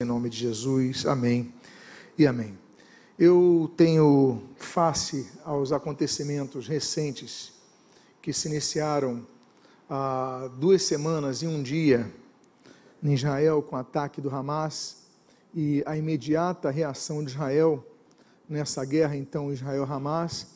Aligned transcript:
Em 0.00 0.06
nome 0.06 0.30
de 0.30 0.38
Jesus, 0.38 1.04
amém 1.06 1.52
e 2.16 2.24
amém. 2.24 2.56
Eu 3.18 3.68
tenho 3.76 4.40
face 4.54 5.28
aos 5.44 5.72
acontecimentos 5.72 6.68
recentes 6.68 7.52
que 8.22 8.32
se 8.32 8.46
iniciaram 8.46 9.26
há 9.90 10.48
duas 10.56 10.84
semanas 10.84 11.42
e 11.42 11.48
um 11.48 11.60
dia 11.60 12.08
em 13.02 13.12
Israel 13.12 13.60
com 13.60 13.74
o 13.74 13.78
ataque 13.80 14.20
do 14.20 14.32
Hamas 14.32 14.98
e 15.52 15.82
a 15.84 15.96
imediata 15.96 16.70
reação 16.70 17.24
de 17.24 17.32
Israel 17.32 17.84
nessa 18.48 18.84
guerra, 18.84 19.16
então, 19.16 19.52
Israel-Hamas. 19.52 20.46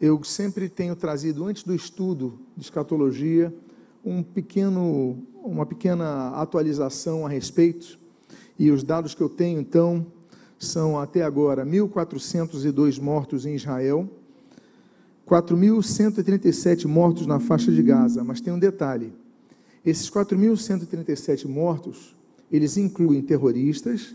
Eu 0.00 0.24
sempre 0.24 0.66
tenho 0.66 0.96
trazido, 0.96 1.44
antes 1.44 1.62
do 1.62 1.74
estudo 1.74 2.40
de 2.56 2.64
escatologia, 2.64 3.54
um 4.02 4.22
pequeno, 4.22 5.22
uma 5.44 5.66
pequena 5.66 6.30
atualização 6.30 7.26
a 7.26 7.28
respeito 7.28 7.97
e 8.58 8.70
os 8.70 8.82
dados 8.82 9.14
que 9.14 9.20
eu 9.20 9.28
tenho, 9.28 9.60
então, 9.60 10.04
são 10.58 10.98
até 10.98 11.22
agora 11.22 11.64
1.402 11.64 13.00
mortos 13.00 13.46
em 13.46 13.54
Israel, 13.54 14.08
4.137 15.28 16.86
mortos 16.86 17.26
na 17.26 17.38
faixa 17.38 17.70
de 17.70 17.82
Gaza. 17.82 18.24
Mas 18.24 18.40
tem 18.40 18.52
um 18.52 18.58
detalhe: 18.58 19.12
esses 19.84 20.10
4.137 20.10 21.46
mortos, 21.46 22.16
eles 22.50 22.76
incluem 22.76 23.22
terroristas, 23.22 24.14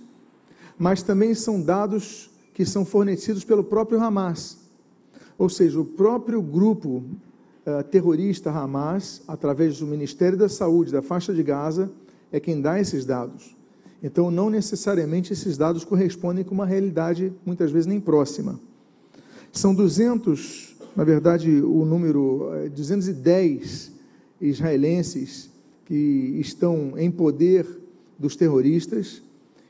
mas 0.77 1.01
também 1.01 1.33
são 1.33 1.61
dados 1.61 2.29
que 2.53 2.65
são 2.65 2.83
fornecidos 2.83 3.43
pelo 3.43 3.63
próprio 3.63 4.01
Hamas. 4.01 4.57
Ou 5.37 5.49
seja, 5.49 5.79
o 5.79 5.85
próprio 5.85 6.41
grupo 6.41 7.03
uh, 7.65 7.83
terrorista 7.89 8.51
Hamas, 8.51 9.21
através 9.27 9.79
do 9.79 9.87
Ministério 9.87 10.37
da 10.37 10.49
Saúde 10.49 10.91
da 10.91 11.01
faixa 11.01 11.33
de 11.33 11.41
Gaza, 11.41 11.91
é 12.31 12.39
quem 12.39 12.61
dá 12.61 12.79
esses 12.79 13.05
dados. 13.05 13.55
Então, 14.03 14.29
não 14.29 14.49
necessariamente 14.49 15.31
esses 15.31 15.57
dados 15.57 15.85
correspondem 15.85 16.43
com 16.43 16.53
uma 16.53 16.65
realidade, 16.65 17.31
muitas 17.45 17.71
vezes 17.71 17.87
nem 17.87 18.01
próxima. 18.01 18.59
São 19.49 19.73
200, 19.73 20.75
na 20.93 21.05
verdade, 21.05 21.49
o 21.61 21.85
número 21.85 22.49
210 22.75 23.91
eh, 24.41 24.45
israelenses 24.45 25.49
que 25.85 26.37
estão 26.39 26.93
em 26.97 27.09
poder 27.09 27.65
dos 28.19 28.35
terroristas. 28.35 29.21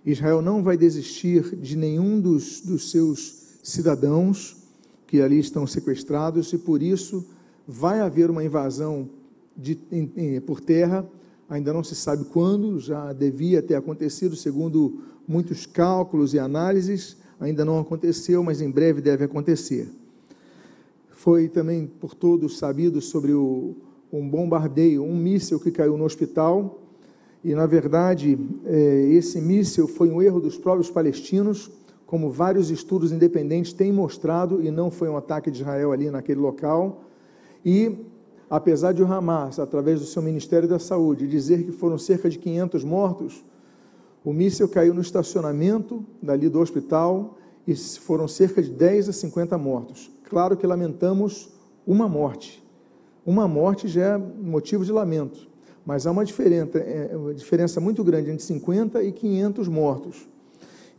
Israel 0.04 0.42
não 0.42 0.64
vai 0.64 0.78
desistir 0.78 1.56
de 1.56 1.78
nenhum 1.78 2.20
dos, 2.20 2.62
dos 2.62 2.90
seus 2.90 3.60
cidadãos 3.62 4.58
que 5.06 5.22
ali 5.22 5.38
estão 5.38 5.68
sequestrados 5.68 6.52
e 6.54 6.58
por 6.58 6.82
isso 6.82 7.24
vai 7.68 8.00
haver 8.00 8.32
uma 8.32 8.44
invasão 8.44 9.08
de, 9.56 9.78
em, 9.92 10.12
em, 10.16 10.42
por 10.42 10.60
terra 10.60 11.08
ainda 11.54 11.72
não 11.72 11.84
se 11.84 11.94
sabe 11.94 12.26
quando, 12.26 12.80
já 12.80 13.14
devia 13.14 13.62
ter 13.62 13.76
acontecido, 13.76 14.36
segundo 14.36 15.02
muitos 15.28 15.68
cálculos 15.68 16.34
e 16.34 16.40
análises, 16.40 17.16
ainda 17.40 17.64
não 17.64 17.80
aconteceu, 17.80 18.44
mas 18.44 18.60
em 18.60 18.72
breve 18.72 19.02
deve 19.02 19.24
acontecer. 19.24 19.88
Foi 21.12 21.48
também 21.48 21.86
por 21.86 22.16
todos 22.16 22.58
sabido 22.58 23.00
sobre 23.02 23.34
o, 23.34 23.76
um 24.12 24.28
bombardeio, 24.28 25.04
um 25.04 25.16
míssil 25.16 25.60
que 25.60 25.70
caiu 25.70 25.96
no 25.96 26.06
hospital, 26.06 26.82
e 27.44 27.54
na 27.54 27.68
verdade 27.68 28.36
é, 28.66 29.10
esse 29.12 29.40
míssil 29.40 29.88
foi 29.88 30.10
um 30.10 30.24
erro 30.24 30.40
dos 30.40 30.58
próprios 30.58 30.90
palestinos, 30.90 31.70
como 32.08 32.32
vários 32.32 32.72
estudos 32.72 33.12
independentes 33.12 33.74
têm 33.74 33.94
mostrado, 33.94 34.60
e 34.60 34.72
não 34.72 34.90
foi 34.90 35.08
um 35.08 35.18
ataque 35.18 35.52
de 35.52 35.62
Israel 35.62 35.92
ali 35.92 36.10
naquele 36.10 36.40
local. 36.40 37.04
E 37.64 37.96
apesar 38.56 38.92
de 38.92 39.02
o 39.02 39.12
Hamas, 39.12 39.58
através 39.58 40.00
do 40.00 40.06
seu 40.06 40.22
Ministério 40.22 40.70
da 40.70 40.78
Saúde, 40.78 41.28
dizer 41.28 41.64
que 41.64 41.72
foram 41.72 41.98
cerca 41.98 42.30
de 42.30 42.38
500 42.38 42.84
mortos, 42.84 43.44
o 44.24 44.32
míssil 44.32 44.70
caiu 44.70 44.94
no 44.94 45.02
estacionamento 45.02 46.06
dali 46.22 46.48
do 46.50 46.60
hospital 46.60 47.36
e 47.66 47.76
foram 47.76 48.28
cerca 48.28 48.62
de 48.62 48.70
10 48.70 49.10
a 49.10 49.12
50 49.12 49.58
mortos. 49.58 50.12
Claro 50.30 50.56
que 50.56 50.68
lamentamos 50.68 51.50
uma 51.86 52.08
morte. 52.08 52.64
Uma 53.26 53.48
morte 53.48 53.88
já 53.88 54.04
é 54.04 54.18
motivo 54.20 54.86
de 54.86 54.92
lamento, 54.92 55.48
mas 55.84 56.06
há 56.06 56.12
uma 56.12 56.24
diferença, 56.24 56.78
é, 56.78 57.18
uma 57.18 57.34
diferença 57.34 57.82
muito 57.82 58.04
grande 58.04 58.30
entre 58.30 58.46
50 58.46 59.02
e 59.02 59.12
500 59.12 59.68
mortos. 59.68 60.30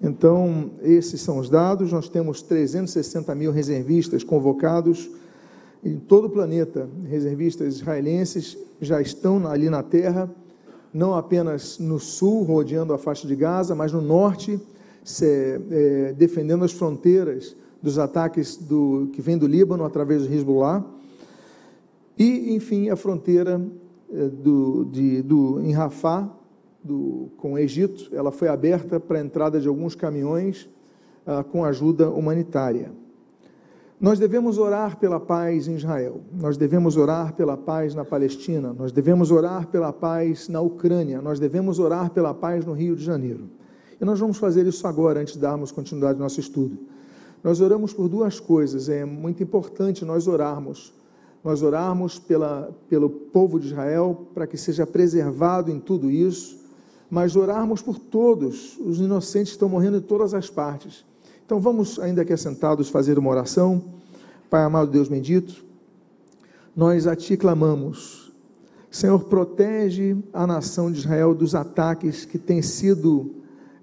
Então, 0.03 0.73
esses 0.83 1.21
são 1.21 1.39
os 1.39 1.49
dados. 1.49 1.93
Nós 1.93 2.09
temos 2.09 2.43
360 2.43 3.33
mil 3.37 3.53
reservistas 3.53 4.25
convocados 4.25 5.09
em 5.85 5.99
todo 5.99 6.27
o 6.27 6.31
planeta, 6.31 6.89
reservistas 7.07 7.75
israelenses 7.75 8.57
já 8.81 9.01
estão 9.01 9.47
ali 9.47 9.69
na 9.69 9.83
terra, 9.83 10.31
não 10.93 11.15
apenas 11.15 11.79
no 11.79 11.99
sul, 11.99 12.43
rodeando 12.43 12.93
a 12.93 12.99
faixa 12.99 13.27
de 13.27 13.37
Gaza, 13.37 13.75
mas 13.75 13.93
no 13.93 14.01
norte, 14.01 14.59
se, 15.03 15.61
é, 15.71 16.13
defendendo 16.15 16.65
as 16.65 16.73
fronteiras 16.73 17.55
dos 17.83 17.99
ataques 17.99 18.57
do, 18.57 19.11
que 19.13 19.21
vem 19.21 19.37
do 19.37 19.47
Líbano 19.47 19.85
através 19.85 20.27
do 20.27 20.33
Hezbollah. 20.33 20.85
E, 22.17 22.55
enfim, 22.55 22.89
a 22.89 22.97
fronteira 22.97 23.61
é, 24.11 24.29
do, 24.29 24.85
de, 24.87 25.21
do, 25.21 25.61
em 25.61 25.73
Rafah, 25.73 26.31
do, 26.83 27.29
com 27.37 27.55
o 27.55 27.59
Egito, 27.59 28.09
ela 28.15 28.31
foi 28.31 28.49
aberta 28.49 28.99
para 28.99 29.19
a 29.19 29.23
entrada 29.23 29.61
de 29.61 29.69
alguns 29.69 29.95
caminhões 29.95 30.69
ah, 31.27 31.43
com 31.43 31.65
ajuda 31.65 32.11
humanitária. 32.11 32.93
Nós 34.05 34.19
devemos 34.19 34.59
orar 34.59 34.99
pela 34.99 35.19
paz 35.19 35.67
em 35.67 35.77
Israel, 35.77 36.21
nós 36.31 36.59
devemos 36.59 36.99
orar 36.99 37.33
pela 37.33 37.57
paz 37.57 37.95
na 37.95 38.05
Palestina, 38.05 38.71
nós 38.71 38.93
devemos 38.93 39.31
orar 39.31 39.67
pela 39.69 39.95
paz 39.95 40.47
na 40.47 40.61
Ucrânia, 40.61 41.23
nós 41.23 41.41
devemos 41.41 41.79
orar 41.79 42.11
pela 42.11 42.35
paz 42.35 42.67
no 42.67 42.75
Rio 42.75 42.95
de 42.95 43.03
Janeiro. 43.03 43.49
E 43.99 44.05
nós 44.05 44.21
vamos 44.21 44.37
fazer 44.37 44.67
isso 44.67 44.87
agora, 44.87 45.21
antes 45.21 45.33
de 45.33 45.41
darmos 45.41 45.73
continuidade 45.73 46.19
ao 46.19 46.23
nosso 46.23 46.39
estudo. 46.39 46.81
Nós 47.43 47.63
oramos 47.63 47.95
por 47.95 48.07
duas 48.07 48.39
coisas, 48.39 48.91
é 48.91 49.07
muito 49.07 49.43
importante 49.43 50.05
nós 50.05 50.29
orarmos. 50.29 50.93
Nós 51.43 51.63
orarmos 51.63 52.19
pela, 52.19 52.77
pelo 52.91 53.09
povo 53.09 53.59
de 53.59 53.69
Israel, 53.69 54.29
para 54.35 54.47
que 54.47 54.59
seja 54.59 54.87
preservado 54.87 55.71
em 55.71 55.81
tudo 55.81 56.11
isso, 56.11 56.63
mas 57.09 57.37
orarmos 57.37 57.81
por 57.81 57.99
todos, 57.99 58.79
os 58.85 59.01
inocentes 59.01 59.55
estão 59.55 59.71
morrendo 59.71 59.97
em 59.97 60.03
todas 60.03 60.35
as 60.35 60.51
partes 60.51 61.07
então 61.45 61.61
vamos, 61.61 61.99
ainda 61.99 62.23
aqui 62.23 62.33
assentados, 62.33 62.89
fazer 62.89 63.19
uma 63.19 63.31
oração. 63.31 63.85
Pai 64.49 64.63
amado 64.63 64.91
Deus 64.91 65.09
bendito, 65.09 65.65
nós 66.75 67.07
a 67.07 67.15
Ti 67.15 67.37
clamamos. 67.37 68.33
Senhor, 68.91 69.25
protege 69.25 70.17
a 70.33 70.47
nação 70.47 70.91
de 70.91 71.01
Israel 71.01 71.35
dos 71.35 71.55
ataques 71.55 72.25
que 72.25 72.39
têm 72.39 72.63
sido 72.63 73.35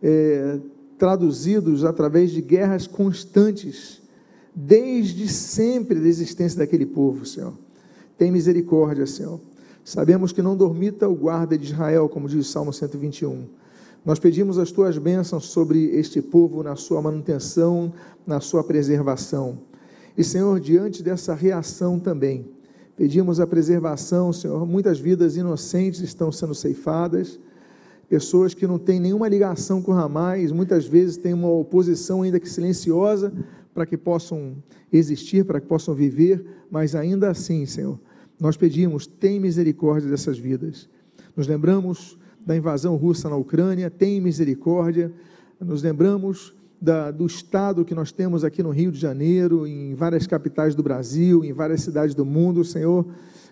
é, 0.02 0.60
traduzidos 0.98 1.84
através 1.84 2.32
de 2.32 2.42
guerras 2.42 2.88
constantes, 2.88 4.02
desde 4.56 5.28
sempre 5.28 6.00
da 6.00 6.08
existência 6.08 6.58
daquele 6.58 6.86
povo, 6.86 7.26
Senhor. 7.26 7.54
Tem 8.18 8.32
misericórdia, 8.32 9.06
Senhor. 9.06 9.40
Sabemos 9.84 10.32
que 10.32 10.42
não 10.42 10.56
dormita 10.56 11.08
o 11.08 11.16
guarda 11.16 11.58
de 11.58 11.66
Israel, 11.66 12.08
como 12.08 12.28
diz 12.28 12.48
o 12.48 12.50
Salmo 12.50 12.72
121 12.72 13.62
nós 14.04 14.18
pedimos 14.18 14.58
as 14.58 14.72
tuas 14.72 14.98
bênçãos 14.98 15.46
sobre 15.46 15.86
este 15.96 16.22
povo, 16.22 16.64
na 16.64 16.76
sua 16.76 17.02
manutenção, 17.02 17.94
na 18.26 18.40
sua 18.40 18.64
preservação. 18.64 19.60
E, 20.18 20.24
Senhor, 20.24 20.60
diante 20.60 21.04
dessa 21.04 21.36
reação 21.36 22.00
também, 22.00 22.46
pedimos 22.98 23.40
a 23.40 23.46
preservação, 23.46 24.34
Senhor. 24.34 24.66
Muitas 24.66 25.00
vidas 25.00 25.38
inocentes 25.38 26.02
estão 26.02 26.32
sendo 26.32 26.56
ceifadas, 26.56 27.40
pessoas 28.10 28.54
que 28.54 28.66
não 28.66 28.80
têm 28.80 29.00
nenhuma 29.00 29.28
ligação 29.28 29.82
com 29.82 29.92
Ramais, 29.92 30.52
muitas 30.52 30.86
vezes 30.86 31.16
têm 31.16 31.34
uma 31.34 31.50
oposição 31.50 32.24
ainda 32.24 32.40
que 32.40 32.50
silenciosa 32.50 33.32
para 33.74 33.86
que 33.86 33.96
possam 33.96 34.58
existir, 34.92 35.46
para 35.46 35.62
que 35.62 35.68
possam 35.68 35.94
viver, 35.94 36.44
mas 36.70 36.94
ainda 36.96 37.30
assim, 37.30 37.66
Senhor, 37.66 38.00
nós 38.40 38.58
pedimos, 38.58 39.06
tem 39.06 39.40
misericórdia 39.40 40.10
dessas 40.10 40.38
vidas. 40.38 40.90
Nos 41.38 41.48
lembramos 41.48 42.18
da 42.46 42.56
invasão 42.56 42.96
russa 42.96 43.30
na 43.30 43.36
Ucrânia, 43.36 43.90
tem 43.90 44.20
misericórdia. 44.20 45.12
Nos 45.60 45.84
lembramos 45.84 46.54
da, 46.82 47.12
do 47.12 47.26
estado 47.26 47.86
que 47.86 47.94
nós 47.94 48.12
temos 48.12 48.44
aqui 48.44 48.64
no 48.64 48.72
Rio 48.72 48.92
de 48.92 49.00
Janeiro, 49.00 49.68
em 49.68 49.94
várias 49.94 50.26
capitais 50.26 50.74
do 50.74 50.82
Brasil, 50.82 51.46
em 51.46 51.54
várias 51.54 51.82
cidades 51.82 52.16
do 52.16 52.26
mundo, 52.26 52.64
Senhor, 52.64 53.06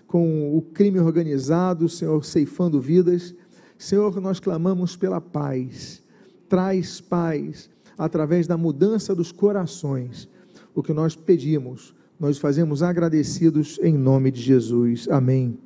com 0.08 0.58
o 0.58 0.62
crime 0.62 1.00
organizado, 1.00 1.88
Senhor, 1.88 2.26
ceifando 2.26 2.82
vidas. 2.82 3.36
Senhor, 3.78 4.20
nós 4.20 4.40
clamamos 4.40 4.98
pela 4.98 5.22
paz. 5.22 6.02
Traz 6.50 7.00
paz 7.00 7.70
através 7.96 8.48
da 8.48 8.58
mudança 8.58 9.14
dos 9.14 9.32
corações. 9.32 10.28
O 10.74 10.82
que 10.82 10.94
nós 10.94 11.16
pedimos, 11.16 11.94
nós 12.20 12.40
fazemos 12.40 12.82
agradecidos 12.82 13.80
em 13.84 13.96
nome 13.96 14.32
de 14.32 14.42
Jesus. 14.42 15.08
Amém 15.10 15.58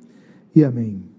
e 0.54 0.62
amém. 0.62 1.13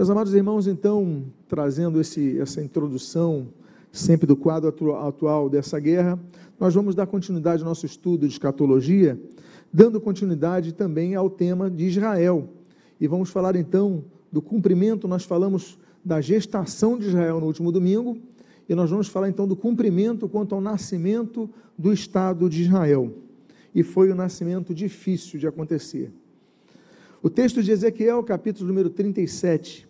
Meus 0.00 0.08
amados 0.08 0.32
irmãos, 0.32 0.66
então, 0.66 1.24
trazendo 1.46 2.00
esse, 2.00 2.40
essa 2.40 2.62
introdução 2.62 3.48
sempre 3.92 4.26
do 4.26 4.34
quadro 4.34 4.94
atual 4.96 5.50
dessa 5.50 5.78
guerra, 5.78 6.18
nós 6.58 6.74
vamos 6.74 6.94
dar 6.94 7.06
continuidade 7.06 7.62
ao 7.62 7.68
nosso 7.68 7.84
estudo 7.84 8.26
de 8.26 8.32
escatologia, 8.32 9.20
dando 9.70 10.00
continuidade 10.00 10.72
também 10.72 11.14
ao 11.14 11.28
tema 11.28 11.70
de 11.70 11.84
Israel. 11.84 12.48
E 12.98 13.06
vamos 13.06 13.28
falar 13.28 13.54
então 13.56 14.02
do 14.32 14.40
cumprimento, 14.40 15.06
nós 15.06 15.24
falamos 15.24 15.78
da 16.02 16.18
gestação 16.18 16.98
de 16.98 17.08
Israel 17.08 17.38
no 17.38 17.44
último 17.44 17.70
domingo, 17.70 18.16
e 18.66 18.74
nós 18.74 18.88
vamos 18.88 19.06
falar 19.06 19.28
então 19.28 19.46
do 19.46 19.54
cumprimento 19.54 20.26
quanto 20.30 20.54
ao 20.54 20.62
nascimento 20.62 21.46
do 21.76 21.92
Estado 21.92 22.48
de 22.48 22.62
Israel. 22.62 23.12
E 23.74 23.82
foi 23.82 24.10
um 24.10 24.16
nascimento 24.16 24.72
difícil 24.72 25.38
de 25.38 25.46
acontecer. 25.46 26.10
O 27.22 27.28
texto 27.28 27.62
de 27.62 27.70
Ezequiel, 27.70 28.22
capítulo 28.22 28.66
número 28.66 28.88
37, 28.88 29.89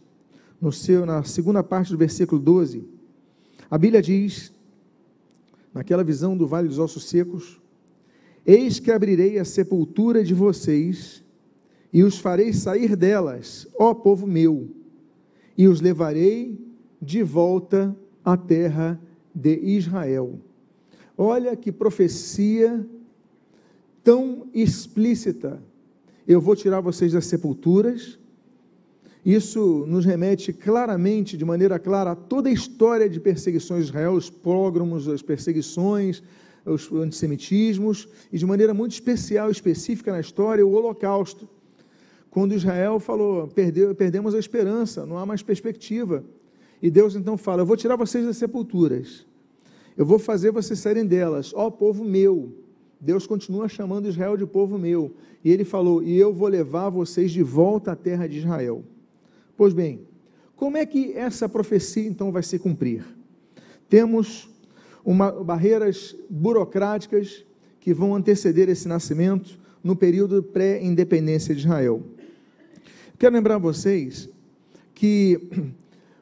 no 0.61 0.73
seu, 0.73 1.07
na 1.07 1.23
segunda 1.23 1.63
parte 1.63 1.91
do 1.91 1.99
versículo 1.99 2.41
12, 2.41 2.85
a 3.71 3.79
Bíblia 3.79 4.03
diz, 4.03 4.53
naquela 5.73 6.05
visão 6.05 6.37
do 6.37 6.47
vale 6.47 6.69
dos 6.69 6.79
ossos 6.79 7.05
secos, 7.05 7.61
Eis 8.47 8.79
que 8.81 8.91
abrirei 8.91 9.39
a 9.39 9.45
sepultura 9.45 10.25
de 10.25 10.35
vocês 10.35 11.23
e 11.93 12.03
os 12.03 12.19
farei 12.19 12.53
sair 12.53 12.97
delas, 12.97 13.67
ó 13.79 13.93
povo 13.93 14.27
meu, 14.27 14.69
e 15.57 15.69
os 15.69 15.81
levarei 15.81 16.59
de 17.01 17.23
volta 17.23 17.97
à 18.25 18.37
terra 18.37 19.01
de 19.35 19.57
Israel. 19.57 20.39
Olha 21.17 21.55
que 21.57 21.71
profecia 21.71 22.87
tão 24.03 24.49
explícita. 24.55 25.63
Eu 26.27 26.41
vou 26.41 26.57
tirar 26.57 26.81
vocês 26.81 27.13
das 27.13 27.27
sepulturas. 27.27 28.19
Isso 29.25 29.85
nos 29.87 30.05
remete 30.05 30.53
claramente, 30.53 31.37
de 31.37 31.45
maneira 31.45 31.79
clara, 31.79 32.13
a 32.13 32.17
toda 32.17 32.49
a 32.49 32.53
história 32.53 33.09
de 33.09 33.21
perseguições 33.21 33.85
de 33.85 33.91
Israel, 33.91 34.13
os 34.13 34.31
prógromos, 34.31 35.09
as 35.09 35.23
perseguições, 35.23 36.23
os 36.65 36.91
antissemitismos, 36.93 38.09
e 38.33 38.39
de 38.39 38.47
maneira 38.47 38.73
muito 38.73 38.93
especial, 38.93 39.51
específica 39.51 40.13
na 40.13 40.21
história, 40.21 40.67
o 40.67 40.73
Holocausto 40.73 41.49
quando 42.31 42.55
Israel 42.55 43.01
falou: 43.01 43.49
Perdeu, 43.49 43.95
perdemos 43.95 44.35
a 44.35 44.39
esperança, 44.39 45.05
não 45.05 45.19
há 45.19 45.27
mais 45.27 45.43
perspectiva. 45.43 46.25
E 46.81 46.91
Deus 46.91 47.17
então 47.17 47.37
fala: 47.37 47.63
Eu 47.63 47.67
vou 47.67 47.77
tirar 47.77 47.97
vocês 47.97 48.25
das 48.25 48.37
sepulturas, 48.37 49.27
eu 49.97 50.07
vou 50.07 50.19
fazer 50.19 50.53
vocês 50.53 50.79
saírem 50.79 51.05
delas, 51.05 51.53
ó 51.55 51.71
povo 51.71 52.05
meu. 52.05 52.55
Deus 53.03 53.27
continua 53.27 53.67
chamando 53.67 54.09
Israel 54.09 54.37
de 54.37 54.47
povo 54.47 54.79
meu. 54.79 55.15
E 55.45 55.51
ele 55.51 55.65
falou: 55.65 56.03
E 56.03 56.17
eu 56.17 56.33
vou 56.33 56.49
levar 56.49 56.89
vocês 56.89 57.33
de 57.33 57.43
volta 57.43 57.93
à 57.93 57.97
terra 57.97 58.27
de 58.27 58.39
Israel. 58.39 58.85
Pois 59.61 59.75
bem, 59.75 60.01
como 60.57 60.79
é 60.79 60.87
que 60.87 61.13
essa 61.13 61.47
profecia 61.47 62.09
então 62.09 62.33
vai 62.33 62.43
se 62.43 62.59
cumprir? 62.59 63.05
Temos 63.91 64.49
uma, 65.05 65.31
barreiras 65.31 66.17
burocráticas 66.31 67.45
que 67.79 67.93
vão 67.93 68.15
anteceder 68.15 68.71
esse 68.71 68.89
nascimento 68.89 69.61
no 69.85 69.95
período 69.95 70.43
pré-independência 70.43 71.55
de 71.55 71.61
Israel. 71.61 72.03
Quero 73.19 73.35
lembrar 73.35 73.59
vocês 73.59 74.31
que 74.95 75.39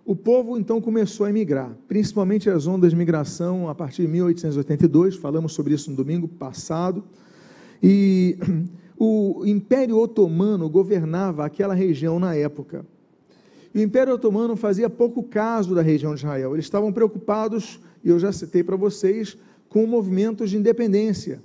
o 0.04 0.16
povo 0.16 0.58
então 0.58 0.80
começou 0.80 1.24
a 1.24 1.30
emigrar, 1.30 1.78
principalmente 1.86 2.50
as 2.50 2.66
ondas 2.66 2.90
de 2.90 2.96
migração 2.96 3.68
a 3.68 3.74
partir 3.76 4.02
de 4.02 4.08
1882, 4.08 5.14
falamos 5.14 5.52
sobre 5.52 5.74
isso 5.74 5.92
no 5.92 5.96
domingo 5.96 6.26
passado, 6.26 7.04
e 7.80 8.36
o 8.98 9.44
Império 9.46 9.96
Otomano 9.96 10.68
governava 10.68 11.46
aquela 11.46 11.72
região 11.72 12.18
na 12.18 12.34
época. 12.34 12.84
E 13.74 13.78
o 13.78 13.82
Império 13.82 14.14
Otomano 14.14 14.56
fazia 14.56 14.88
pouco 14.88 15.22
caso 15.22 15.74
da 15.74 15.82
região 15.82 16.14
de 16.14 16.20
Israel, 16.20 16.54
eles 16.54 16.64
estavam 16.64 16.92
preocupados, 16.92 17.80
e 18.02 18.08
eu 18.08 18.18
já 18.18 18.32
citei 18.32 18.62
para 18.62 18.76
vocês, 18.76 19.36
com 19.68 19.86
movimentos 19.86 20.50
de 20.50 20.56
independência 20.56 21.42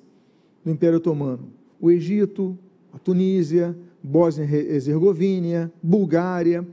do 0.64 0.72
Império 0.72 0.98
Otomano. 0.98 1.50
O 1.80 1.92
Egito, 1.92 2.58
a 2.94 2.98
Tunísia, 2.98 3.76
Bósnia-Herzegovina, 4.04 5.72
Bulgária. 5.82 6.68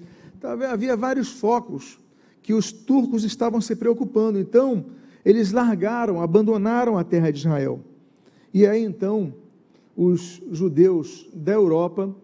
Havia 0.70 0.96
vários 0.96 1.28
focos 1.30 1.98
que 2.42 2.52
os 2.52 2.72
turcos 2.72 3.24
estavam 3.24 3.60
se 3.60 3.76
preocupando. 3.76 4.38
Então, 4.38 4.86
eles 5.24 5.52
largaram, 5.52 6.20
abandonaram 6.20 6.98
a 6.98 7.04
terra 7.04 7.30
de 7.30 7.38
Israel. 7.38 7.80
E 8.52 8.66
aí 8.66 8.82
então, 8.82 9.32
os 9.96 10.42
judeus 10.50 11.28
da 11.32 11.52
Europa, 11.52 12.14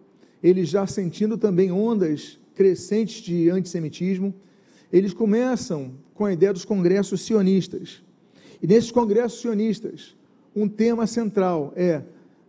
eles 0.41 0.69
já 0.69 0.85
sentindo 0.85 1.37
também 1.37 1.71
ondas 1.71 2.39
crescentes 2.57 3.21
de 3.21 3.51
antissemitismo, 3.51 4.33
eles 4.91 5.13
começam 5.13 5.91
com 6.15 6.25
a 6.25 6.33
ideia 6.33 6.51
dos 6.51 6.65
congressos 6.65 7.21
sionistas. 7.21 8.01
E 8.59 8.65
nesses 8.65 8.89
congressos 8.89 9.39
sionistas, 9.39 10.15
um 10.55 10.67
tema 10.67 11.05
central 11.05 11.71
é: 11.75 12.01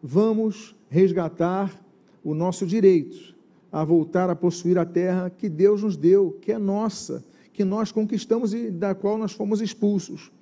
vamos 0.02 0.74
resgatar 0.88 1.78
o 2.24 2.34
nosso 2.34 2.66
direito 2.66 3.36
a 3.70 3.84
voltar 3.84 4.30
a 4.30 4.34
possuir 4.34 4.78
a 4.78 4.86
terra 4.86 5.28
que 5.28 5.46
Deus 5.46 5.82
nos 5.82 5.94
deu, 5.94 6.38
que 6.40 6.52
é 6.52 6.58
nossa, 6.58 7.22
que 7.52 7.62
nós 7.62 7.92
conquistamos 7.92 8.54
e 8.54 8.70
da 8.70 8.94
qual 8.94 9.18
nós 9.18 9.32
fomos 9.32 9.60
expulsos. 9.60 10.32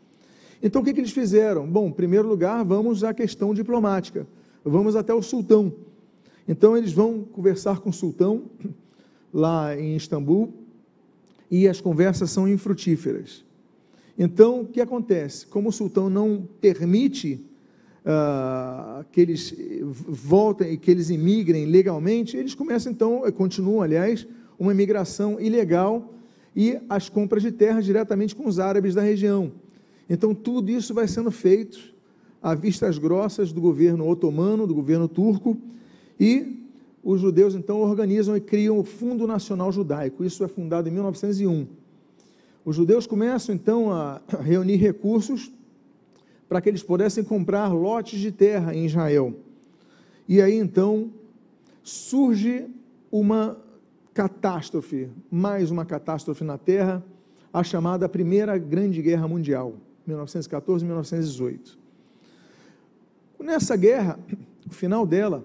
Então 0.62 0.80
o 0.80 0.84
que, 0.84 0.94
que 0.94 1.00
eles 1.00 1.10
fizeram? 1.10 1.66
Bom, 1.66 1.88
em 1.88 1.92
primeiro 1.92 2.28
lugar, 2.28 2.64
vamos 2.64 3.02
à 3.02 3.12
questão 3.12 3.52
diplomática, 3.52 4.28
vamos 4.64 4.94
até 4.94 5.12
o 5.12 5.20
sultão. 5.20 5.72
Então 6.46 6.76
eles 6.76 6.92
vão 6.92 7.24
conversar 7.24 7.80
com 7.80 7.90
o 7.90 7.92
sultão 7.92 8.44
lá 9.36 9.78
em 9.78 9.94
Istambul 9.94 10.50
e 11.50 11.68
as 11.68 11.78
conversas 11.78 12.30
são 12.30 12.48
infrutíferas. 12.48 13.44
Então 14.18 14.62
o 14.62 14.66
que 14.66 14.80
acontece? 14.80 15.46
Como 15.46 15.68
o 15.68 15.72
sultão 15.72 16.08
não 16.08 16.48
permite 16.58 17.44
uh, 18.00 19.04
que 19.12 19.20
eles 19.20 19.54
voltem 19.82 20.72
e 20.72 20.76
que 20.78 20.90
eles 20.90 21.10
imigrem 21.10 21.66
legalmente, 21.66 22.34
eles 22.34 22.54
começam 22.54 22.90
então, 22.90 23.30
continuam, 23.32 23.82
aliás, 23.82 24.26
uma 24.58 24.72
imigração 24.72 25.38
ilegal 25.38 26.14
e 26.54 26.78
as 26.88 27.10
compras 27.10 27.42
de 27.42 27.52
terra 27.52 27.82
diretamente 27.82 28.34
com 28.34 28.48
os 28.48 28.58
árabes 28.58 28.94
da 28.94 29.02
região. 29.02 29.52
Então, 30.08 30.34
tudo 30.34 30.70
isso 30.70 30.94
vai 30.94 31.06
sendo 31.06 31.30
feito 31.30 31.94
a 32.42 32.54
vistas 32.54 32.96
grossas 32.96 33.52
do 33.52 33.60
governo 33.60 34.08
otomano, 34.08 34.66
do 34.66 34.74
governo 34.74 35.06
turco, 35.08 35.58
e 36.18 36.65
os 37.08 37.20
judeus 37.20 37.54
então 37.54 37.82
organizam 37.82 38.36
e 38.36 38.40
criam 38.40 38.80
o 38.80 38.82
Fundo 38.82 39.28
Nacional 39.28 39.70
Judaico. 39.70 40.24
Isso 40.24 40.42
é 40.42 40.48
fundado 40.48 40.88
em 40.88 40.92
1901. 40.92 41.68
Os 42.64 42.74
judeus 42.74 43.06
começam 43.06 43.54
então 43.54 43.92
a 43.92 44.20
reunir 44.42 44.74
recursos 44.74 45.52
para 46.48 46.60
que 46.60 46.68
eles 46.68 46.82
pudessem 46.82 47.22
comprar 47.22 47.72
lotes 47.72 48.18
de 48.18 48.32
terra 48.32 48.74
em 48.74 48.86
Israel. 48.86 49.36
E 50.28 50.42
aí 50.42 50.54
então 50.56 51.12
surge 51.80 52.66
uma 53.08 53.56
catástrofe, 54.12 55.08
mais 55.30 55.70
uma 55.70 55.84
catástrofe 55.84 56.42
na 56.42 56.58
terra, 56.58 57.04
a 57.52 57.62
chamada 57.62 58.08
Primeira 58.08 58.58
Grande 58.58 59.00
Guerra 59.00 59.28
Mundial, 59.28 59.74
1914-1918. 60.08 61.78
Nessa 63.38 63.76
guerra, 63.76 64.18
o 64.68 64.74
final 64.74 65.06
dela, 65.06 65.44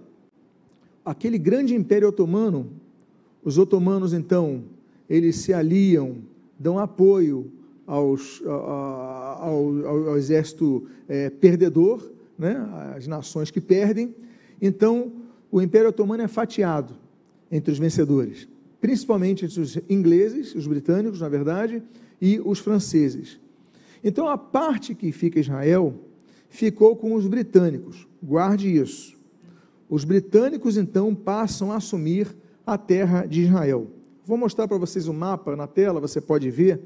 aquele 1.03 1.37
grande 1.37 1.75
império 1.75 2.07
otomano, 2.07 2.69
os 3.43 3.57
otomanos 3.57 4.13
então, 4.13 4.63
eles 5.09 5.37
se 5.37 5.53
aliam, 5.53 6.17
dão 6.59 6.77
apoio 6.77 7.51
aos, 7.85 8.41
ao, 8.45 9.85
ao, 9.85 10.17
exército 10.17 10.87
é, 11.07 11.29
perdedor, 11.29 12.11
né, 12.37 12.55
as 12.95 13.07
nações 13.07 13.51
que 13.51 13.59
perdem. 13.59 14.15
Então, 14.61 15.11
o 15.51 15.61
Império 15.61 15.89
Otomano 15.89 16.23
é 16.23 16.27
fatiado 16.27 16.95
entre 17.51 17.71
os 17.71 17.79
vencedores, 17.79 18.47
principalmente 18.79 19.43
entre 19.43 19.59
os 19.59 19.77
ingleses, 19.89 20.55
os 20.55 20.65
britânicos, 20.65 21.19
na 21.19 21.27
verdade, 21.27 21.83
e 22.21 22.39
os 22.39 22.59
franceses. 22.59 23.39
Então, 24.03 24.27
a 24.27 24.37
parte 24.37 24.95
que 24.95 25.11
fica 25.11 25.39
Israel 25.39 25.93
ficou 26.49 26.95
com 26.95 27.13
os 27.13 27.27
britânicos. 27.27 28.07
Guarde 28.23 28.69
isso. 28.69 29.19
Os 29.91 30.05
britânicos, 30.05 30.77
então, 30.77 31.13
passam 31.13 31.69
a 31.69 31.75
assumir 31.75 32.33
a 32.65 32.77
terra 32.77 33.25
de 33.25 33.41
Israel. 33.41 33.87
Vou 34.25 34.37
mostrar 34.37 34.65
para 34.65 34.77
vocês 34.77 35.05
o 35.05 35.11
um 35.11 35.13
mapa 35.13 35.53
na 35.53 35.67
tela, 35.67 35.99
você 35.99 36.21
pode 36.21 36.49
ver 36.49 36.79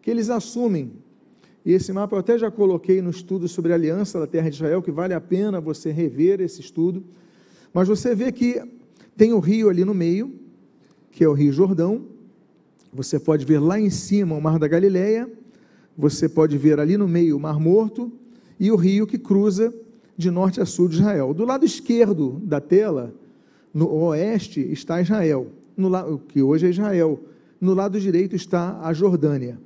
que 0.00 0.10
eles 0.10 0.30
assumem. 0.30 0.92
E 1.62 1.74
esse 1.74 1.92
mapa 1.92 2.16
eu 2.16 2.20
até 2.20 2.38
já 2.38 2.50
coloquei 2.50 3.02
no 3.02 3.10
estudo 3.10 3.46
sobre 3.48 3.72
a 3.72 3.74
aliança 3.74 4.18
da 4.18 4.26
terra 4.26 4.48
de 4.48 4.56
Israel, 4.56 4.80
que 4.80 4.90
vale 4.90 5.12
a 5.12 5.20
pena 5.20 5.60
você 5.60 5.92
rever 5.92 6.40
esse 6.40 6.62
estudo. 6.62 7.04
Mas 7.74 7.86
você 7.86 8.14
vê 8.14 8.32
que 8.32 8.62
tem 9.14 9.34
o 9.34 9.40
rio 9.40 9.68
ali 9.68 9.84
no 9.84 9.92
meio, 9.92 10.32
que 11.10 11.22
é 11.22 11.28
o 11.28 11.34
Rio 11.34 11.52
Jordão. 11.52 12.06
Você 12.94 13.20
pode 13.20 13.44
ver 13.44 13.58
lá 13.58 13.78
em 13.78 13.90
cima 13.90 14.34
o 14.34 14.40
Mar 14.40 14.58
da 14.58 14.66
Galileia. 14.66 15.30
Você 15.98 16.26
pode 16.26 16.56
ver 16.56 16.80
ali 16.80 16.96
no 16.96 17.06
meio 17.06 17.36
o 17.36 17.40
Mar 17.40 17.60
Morto 17.60 18.10
e 18.58 18.72
o 18.72 18.76
rio 18.76 19.06
que 19.06 19.18
cruza 19.18 19.70
de 20.18 20.32
norte 20.32 20.60
a 20.60 20.66
sul 20.66 20.88
de 20.88 20.96
Israel. 20.96 21.32
Do 21.32 21.44
lado 21.44 21.64
esquerdo 21.64 22.42
da 22.44 22.60
tela, 22.60 23.14
no 23.72 23.88
oeste, 23.88 24.60
está 24.60 25.00
Israel, 25.00 25.46
no 25.76 26.18
que 26.18 26.42
hoje 26.42 26.66
é 26.66 26.70
Israel. 26.70 27.20
No 27.60 27.72
lado 27.72 28.00
direito 28.00 28.34
está 28.34 28.80
a 28.82 28.92
Jordânia. 28.92 29.58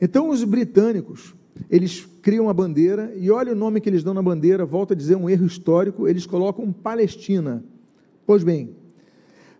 Então 0.00 0.30
os 0.30 0.44
britânicos, 0.44 1.34
eles 1.68 2.08
criam 2.22 2.48
a 2.48 2.54
bandeira 2.54 3.12
e 3.16 3.30
olha 3.30 3.52
o 3.52 3.56
nome 3.56 3.80
que 3.80 3.88
eles 3.88 4.04
dão 4.04 4.14
na 4.14 4.22
bandeira, 4.22 4.64
volta 4.64 4.94
a 4.94 4.96
dizer 4.96 5.16
um 5.16 5.28
erro 5.28 5.44
histórico, 5.44 6.08
eles 6.08 6.24
colocam 6.24 6.72
Palestina. 6.72 7.64
Pois 8.24 8.44
bem, 8.44 8.76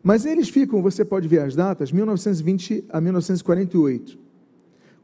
mas 0.02 0.24
eles 0.24 0.48
ficam, 0.48 0.80
você 0.80 1.04
pode 1.04 1.26
ver 1.26 1.40
as 1.40 1.56
datas, 1.56 1.90
1920 1.90 2.84
a 2.88 3.00
1948. 3.00 4.18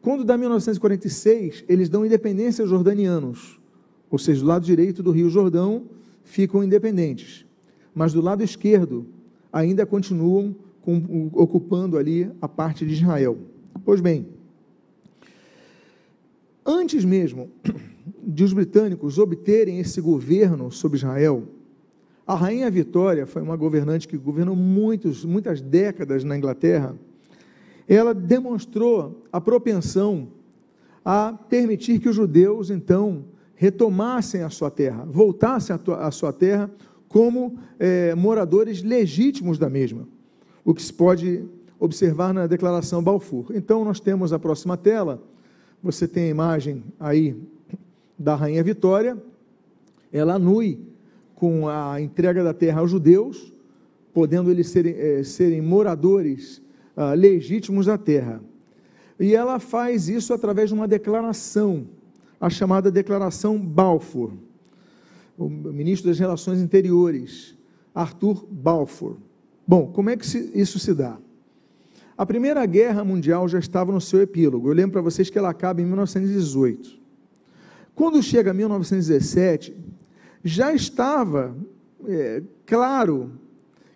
Quando 0.01 0.25
dá 0.25 0.37
1946, 0.37 1.65
eles 1.69 1.89
dão 1.89 2.07
independência 2.07 2.63
aos 2.63 2.71
jordanianos, 2.71 3.60
ou 4.11 4.19
seja, 4.19 4.41
do 4.41 4.47
lado 4.47 4.65
direito 4.65 5.03
do 5.03 5.11
Rio 5.11 5.31
Jordão 5.31 5.85
ficam 6.25 6.65
independentes, 6.65 7.47
mas 7.95 8.13
do 8.13 8.21
lado 8.21 8.43
esquerdo 8.43 9.07
ainda 9.53 9.87
continuam 9.87 10.55
com, 10.81 11.31
ocupando 11.33 11.97
ali 11.97 12.31
a 12.41 12.49
parte 12.49 12.87
de 12.87 12.95
Israel. 12.95 13.39
Pois 13.85 14.01
bem, 14.01 14.27
antes 16.65 17.05
mesmo 17.05 17.51
de 18.23 18.45
os 18.45 18.53
britânicos 18.53 19.19
obterem 19.19 19.79
esse 19.79 20.01
governo 20.01 20.71
sobre 20.71 20.99
Israel, 20.99 21.45
a 22.27 22.35
rainha 22.35 22.71
Vitória 22.71 23.27
foi 23.27 23.43
uma 23.43 23.57
governante 23.57 24.07
que 24.07 24.17
governou 24.17 24.55
muitos, 24.55 25.25
muitas 25.25 25.61
décadas 25.61 26.23
na 26.23 26.37
Inglaterra. 26.37 26.95
Ela 27.89 28.15
demonstrou 28.15 29.25
a 29.33 29.41
propensão 29.41 30.29
a 31.05 31.33
permitir 31.49 31.99
que 31.99 32.09
os 32.09 32.15
judeus, 32.15 32.71
então, 32.71 33.25
retomassem 33.61 34.43
a 34.43 34.49
sua 34.49 34.71
terra, 34.71 35.05
voltassem 35.05 35.77
à 35.99 36.11
sua 36.11 36.33
terra 36.33 36.71
como 37.07 37.59
é, 37.79 38.15
moradores 38.15 38.83
legítimos 38.83 39.59
da 39.59 39.69
mesma, 39.69 40.09
o 40.65 40.73
que 40.73 40.83
se 40.83 40.91
pode 40.91 41.45
observar 41.79 42.33
na 42.33 42.47
declaração 42.47 43.03
Balfour. 43.03 43.53
Então, 43.55 43.85
nós 43.85 44.01
temos 44.01 44.33
a 44.33 44.39
próxima 44.39 44.79
tela, 44.79 45.23
você 45.83 46.09
tem 46.09 46.25
a 46.25 46.29
imagem 46.29 46.83
aí 46.99 47.37
da 48.19 48.35
Rainha 48.35 48.65
Vitória, 48.65 49.23
ela 50.11 50.37
anui 50.37 50.81
com 51.35 51.69
a 51.69 52.01
entrega 52.01 52.43
da 52.43 52.55
terra 52.55 52.81
aos 52.81 52.91
judeus, 52.91 53.53
podendo 54.15 54.51
eles 54.51 54.71
serem, 54.71 54.95
é, 54.97 55.23
serem 55.23 55.61
moradores 55.61 56.63
ah, 56.97 57.13
legítimos 57.13 57.85
da 57.85 57.99
terra. 57.99 58.41
E 59.19 59.35
ela 59.35 59.59
faz 59.59 60.09
isso 60.09 60.33
através 60.33 60.71
de 60.71 60.75
uma 60.75 60.89
declaração, 60.89 61.87
a 62.41 62.49
chamada 62.49 62.91
Declaração 62.91 63.59
Balfour. 63.59 64.33
O 65.37 65.49
ministro 65.49 66.09
das 66.09 66.19
Relações 66.19 66.61
Interiores, 66.61 67.55
Arthur 67.95 68.47
Balfour. 68.51 69.17
Bom, 69.67 69.93
como 69.93 70.11
é 70.11 70.17
que 70.17 70.27
isso 70.55 70.79
se 70.79 70.95
dá? 70.95 71.19
A 72.17 72.27
Primeira 72.27 72.65
Guerra 72.67 73.05
Mundial 73.05 73.49
já 73.49 73.59
estava 73.59 73.93
no 73.93 74.01
seu 74.01 74.21
epílogo. 74.21 74.69
Eu 74.69 74.75
lembro 74.75 74.93
para 74.93 75.01
vocês 75.01 75.31
que 75.31 75.39
ela 75.39 75.51
acaba 75.51 75.81
em 75.81 75.87
1918. 75.87 76.99
Quando 77.95 78.23
chega 78.23 78.53
1917, 78.53 79.75
já 80.43 80.73
estava 80.73 81.57
é, 82.07 82.43
claro 82.67 83.33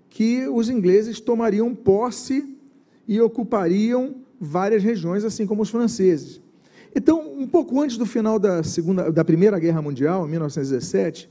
que 0.09 0.47
os 0.49 0.69
ingleses 0.69 1.21
tomariam 1.21 1.75
posse 1.75 2.57
e 3.07 3.21
ocupariam 3.21 4.17
várias 4.41 4.83
regiões, 4.83 5.25
assim 5.25 5.47
como 5.47 5.63
os 5.63 5.71
franceses. 5.71 6.41
Então, 6.95 7.24
um 7.37 7.47
pouco 7.47 7.81
antes 7.81 7.97
do 7.97 8.07
final 8.07 8.39
da, 8.39 8.63
segunda, 8.63 9.11
da 9.11 9.25
Primeira 9.25 9.59
Guerra 9.59 9.83
Mundial, 9.83 10.27
em 10.27 10.31
1917, 10.31 11.29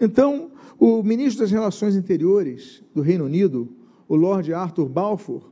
então, 0.00 0.50
o 0.78 1.02
ministro 1.02 1.42
das 1.42 1.52
Relações 1.52 1.94
Interiores 1.94 2.82
do 2.94 3.02
Reino 3.02 3.24
Unido, 3.24 3.68
o 4.08 4.16
Lord 4.16 4.52
Arthur 4.52 4.88
Balfour, 4.88 5.42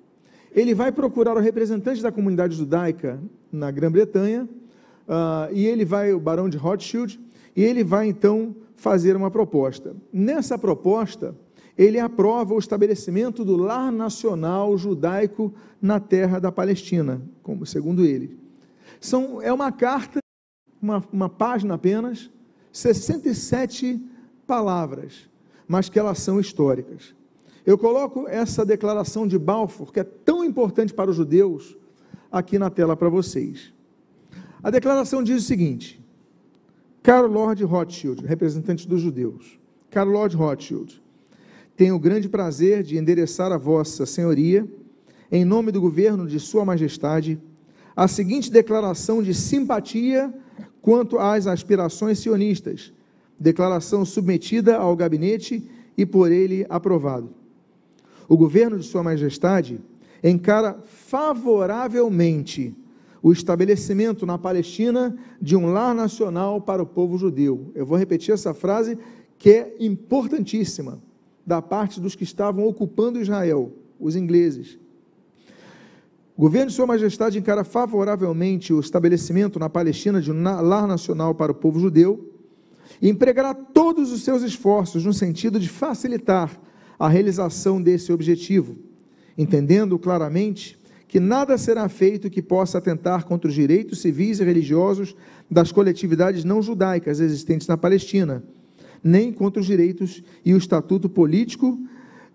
ele 0.52 0.74
vai 0.74 0.90
procurar 0.90 1.36
o 1.36 1.40
representante 1.40 2.02
da 2.02 2.10
comunidade 2.10 2.56
judaica 2.56 3.20
na 3.52 3.70
Grã-Bretanha, 3.70 4.48
uh, 5.06 5.52
e 5.52 5.66
ele 5.66 5.84
vai, 5.84 6.12
o 6.12 6.18
Barão 6.18 6.48
de 6.48 6.56
Rothschild, 6.56 7.20
e 7.54 7.62
ele 7.62 7.84
vai 7.84 8.08
então 8.08 8.56
fazer 8.74 9.14
uma 9.14 9.30
proposta. 9.30 9.94
Nessa 10.12 10.58
proposta, 10.58 11.36
ele 11.78 12.00
aprova 12.00 12.54
o 12.54 12.58
estabelecimento 12.58 13.44
do 13.44 13.56
lar 13.56 13.92
nacional 13.92 14.76
judaico 14.76 15.54
na 15.80 16.00
terra 16.00 16.38
da 16.38 16.50
Palestina, 16.50 17.22
como 17.42 17.64
segundo 17.64 18.04
ele. 18.04 18.36
São, 19.00 19.40
é 19.40 19.52
uma 19.52 19.72
carta, 19.72 20.20
uma, 20.80 21.02
uma 21.10 21.28
página 21.28 21.74
apenas, 21.74 22.30
67 22.72 24.00
palavras, 24.46 25.28
mas 25.66 25.88
que 25.88 25.98
elas 25.98 26.18
são 26.18 26.38
históricas. 26.38 27.14
Eu 27.64 27.78
coloco 27.78 28.28
essa 28.28 28.64
declaração 28.64 29.26
de 29.26 29.38
Balfour, 29.38 29.92
que 29.92 30.00
é 30.00 30.04
tão 30.04 30.44
importante 30.44 30.92
para 30.92 31.10
os 31.10 31.16
judeus, 31.16 31.76
aqui 32.30 32.58
na 32.58 32.70
tela 32.70 32.96
para 32.96 33.08
vocês. 33.08 33.72
A 34.62 34.70
declaração 34.70 35.22
diz 35.22 35.42
o 35.42 35.46
seguinte: 35.46 36.04
Caro 37.02 37.26
Lord 37.26 37.64
Rothschild, 37.64 38.26
representante 38.26 38.86
dos 38.86 39.00
judeus, 39.00 39.58
caro 39.90 40.10
Lord 40.10 40.36
Rothschild, 40.36 41.02
tenho 41.76 41.94
o 41.94 41.98
grande 41.98 42.28
prazer 42.28 42.82
de 42.82 42.98
endereçar 42.98 43.52
a 43.52 43.56
vossa 43.56 44.04
senhoria, 44.04 44.68
em 45.32 45.44
nome 45.44 45.72
do 45.72 45.80
governo 45.80 46.26
de 46.26 46.38
Sua 46.38 46.64
Majestade, 46.64 47.40
a 48.00 48.08
seguinte 48.08 48.50
declaração 48.50 49.22
de 49.22 49.34
simpatia 49.34 50.32
quanto 50.80 51.18
às 51.18 51.46
aspirações 51.46 52.18
sionistas, 52.18 52.94
declaração 53.38 54.06
submetida 54.06 54.78
ao 54.78 54.96
gabinete 54.96 55.68
e 55.98 56.06
por 56.06 56.32
ele 56.32 56.64
aprovado. 56.70 57.28
O 58.26 58.38
governo 58.38 58.78
de 58.78 58.86
Sua 58.86 59.02
Majestade 59.02 59.78
encara 60.24 60.82
favoravelmente 60.82 62.74
o 63.22 63.32
estabelecimento 63.32 64.24
na 64.24 64.38
Palestina 64.38 65.14
de 65.38 65.54
um 65.54 65.70
lar 65.70 65.94
nacional 65.94 66.58
para 66.58 66.82
o 66.82 66.86
povo 66.86 67.18
judeu. 67.18 67.70
Eu 67.74 67.84
vou 67.84 67.98
repetir 67.98 68.32
essa 68.32 68.54
frase 68.54 68.96
que 69.36 69.50
é 69.50 69.76
importantíssima 69.78 71.02
da 71.44 71.60
parte 71.60 72.00
dos 72.00 72.14
que 72.14 72.24
estavam 72.24 72.66
ocupando 72.66 73.20
Israel, 73.20 73.74
os 74.00 74.16
ingleses. 74.16 74.78
O 76.40 76.44
governo 76.44 76.68
de 76.68 76.72
Sua 76.72 76.86
Majestade 76.86 77.38
encara 77.38 77.62
favoravelmente 77.62 78.72
o 78.72 78.80
estabelecimento 78.80 79.58
na 79.58 79.68
Palestina 79.68 80.22
de 80.22 80.32
um 80.32 80.42
lar 80.42 80.88
nacional 80.88 81.34
para 81.34 81.52
o 81.52 81.54
povo 81.54 81.78
judeu 81.78 82.32
e 83.02 83.10
empregará 83.10 83.52
todos 83.52 84.10
os 84.10 84.22
seus 84.22 84.42
esforços 84.42 85.04
no 85.04 85.12
sentido 85.12 85.60
de 85.60 85.68
facilitar 85.68 86.58
a 86.98 87.10
realização 87.10 87.78
desse 87.82 88.10
objetivo, 88.10 88.74
entendendo 89.36 89.98
claramente 89.98 90.78
que 91.06 91.20
nada 91.20 91.58
será 91.58 91.86
feito 91.90 92.30
que 92.30 92.40
possa 92.40 92.78
atentar 92.78 93.26
contra 93.26 93.46
os 93.46 93.54
direitos 93.54 94.00
civis 94.00 94.40
e 94.40 94.44
religiosos 94.44 95.14
das 95.50 95.70
coletividades 95.70 96.42
não 96.42 96.62
judaicas 96.62 97.20
existentes 97.20 97.68
na 97.68 97.76
Palestina, 97.76 98.42
nem 99.04 99.30
contra 99.30 99.60
os 99.60 99.66
direitos 99.66 100.22
e 100.42 100.54
o 100.54 100.56
estatuto 100.56 101.06
político 101.06 101.78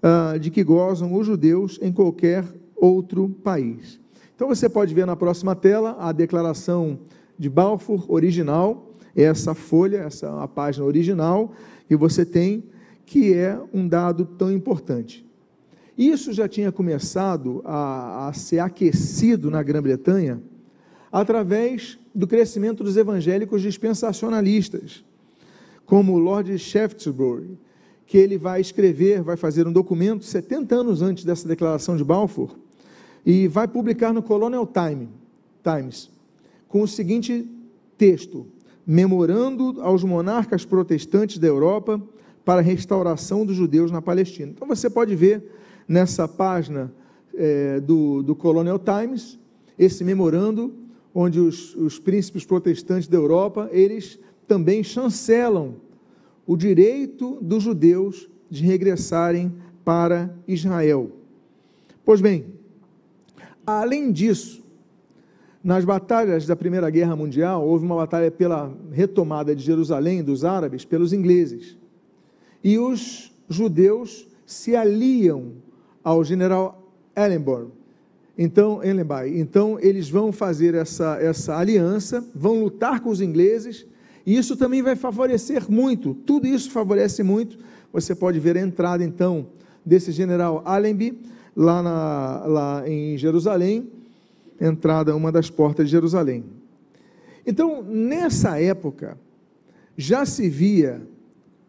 uh, 0.04 0.38
de 0.38 0.52
que 0.52 0.64
gozam 0.64 1.12
os 1.16 1.26
judeus 1.26 1.80
em 1.82 1.92
qualquer 1.92 2.46
outro 2.76 3.30
país. 3.30 4.00
Então 4.36 4.48
você 4.48 4.68
pode 4.68 4.94
ver 4.94 5.06
na 5.06 5.16
próxima 5.16 5.56
tela 5.56 5.96
a 5.98 6.12
declaração 6.12 7.00
de 7.40 7.50
Balfour 7.50 8.12
original, 8.12 8.92
essa 9.16 9.54
folha, 9.54 10.00
essa 10.00 10.44
a 10.44 10.48
página 10.48 10.86
original, 10.86 11.54
e 11.90 11.96
você 11.96 12.26
tem 12.26 12.64
que 13.06 13.34
é 13.34 13.58
um 13.74 13.88
dado 13.88 14.26
tão 14.26 14.52
importante. 14.52 15.26
Isso 15.98 16.34
já 16.34 16.48
tinha 16.48 16.72
começado 16.72 17.62
a, 17.64 18.28
a 18.28 18.34
ser 18.34 18.60
aquecido 18.60 19.50
na 19.50 19.64
Grã-Bretanha 19.64 20.42
através 21.12 21.98
do 22.14 22.28
crescimento 22.28 22.84
dos 22.84 22.98
evangélicos 22.98 23.62
dispensacionalistas, 23.62 25.06
como 25.86 26.14
o 26.14 26.18
Lord 26.18 26.58
Shaftesbury, 26.58 27.58
que 28.06 28.18
ele 28.18 28.38
vai 28.38 28.60
escrever, 28.60 29.22
vai 29.22 29.38
fazer 29.38 29.66
um 29.66 29.72
documento 29.72 30.26
70 30.26 30.76
anos 30.76 31.02
antes 31.02 31.24
dessa 31.24 31.48
declaração 31.48 31.96
de 31.96 32.04
Balfour 32.04 32.65
e 33.26 33.48
vai 33.48 33.68
publicar 33.68 34.14
no 34.14 34.22
Colonial 34.22 34.68
Time, 34.68 35.10
Times 35.64 36.16
com 36.68 36.82
o 36.82 36.88
seguinte 36.88 37.50
texto: 37.98 38.46
memorando 38.86 39.82
aos 39.82 40.04
monarcas 40.04 40.66
protestantes 40.66 41.38
da 41.38 41.48
Europa 41.48 42.02
para 42.44 42.60
a 42.60 42.64
restauração 42.64 43.46
dos 43.46 43.56
judeus 43.56 43.92
na 43.92 44.02
Palestina. 44.02 44.52
Então 44.54 44.68
você 44.68 44.90
pode 44.90 45.16
ver 45.16 45.44
nessa 45.88 46.28
página 46.28 46.94
é, 47.34 47.80
do, 47.80 48.22
do 48.22 48.36
Colonial 48.36 48.78
Times, 48.78 49.40
esse 49.80 50.04
memorando, 50.04 50.74
onde 51.14 51.40
os, 51.40 51.74
os 51.76 51.98
príncipes 51.98 52.46
protestantes 52.46 53.08
da 53.08 53.18
Europa, 53.18 53.70
eles 53.72 54.20
também 54.48 54.84
chancelam 54.84 55.76
o 56.46 56.56
direito 56.56 57.40
dos 57.42 57.64
judeus 57.64 58.30
de 58.50 58.64
regressarem 58.64 59.52
para 59.84 60.36
Israel. 60.48 61.10
Pois 62.04 62.22
bem, 62.22 62.55
além 63.66 64.12
disso, 64.12 64.64
nas 65.64 65.84
batalhas 65.84 66.46
da 66.46 66.56
Primeira 66.56 66.90
Guerra 66.90 67.16
Mundial, 67.16 67.68
houve 67.68 67.86
uma 67.86 67.96
batalha 67.96 68.30
pela 68.30 68.72
retomada 68.92 69.56
de 69.56 69.64
Jerusalém 69.64 70.24
dos 70.24 70.46
árabes 70.46 70.86
pelos 70.86 71.12
ingleses. 71.12 71.76
E 72.64 72.78
os 72.78 73.34
judeus 73.50 74.28
se 74.46 74.76
aliam 74.76 75.54
ao 76.04 76.24
general 76.24 76.92
Ellenborn. 77.16 77.72
Então, 78.38 78.84
Ellenby, 78.84 79.40
então 79.40 79.80
eles 79.80 80.10
vão 80.10 80.32
fazer 80.32 80.76
essa, 80.76 81.18
essa 81.22 81.58
aliança, 81.58 82.24
vão 82.36 82.64
lutar 82.64 83.00
com 83.00 83.10
os 83.10 83.22
ingleses, 83.22 83.88
e 84.26 84.38
isso 84.38 84.58
também 84.58 84.82
vai 84.82 84.96
favorecer 84.96 85.72
muito, 85.72 86.14
tudo 86.14 86.46
isso 86.46 86.70
favorece 86.70 87.24
muito. 87.24 87.58
Você 87.94 88.14
pode 88.14 88.40
ver 88.40 88.58
a 88.58 88.62
entrada, 88.62 89.04
então, 89.04 89.48
desse 89.86 90.12
general 90.12 90.62
Allenby 90.66 91.18
lá, 91.56 91.82
na, 91.82 92.46
lá 92.46 92.90
em 92.90 93.18
Jerusalém, 93.18 93.90
entrada 94.60 95.16
uma 95.16 95.32
das 95.32 95.50
portas 95.50 95.86
de 95.86 95.92
Jerusalém. 95.92 96.44
Então, 97.46 97.84
nessa 97.84 98.60
época, 98.60 99.18
já 99.98 100.26
se 100.26 100.50
via 100.50 101.02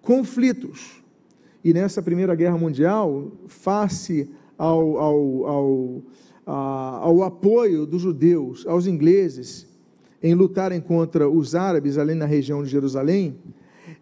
conflitos. 0.01 1.03
E 1.63 1.73
nessa 1.73 2.01
Primeira 2.01 2.35
Guerra 2.35 2.57
Mundial, 2.57 3.33
face 3.47 4.31
ao, 4.57 4.99
ao, 4.99 5.47
ao, 5.47 6.03
ao 6.47 7.23
apoio 7.23 7.85
dos 7.85 8.03
judeus 8.03 8.65
aos 8.67 8.87
ingleses 8.87 9.67
em 10.23 10.35
lutarem 10.35 10.81
contra 10.81 11.29
os 11.29 11.55
árabes 11.55 11.99
ali 11.99 12.15
na 12.15 12.25
região 12.25 12.63
de 12.63 12.69
Jerusalém, 12.69 13.37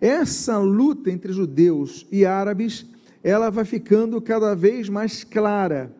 essa 0.00 0.58
luta 0.58 1.10
entre 1.10 1.32
judeus 1.32 2.06
e 2.10 2.24
árabes, 2.24 2.86
ela 3.24 3.50
vai 3.50 3.64
ficando 3.64 4.20
cada 4.20 4.54
vez 4.54 4.90
mais 4.90 5.24
clara. 5.24 5.90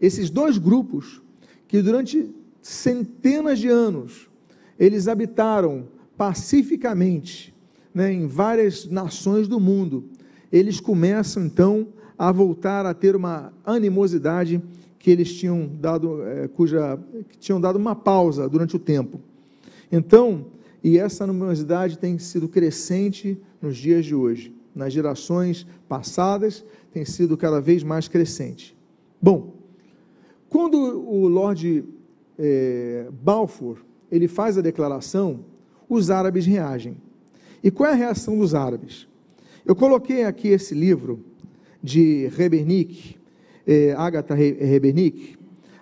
Esses 0.00 0.30
dois 0.30 0.56
grupos 0.56 1.20
que 1.66 1.82
durante 1.82 2.32
centenas 2.62 3.58
de 3.58 3.68
anos 3.68 4.30
eles 4.78 5.08
habitaram 5.08 5.88
pacificamente 6.16 7.52
né, 7.92 8.12
em 8.12 8.28
várias 8.28 8.86
nações 8.86 9.48
do 9.48 9.58
mundo, 9.58 10.04
eles 10.52 10.78
começam 10.78 11.44
então 11.44 11.88
a 12.16 12.30
voltar 12.30 12.86
a 12.86 12.94
ter 12.94 13.16
uma 13.16 13.52
animosidade 13.64 14.62
que 14.98 15.10
eles 15.10 15.34
tinham 15.34 15.68
dado, 15.80 16.22
é, 16.22 16.48
cuja 16.48 16.98
tinham 17.40 17.60
dado 17.60 17.76
uma 17.76 17.96
pausa 17.96 18.48
durante 18.48 18.76
o 18.76 18.78
tempo. 18.78 19.20
Então, 19.90 20.46
e 20.82 20.98
essa 20.98 21.24
animosidade 21.24 21.98
tem 21.98 22.18
sido 22.18 22.48
crescente 22.48 23.38
nos 23.60 23.76
dias 23.76 24.04
de 24.04 24.14
hoje, 24.14 24.52
nas 24.78 24.92
gerações 24.92 25.66
passadas 25.88 26.64
tem 26.92 27.04
sido 27.04 27.36
cada 27.36 27.60
vez 27.60 27.82
mais 27.82 28.06
crescente. 28.06 28.76
Bom, 29.20 29.54
quando 30.48 30.78
o 30.78 31.26
Lord 31.26 31.84
é, 32.38 33.08
Balfour 33.10 33.78
ele 34.10 34.28
faz 34.28 34.56
a 34.56 34.62
declaração, 34.62 35.44
os 35.88 36.10
árabes 36.10 36.46
reagem. 36.46 36.96
E 37.62 37.70
qual 37.70 37.90
é 37.90 37.92
a 37.92 37.96
reação 37.96 38.38
dos 38.38 38.54
árabes? 38.54 39.08
Eu 39.66 39.74
coloquei 39.74 40.24
aqui 40.24 40.48
esse 40.48 40.74
livro 40.74 41.24
de 41.82 42.28
Rebernick, 42.28 43.16
eh, 43.66 43.94
Agatha 43.98 44.34
Rebernick, 44.34 45.36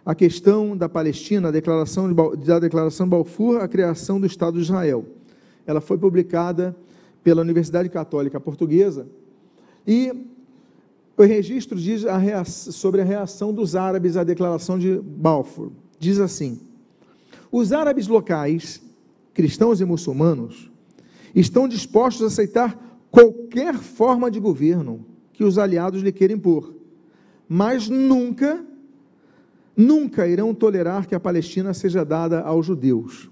a 0.05 0.15
questão 0.15 0.77
da 0.77 0.89
Palestina, 0.89 1.49
a 1.49 1.51
declaração 1.51 2.09
de, 2.09 2.45
da 2.45 2.59
declaração 2.59 3.07
de 3.07 3.11
Balfour, 3.11 3.61
a 3.61 3.69
criação 3.69 4.19
do 4.19 4.27
Estado 4.27 4.55
de 4.55 4.65
Israel. 4.65 5.05
Ela 5.67 5.81
foi 5.81 5.99
publicada 5.99 6.75
pela 7.27 7.43
Universidade 7.43 7.89
Católica 7.89 8.39
Portuguesa 8.39 9.09
e 9.85 10.13
o 11.17 11.25
registro 11.25 11.77
diz 11.77 12.07
a 12.07 12.17
reação, 12.17 12.73
sobre 12.73 13.01
a 13.01 13.05
reação 13.05 13.53
dos 13.53 13.75
árabes 13.75 14.17
à 14.17 14.23
declaração 14.23 14.79
de 14.79 15.01
Balfour. 15.01 15.73
Diz 15.99 16.21
assim: 16.21 16.61
os 17.51 17.73
árabes 17.73 18.07
locais, 18.07 18.81
cristãos 19.35 19.81
e 19.81 19.85
muçulmanos, 19.85 20.71
estão 21.35 21.67
dispostos 21.67 22.23
a 22.23 22.27
aceitar 22.29 23.01
qualquer 23.11 23.75
forma 23.75 24.31
de 24.31 24.39
governo 24.39 25.05
que 25.33 25.43
os 25.43 25.59
aliados 25.59 26.03
lhe 26.03 26.13
querem 26.13 26.37
impor, 26.37 26.77
mas 27.49 27.89
nunca, 27.89 28.65
nunca 29.77 30.29
irão 30.29 30.55
tolerar 30.55 31.09
que 31.09 31.15
a 31.17 31.19
Palestina 31.19 31.75
seja 31.75 32.05
dada 32.05 32.43
aos 32.43 32.65
judeus. 32.65 33.29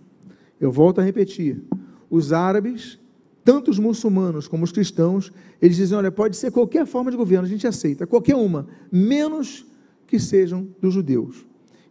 Eu 0.61 0.73
volto 0.73 1.01
a 1.01 1.05
repetir: 1.05 1.63
os 2.11 2.33
árabes, 2.33 2.99
tanto 3.45 3.71
os 3.71 3.79
muçulmanos 3.79 4.49
como 4.49 4.65
os 4.65 4.73
cristãos, 4.73 5.33
eles 5.61 5.77
dizem: 5.77 5.97
olha, 5.99 6.11
pode 6.11 6.37
ser 6.37 6.51
qualquer 6.51 6.87
forma 6.87 7.11
de 7.11 7.17
governo, 7.17 7.47
a 7.47 7.49
gente 7.49 7.67
aceita, 7.67 8.07
qualquer 8.07 8.35
uma, 8.35 8.67
menos 8.91 9.67
que 10.07 10.19
sejam 10.19 10.67
dos 10.81 10.95
judeus. 10.95 11.45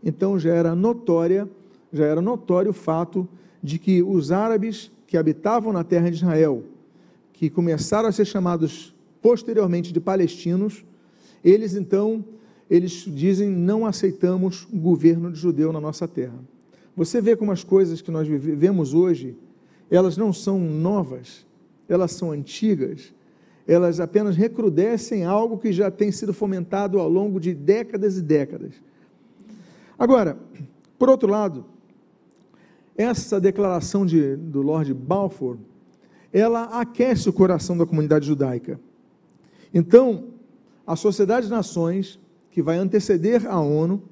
Então 0.04 0.40
já 0.40 0.54
era 0.54 0.76
notória, 0.76 1.50
já 1.92 2.06
era 2.06 2.22
notório 2.22 2.72
o 2.72 2.74
fato 2.74 3.28
de 3.62 3.78
que 3.78 4.02
os 4.02 4.32
árabes 4.32 4.92
que 5.08 5.16
habitavam 5.16 5.72
na 5.72 5.84
terra 5.84 6.10
de 6.10 6.18
Israel, 6.18 6.64
que 7.32 7.50
começaram 7.50 8.10
a 8.10 8.12
ser 8.12 8.26
chamados 8.26 8.94
posteriormente 9.22 9.94
de 9.94 10.00
palestinos, 10.00 10.84
eles 11.44 11.76
então, 11.76 12.26
eles 12.70 13.06
dizem, 13.08 13.50
não 13.50 13.86
aceitamos 13.86 14.68
o 14.72 14.78
governo 14.78 15.32
de 15.32 15.40
judeu 15.40 15.72
na 15.72 15.80
nossa 15.80 16.08
terra. 16.08 16.40
Você 16.96 17.22
vê 17.22 17.36
como 17.36 17.52
as 17.52 17.64
coisas 17.64 18.02
que 18.02 18.12
nós 18.12 18.28
vivemos 18.28 18.94
hoje, 18.94 19.36
elas 19.90 20.18
não 20.18 20.34
são 20.34 20.60
novas, 20.60 21.46
elas 21.88 22.12
são 22.12 22.32
antigas, 22.32 23.14
elas 23.68 24.00
apenas 24.00 24.36
recrudescem 24.36 25.24
algo 25.24 25.58
que 25.58 25.72
já 25.72 25.90
tem 25.90 26.12
sido 26.12 26.34
fomentado 26.34 27.00
ao 27.00 27.10
longo 27.10 27.40
de 27.40 27.54
décadas 27.54 28.18
e 28.18 28.22
décadas. 28.22 28.74
Agora, 29.98 30.38
por 30.98 31.10
outro 31.10 31.30
lado, 31.30 31.66
essa 32.98 33.40
declaração 33.40 34.06
de, 34.06 34.36
do 34.36 34.62
Lord 34.62 34.94
Balfour, 34.94 35.58
ela 36.32 36.80
aquece 36.80 37.30
o 37.30 37.34
coração 37.34 37.78
da 37.78 37.86
comunidade 37.86 38.26
judaica. 38.26 38.80
Então, 39.74 40.26
a 40.86 40.96
Sociedade 40.96 41.48
de 41.48 41.52
Nações, 41.52 42.20
que 42.52 42.62
vai 42.62 42.78
anteceder 42.78 43.48
a 43.48 43.60
ONU, 43.60 44.04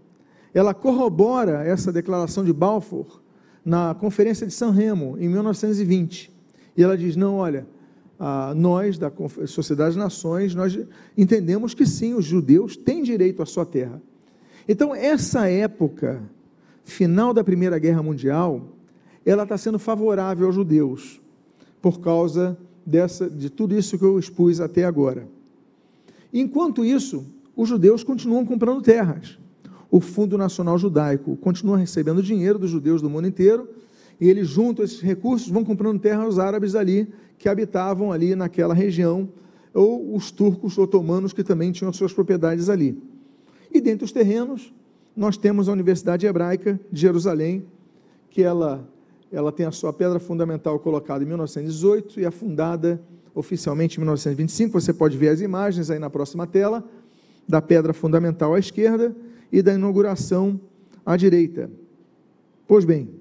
ela 0.54 0.74
corrobora 0.74 1.64
essa 1.64 1.92
declaração 1.92 2.44
de 2.44 2.54
Balfour 2.54 3.22
na 3.64 3.94
Conferência 3.94 4.46
de 4.46 4.54
San 4.54 4.72
Remo, 4.72 5.18
em 5.20 5.30
1920. 5.30 6.31
E 6.82 6.84
ela 6.84 6.98
diz: 6.98 7.16
não, 7.16 7.36
olha, 7.36 7.68
nós, 8.56 8.98
da 8.98 9.12
Sociedade 9.46 9.94
de 9.94 10.00
Nações, 10.00 10.56
nós 10.56 10.80
entendemos 11.16 11.76
que 11.76 11.86
sim, 11.86 12.16
os 12.16 12.26
judeus 12.26 12.76
têm 12.76 13.04
direito 13.04 13.44
à 13.44 13.46
sua 13.46 13.68
terra. 13.68 14.02
Então, 14.68 14.96
essa 14.96 15.48
época, 15.48 16.24
final 16.84 17.36
da 17.36 17.44
Primeira 17.44 17.78
Guerra 17.78 18.02
Mundial, 18.02 18.70
ela 19.24 19.44
está 19.44 19.60
sendo 19.60 19.78
favorável 19.78 20.48
aos 20.48 20.56
judeus 20.56 21.22
por 21.80 22.00
causa 22.00 22.58
dessa, 22.84 23.30
de 23.30 23.52
tudo 23.52 23.78
isso 23.78 23.96
que 23.96 24.04
eu 24.04 24.18
expus 24.18 24.60
até 24.60 24.84
agora. 24.84 25.28
Enquanto 26.34 26.84
isso, 26.84 27.24
os 27.56 27.70
judeus 27.70 28.04
continuam 28.04 28.44
comprando 28.44 28.82
terras. 28.82 29.38
O 29.92 30.02
Fundo 30.02 30.36
Nacional 30.36 30.80
Judaico 30.80 31.38
continua 31.38 31.78
recebendo 31.78 32.24
dinheiro 32.24 32.58
dos 32.58 32.72
judeus 32.72 33.04
do 33.04 33.10
mundo 33.10 33.28
inteiro 33.28 33.70
e 34.22 34.30
eles 34.30 34.48
juntam 34.48 34.86
esses 34.86 35.02
recursos, 35.02 35.50
vão 35.50 35.66
comprando 35.66 36.00
terra 36.00 36.24
aos 36.24 36.38
árabes 36.38 36.76
ali 36.76 37.12
que 37.40 37.50
habitavam 37.50 38.12
ali 38.12 38.36
naquela 38.36 38.76
região 38.76 39.28
ou 39.74 40.16
os 40.16 40.30
turcos 40.30 40.78
otomanos 40.78 41.34
que 41.34 41.44
também 41.44 41.72
tinham 41.72 41.92
suas 41.92 42.14
propriedades 42.14 42.70
ali. 42.70 42.96
E 43.74 43.82
dentre 43.82 44.06
os 44.06 44.12
terrenos, 44.12 44.72
nós 45.18 45.38
temos 45.38 45.68
a 45.68 45.72
Universidade 45.72 46.28
Hebraica 46.28 46.80
de 46.92 47.02
Jerusalém, 47.02 47.66
que 48.30 48.44
ela 48.44 48.88
ela 49.32 49.50
tem 49.50 49.66
a 49.66 49.72
sua 49.72 49.94
pedra 49.94 50.20
fundamental 50.20 50.78
colocada 50.78 51.24
em 51.24 51.28
1918 51.28 52.20
e 52.20 52.26
é 52.26 52.32
fundada 52.32 53.02
oficialmente 53.34 53.98
em 53.98 54.02
1925. 54.02 54.74
Você 54.74 54.94
pode 54.94 55.18
ver 55.18 55.30
as 55.30 55.40
imagens 55.40 55.90
aí 55.90 55.98
na 55.98 56.10
próxima 56.10 56.46
tela, 56.46 56.84
da 57.48 57.62
pedra 57.62 57.94
fundamental 57.94 58.54
à 58.54 58.60
esquerda 58.60 59.16
e 59.50 59.62
da 59.62 59.74
inauguração 59.74 60.60
à 61.06 61.16
direita. 61.16 61.72
Pois 62.68 62.84
bem, 62.84 63.21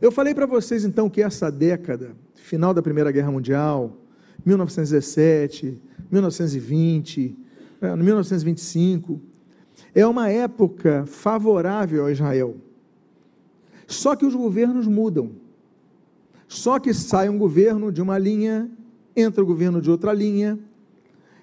eu 0.00 0.10
falei 0.12 0.34
para 0.34 0.46
vocês 0.46 0.84
então 0.84 1.08
que 1.08 1.22
essa 1.22 1.50
década, 1.50 2.14
final 2.34 2.74
da 2.74 2.82
Primeira 2.82 3.10
Guerra 3.10 3.30
Mundial, 3.30 3.96
1917, 4.44 5.78
1920, 6.10 7.36
1925, 7.96 9.20
é 9.94 10.06
uma 10.06 10.28
época 10.28 11.04
favorável 11.06 12.06
a 12.06 12.12
Israel. 12.12 12.56
Só 13.86 14.16
que 14.16 14.26
os 14.26 14.34
governos 14.34 14.86
mudam. 14.86 15.32
Só 16.48 16.78
que 16.78 16.92
sai 16.94 17.28
um 17.28 17.38
governo 17.38 17.90
de 17.90 18.00
uma 18.00 18.18
linha, 18.18 18.70
entra 19.16 19.42
o 19.42 19.46
governo 19.46 19.80
de 19.80 19.90
outra 19.90 20.12
linha, 20.12 20.58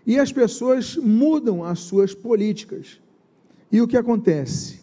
e 0.05 0.19
as 0.19 0.31
pessoas 0.31 0.97
mudam 0.97 1.63
as 1.63 1.79
suas 1.79 2.13
políticas. 2.13 2.99
E 3.71 3.81
o 3.81 3.87
que 3.87 3.97
acontece? 3.97 4.81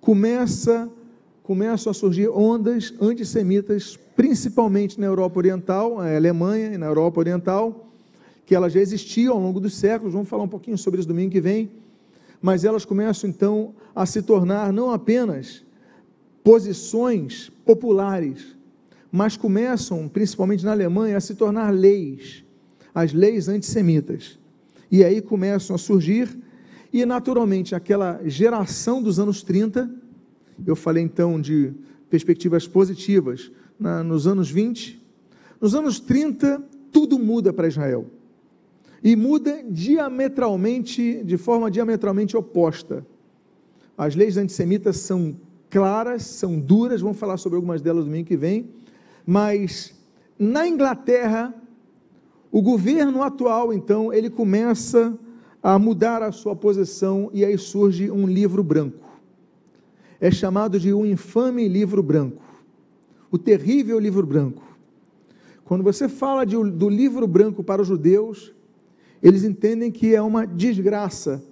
Começa, 0.00 0.90
começam 1.46 1.92
a 1.92 1.94
surgir 1.94 2.28
ondas 2.28 2.92
antissemitas, 3.00 3.96
principalmente 4.16 4.98
na 4.98 5.06
Europa 5.06 5.38
Oriental, 5.38 5.98
na 5.98 6.16
Alemanha 6.16 6.72
e 6.72 6.76
na 6.76 6.86
Europa 6.86 7.20
Oriental, 7.20 7.88
que 8.44 8.52
elas 8.52 8.72
já 8.72 8.80
existiam 8.80 9.32
ao 9.32 9.40
longo 9.40 9.60
dos 9.60 9.76
séculos, 9.76 10.12
vamos 10.12 10.28
falar 10.28 10.42
um 10.42 10.48
pouquinho 10.48 10.76
sobre 10.76 10.98
isso 10.98 11.08
domingo 11.08 11.30
que 11.30 11.40
vem, 11.40 11.70
mas 12.42 12.64
elas 12.64 12.84
começam 12.84 13.30
então 13.30 13.72
a 13.94 14.04
se 14.04 14.22
tornar 14.22 14.72
não 14.72 14.90
apenas 14.90 15.62
posições 16.42 17.48
populares, 17.64 18.56
mas 19.12 19.36
começam, 19.36 20.08
principalmente 20.08 20.64
na 20.64 20.72
Alemanha, 20.72 21.16
a 21.16 21.20
se 21.20 21.36
tornar 21.36 21.70
leis, 21.70 22.42
as 22.92 23.12
leis 23.12 23.48
antissemitas. 23.48 24.36
E 24.90 25.04
aí 25.04 25.22
começam 25.22 25.76
a 25.76 25.78
surgir, 25.78 26.28
e 26.92 27.06
naturalmente 27.06 27.72
aquela 27.72 28.20
geração 28.24 29.00
dos 29.00 29.20
anos 29.20 29.44
30, 29.44 30.05
eu 30.64 30.76
falei 30.76 31.02
então 31.02 31.40
de 31.40 31.72
perspectivas 32.08 32.66
positivas, 32.66 33.50
na, 33.78 34.02
nos 34.02 34.26
anos 34.26 34.50
20, 34.50 35.02
nos 35.60 35.74
anos 35.74 35.98
30, 36.00 36.62
tudo 36.92 37.18
muda 37.18 37.52
para 37.52 37.68
Israel. 37.68 38.06
E 39.02 39.14
muda 39.14 39.62
diametralmente, 39.68 41.22
de 41.24 41.36
forma 41.36 41.70
diametralmente 41.70 42.36
oposta. 42.36 43.06
As 43.96 44.14
leis 44.14 44.36
antissemitas 44.36 44.98
são 44.98 45.36
claras, 45.68 46.22
são 46.22 46.58
duras, 46.58 47.00
vamos 47.00 47.18
falar 47.18 47.36
sobre 47.36 47.56
algumas 47.56 47.82
delas 47.82 48.04
no 48.04 48.10
domingo 48.10 48.28
que 48.28 48.36
vem, 48.36 48.70
mas 49.26 49.94
na 50.38 50.66
Inglaterra, 50.66 51.54
o 52.50 52.62
governo 52.62 53.22
atual, 53.22 53.72
então, 53.72 54.12
ele 54.12 54.30
começa 54.30 55.18
a 55.62 55.78
mudar 55.78 56.22
a 56.22 56.30
sua 56.30 56.54
posição 56.54 57.30
e 57.32 57.44
aí 57.44 57.58
surge 57.58 58.10
um 58.10 58.26
livro 58.26 58.62
branco. 58.62 59.05
É 60.20 60.30
chamado 60.30 60.78
de 60.80 60.92
um 60.92 61.04
infame 61.04 61.68
livro 61.68 62.02
branco, 62.02 62.42
o 63.30 63.38
terrível 63.38 63.98
livro 63.98 64.26
branco. 64.26 64.62
Quando 65.64 65.82
você 65.82 66.08
fala 66.08 66.44
de, 66.44 66.56
do 66.70 66.88
livro 66.88 67.26
branco 67.26 67.62
para 67.62 67.82
os 67.82 67.88
judeus, 67.88 68.54
eles 69.22 69.44
entendem 69.44 69.90
que 69.90 70.14
é 70.14 70.22
uma 70.22 70.46
desgraça 70.46 71.42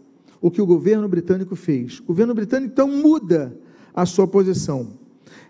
o 0.41 0.51
que 0.51 0.61
o 0.61 0.67
governo 0.67 1.09
britânico 1.09 1.57
fez. 1.57 2.01
O 2.01 2.05
governo 2.05 2.35
britânico 2.35 2.73
então 2.73 2.87
muda 2.87 3.57
a 3.95 4.05
sua 4.05 4.29
posição. 4.29 4.89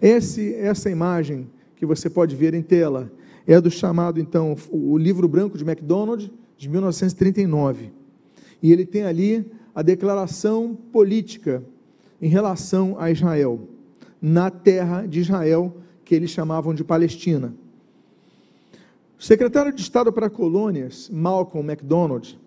Esse, 0.00 0.54
essa 0.54 0.88
imagem 0.88 1.50
que 1.76 1.84
você 1.84 2.08
pode 2.08 2.36
ver 2.36 2.54
em 2.54 2.62
tela 2.62 3.12
é 3.46 3.60
do 3.60 3.70
chamado 3.70 4.20
então 4.20 4.56
o 4.70 4.96
livro 4.96 5.26
branco 5.28 5.58
de 5.58 5.64
MacDonald 5.64 6.32
de 6.56 6.68
1939. 6.68 7.90
E 8.62 8.72
ele 8.72 8.86
tem 8.86 9.02
ali 9.02 9.44
a 9.74 9.82
declaração 9.82 10.74
política 10.92 11.62
em 12.20 12.28
relação 12.28 12.96
a 12.98 13.10
Israel, 13.10 13.68
na 14.20 14.50
terra 14.50 15.06
de 15.06 15.20
Israel, 15.20 15.76
que 16.04 16.14
eles 16.14 16.30
chamavam 16.30 16.74
de 16.74 16.84
Palestina. 16.84 17.54
O 19.18 19.22
secretário 19.22 19.72
de 19.72 19.80
Estado 19.80 20.12
para 20.12 20.28
Colônias, 20.28 21.08
Malcolm 21.10 21.66
MacDonald, 21.66 22.38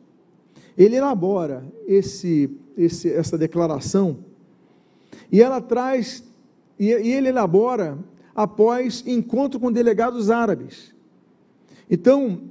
ele 0.77 0.95
elabora 0.95 1.65
esse, 1.87 2.49
esse, 2.77 3.11
essa 3.11 3.37
declaração 3.37 4.19
e 5.31 5.41
ela 5.41 5.59
traz, 5.59 6.23
e, 6.79 6.85
e 6.85 7.11
ele 7.11 7.29
elabora 7.29 7.97
após 8.35 9.03
encontro 9.07 9.59
com 9.59 9.71
delegados 9.71 10.29
árabes. 10.29 10.93
Então, 11.89 12.41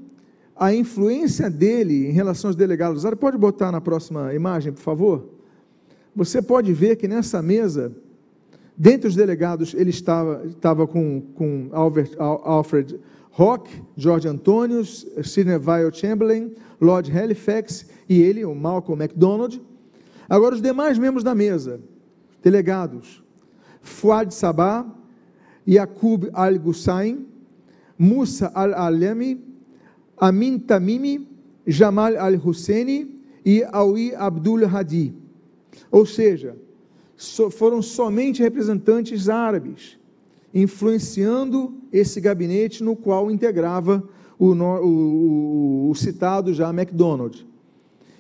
a 0.57 0.75
influência 0.75 1.49
dele 1.49 2.09
em 2.09 2.13
relação 2.13 2.49
aos 2.49 2.57
delegados 2.57 3.05
árabes, 3.05 3.21
pode 3.21 3.39
botar 3.39 3.71
na 3.71 3.81
próxima 3.81 4.35
imagem, 4.35 4.73
por 4.73 4.81
favor? 4.81 5.36
Você 6.17 6.41
pode 6.41 6.73
ver 6.73 6.97
que 6.97 7.07
nessa 7.07 7.43
mesa, 7.43 7.95
dentre 8.75 9.07
os 9.07 9.15
delegados, 9.15 9.75
ele 9.75 9.91
estava, 9.91 10.47
estava 10.47 10.87
com, 10.87 11.21
com 11.35 11.69
Albert, 11.73 12.13
Alfred 12.19 12.99
Rock, 13.33 13.71
George 13.95 14.27
Antonius, 14.27 15.07
Sidney 15.23 15.59
Weil 15.59 15.93
Chamberlain, 15.93 16.55
Lord 16.81 17.13
Halifax 17.13 17.85
e 18.09 18.23
ele, 18.23 18.47
o 18.47 18.55
Malcolm 18.55 18.99
MacDonald. 18.99 19.61
Agora, 20.27 20.55
os 20.55 20.63
demais 20.63 20.99
membros 20.99 21.23
da 21.23 21.35
mesa, 21.35 21.83
delegados, 22.43 23.23
Fuad 23.83 24.33
Sabah, 24.33 24.87
Yaqub 25.69 26.31
Al-Gussain, 26.33 27.27
Musa 27.99 28.51
Al-Alemi, 28.55 29.39
Amin 30.17 30.59
Tamimi, 30.59 31.29
Jamal 31.67 32.17
Al-Husseini 32.17 33.21
e 33.45 33.63
Aui 33.71 34.15
Abdul 34.15 34.65
Hadi. 34.65 35.26
Ou 35.91 36.05
seja, 36.05 36.57
foram 37.51 37.81
somente 37.81 38.43
representantes 38.43 39.29
árabes 39.29 39.99
influenciando 40.55 41.75
esse 41.93 42.21
gabinete 42.21 42.83
no 42.83 42.97
qual 42.97 43.31
integrava 43.31 44.03
o, 44.39 44.53
o, 44.53 45.91
o, 45.91 45.95
citado 45.95 46.53
já 46.55 46.73
MacDonald. 46.73 47.47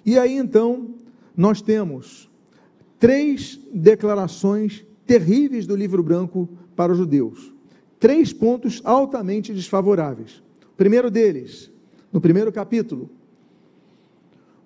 E 0.04 0.18
aí 0.18 0.36
então 0.36 0.90
nós 1.36 1.62
temos 1.62 2.30
três 2.98 3.58
declarações 3.72 4.84
terríveis 5.06 5.66
do 5.66 5.76
livro 5.76 6.02
branco 6.02 6.48
para 6.74 6.92
os 6.92 6.98
judeus. 6.98 7.52
Três 7.98 8.32
pontos 8.32 8.82
altamente 8.84 9.52
desfavoráveis. 9.52 10.42
O 10.72 10.76
primeiro 10.76 11.10
deles, 11.10 11.70
no 12.12 12.20
primeiro 12.20 12.52
capítulo, 12.52 13.10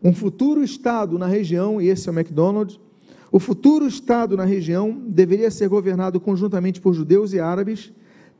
um 0.03 0.13
futuro 0.13 0.63
Estado 0.63 1.19
na 1.19 1.27
região, 1.27 1.81
e 1.81 1.89
esse 1.89 2.09
é 2.09 2.13
o 2.13 2.15
MacDonald, 2.15 2.81
o 3.31 3.39
futuro 3.39 3.87
Estado 3.87 4.37
na 4.37 4.45
região 4.45 4.93
deveria 5.07 5.51
ser 5.51 5.69
governado 5.69 6.19
conjuntamente 6.19 6.81
por 6.81 6.95
judeus 6.95 7.33
e 7.33 7.39
árabes, 7.39 7.93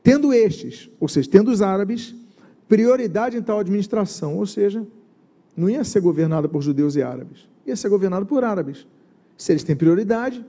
tendo 0.03 0.33
estes, 0.33 0.89
ou 0.99 1.07
seja, 1.07 1.29
tendo 1.29 1.51
os 1.51 1.61
árabes, 1.61 2.15
prioridade 2.67 3.37
em 3.37 3.41
tal 3.41 3.59
administração, 3.59 4.37
ou 4.37 4.45
seja, 4.45 4.85
não 5.55 5.69
ia 5.69 5.83
ser 5.83 6.01
governado 6.01 6.49
por 6.49 6.61
judeus 6.61 6.95
e 6.95 7.03
árabes, 7.03 7.47
ia 7.65 7.75
ser 7.75 7.89
governado 7.89 8.25
por 8.25 8.43
árabes. 8.43 8.87
Se 9.37 9.51
eles 9.51 9.63
têm 9.63 9.75
prioridade. 9.75 10.45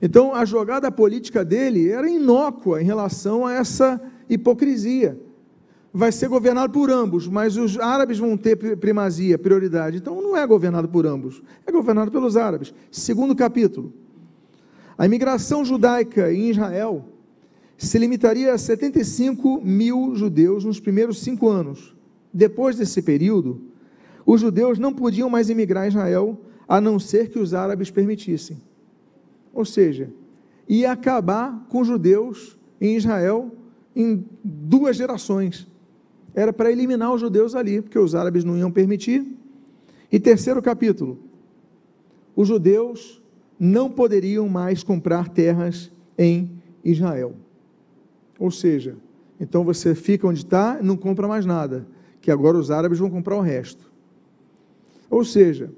Então, 0.00 0.34
a 0.34 0.44
jogada 0.44 0.90
política 0.90 1.44
dele 1.44 1.88
era 1.88 2.08
inócua 2.08 2.82
em 2.82 2.84
relação 2.84 3.46
a 3.46 3.54
essa 3.54 4.00
hipocrisia 4.28 5.18
vai 5.92 6.10
ser 6.10 6.28
governado 6.28 6.72
por 6.72 6.90
ambos, 6.90 7.28
mas 7.28 7.56
os 7.56 7.78
árabes 7.78 8.18
vão 8.18 8.36
ter 8.36 8.56
primazia, 8.78 9.36
prioridade. 9.36 9.98
Então 9.98 10.22
não 10.22 10.36
é 10.36 10.46
governado 10.46 10.88
por 10.88 11.06
ambos, 11.06 11.42
é 11.66 11.70
governado 11.70 12.10
pelos 12.10 12.36
árabes. 12.36 12.72
Segundo 12.90 13.36
capítulo. 13.36 13.92
A 14.96 15.04
imigração 15.04 15.64
judaica 15.64 16.32
em 16.32 16.50
Israel 16.50 17.04
se 17.76 17.98
limitaria 17.98 18.54
a 18.54 18.58
75 18.58 19.60
mil 19.62 20.14
judeus 20.14 20.64
nos 20.64 20.80
primeiros 20.80 21.20
cinco 21.20 21.48
anos. 21.48 21.94
Depois 22.32 22.76
desse 22.76 23.02
período, 23.02 23.60
os 24.24 24.40
judeus 24.40 24.78
não 24.78 24.94
podiam 24.94 25.28
mais 25.28 25.50
emigrar 25.50 25.84
a 25.84 25.88
Israel, 25.88 26.40
a 26.66 26.80
não 26.80 26.98
ser 26.98 27.28
que 27.28 27.38
os 27.38 27.52
árabes 27.52 27.90
permitissem. 27.90 28.62
Ou 29.52 29.64
seja, 29.64 30.10
ia 30.66 30.92
acabar 30.92 31.66
com 31.68 31.80
os 31.80 31.88
judeus 31.88 32.56
em 32.80 32.96
Israel 32.96 33.50
em 33.94 34.24
duas 34.42 34.96
gerações 34.96 35.66
era 36.34 36.52
para 36.52 36.70
eliminar 36.70 37.12
os 37.12 37.20
judeus 37.20 37.54
ali, 37.54 37.82
porque 37.82 37.98
os 37.98 38.14
árabes 38.14 38.44
não 38.44 38.56
iam 38.56 38.70
permitir. 38.70 39.26
E 40.10 40.18
terceiro 40.18 40.62
capítulo: 40.62 41.18
os 42.34 42.48
judeus 42.48 43.22
não 43.58 43.90
poderiam 43.90 44.48
mais 44.48 44.82
comprar 44.82 45.28
terras 45.28 45.90
em 46.18 46.50
Israel. 46.84 47.34
Ou 48.38 48.50
seja, 48.50 48.96
então 49.38 49.64
você 49.64 49.94
fica 49.94 50.26
onde 50.26 50.40
está 50.40 50.78
não 50.82 50.96
compra 50.96 51.28
mais 51.28 51.46
nada, 51.46 51.86
que 52.20 52.30
agora 52.30 52.58
os 52.58 52.70
árabes 52.70 52.98
vão 52.98 53.10
comprar 53.10 53.36
o 53.36 53.40
resto. 53.40 53.90
Ou 55.10 55.24
seja, 55.24 55.70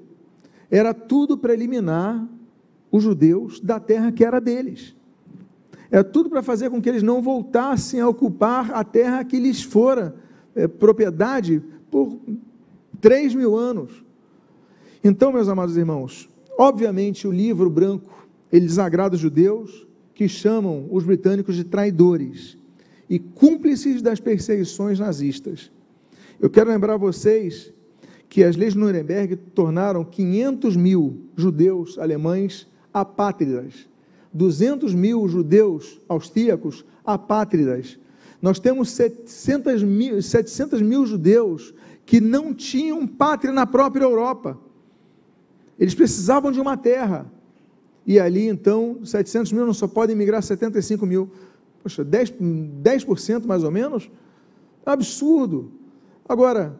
era 0.71 0.93
tudo 0.93 1.37
para 1.37 1.53
eliminar 1.53 2.27
os 2.91 3.03
judeus 3.03 3.59
da 3.59 3.79
terra 3.79 4.11
que 4.11 4.23
era 4.23 4.39
deles. 4.39 4.95
Era 5.91 6.03
tudo 6.03 6.29
para 6.29 6.41
fazer 6.41 6.69
com 6.69 6.81
que 6.81 6.89
eles 6.89 7.03
não 7.03 7.21
voltassem 7.21 7.99
a 7.99 8.07
ocupar 8.07 8.71
a 8.71 8.83
terra 8.83 9.23
que 9.23 9.39
lhes 9.39 9.61
fora 9.61 10.15
é, 10.55 10.67
propriedade 10.67 11.61
por 11.91 12.17
3 13.01 13.35
mil 13.35 13.55
anos. 13.55 14.03
Então, 15.03 15.31
meus 15.31 15.47
amados 15.47 15.77
irmãos, 15.77 16.29
obviamente 16.57 17.27
o 17.27 17.31
livro 17.31 17.69
branco, 17.69 18.25
ele 18.51 18.65
desagrada 18.65 19.15
os 19.15 19.21
judeus, 19.21 19.85
que 20.13 20.27
chamam 20.27 20.87
os 20.89 21.03
britânicos 21.03 21.55
de 21.55 21.65
traidores 21.65 22.57
e 23.09 23.19
cúmplices 23.19 24.01
das 24.01 24.19
perseguições 24.19 24.97
nazistas. 24.97 25.69
Eu 26.39 26.49
quero 26.49 26.69
lembrar 26.69 26.97
vocês 26.97 27.73
que 28.29 28.43
as 28.43 28.55
leis 28.55 28.73
de 28.73 28.79
Nuremberg 28.79 29.35
tornaram 29.35 30.03
500 30.03 30.75
mil 30.75 31.21
judeus 31.35 31.99
alemães 31.99 32.67
apátridas, 32.93 33.87
200 34.33 34.93
mil 34.93 35.27
judeus 35.27 36.01
austríacos 36.07 36.85
apátridas, 37.05 37.99
nós 38.45 38.59
temos 38.59 38.91
700 38.91 39.81
mil, 39.81 40.21
700 40.21 40.79
mil 40.79 41.03
judeus 41.03 41.73
que 42.05 42.21
não 42.21 42.53
tinham 42.53 43.07
pátria 43.07 43.51
na 43.51 43.65
própria 43.65 44.03
Europa. 44.03 44.55
Eles 45.79 45.95
precisavam 45.95 46.51
de 46.51 46.61
uma 46.61 46.77
terra. 46.77 47.25
E 48.05 48.19
ali, 48.19 48.47
então, 48.47 48.99
700 49.03 49.51
mil 49.51 49.65
não 49.65 49.73
só 49.73 49.87
podem 49.87 50.15
migrar 50.15 50.43
75 50.43 51.07
mil. 51.07 51.27
Poxa, 51.81 52.05
10%, 52.05 52.35
10% 52.83 53.47
mais 53.47 53.63
ou 53.63 53.71
menos? 53.71 54.11
Absurdo. 54.85 55.71
Agora, 56.29 56.79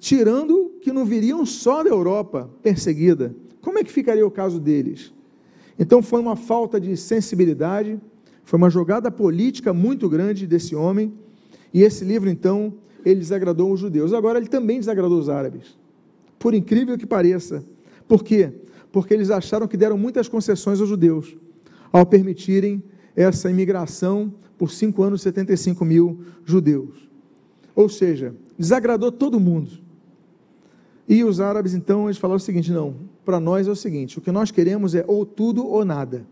tirando 0.00 0.72
que 0.80 0.90
não 0.90 1.04
viriam 1.04 1.46
só 1.46 1.84
da 1.84 1.90
Europa 1.90 2.50
perseguida, 2.64 3.32
como 3.60 3.78
é 3.78 3.84
que 3.84 3.92
ficaria 3.92 4.26
o 4.26 4.30
caso 4.30 4.58
deles? 4.58 5.14
Então, 5.78 6.02
foi 6.02 6.18
uma 6.20 6.34
falta 6.34 6.80
de 6.80 6.96
sensibilidade 6.96 8.00
foi 8.46 8.56
uma 8.56 8.70
jogada 8.70 9.10
política 9.10 9.74
muito 9.74 10.08
grande 10.08 10.46
desse 10.46 10.76
homem, 10.76 11.12
e 11.74 11.82
esse 11.82 12.04
livro, 12.04 12.30
então, 12.30 12.72
ele 13.04 13.18
desagradou 13.18 13.72
os 13.72 13.80
judeus. 13.80 14.12
Agora, 14.12 14.38
ele 14.38 14.46
também 14.46 14.78
desagradou 14.78 15.18
os 15.18 15.28
árabes. 15.28 15.76
Por 16.38 16.54
incrível 16.54 16.96
que 16.96 17.04
pareça. 17.04 17.64
Por 18.06 18.22
quê? 18.22 18.52
Porque 18.92 19.12
eles 19.12 19.30
acharam 19.30 19.66
que 19.66 19.76
deram 19.76 19.98
muitas 19.98 20.28
concessões 20.28 20.80
aos 20.80 20.88
judeus, 20.88 21.36
ao 21.92 22.06
permitirem 22.06 22.84
essa 23.16 23.50
imigração 23.50 24.32
por 24.56 24.70
cinco 24.70 25.02
anos, 25.02 25.22
75 25.22 25.84
mil 25.84 26.20
judeus. 26.44 27.10
Ou 27.74 27.88
seja, 27.88 28.32
desagradou 28.56 29.10
todo 29.10 29.40
mundo. 29.40 29.72
E 31.08 31.24
os 31.24 31.40
árabes, 31.40 31.74
então, 31.74 32.06
eles 32.06 32.16
falaram 32.16 32.36
o 32.36 32.40
seguinte: 32.40 32.70
não, 32.70 32.94
para 33.24 33.40
nós 33.40 33.66
é 33.66 33.70
o 33.72 33.76
seguinte: 33.76 34.18
o 34.18 34.22
que 34.22 34.30
nós 34.30 34.52
queremos 34.52 34.94
é 34.94 35.04
ou 35.08 35.26
tudo 35.26 35.66
ou 35.66 35.84
nada. 35.84 36.24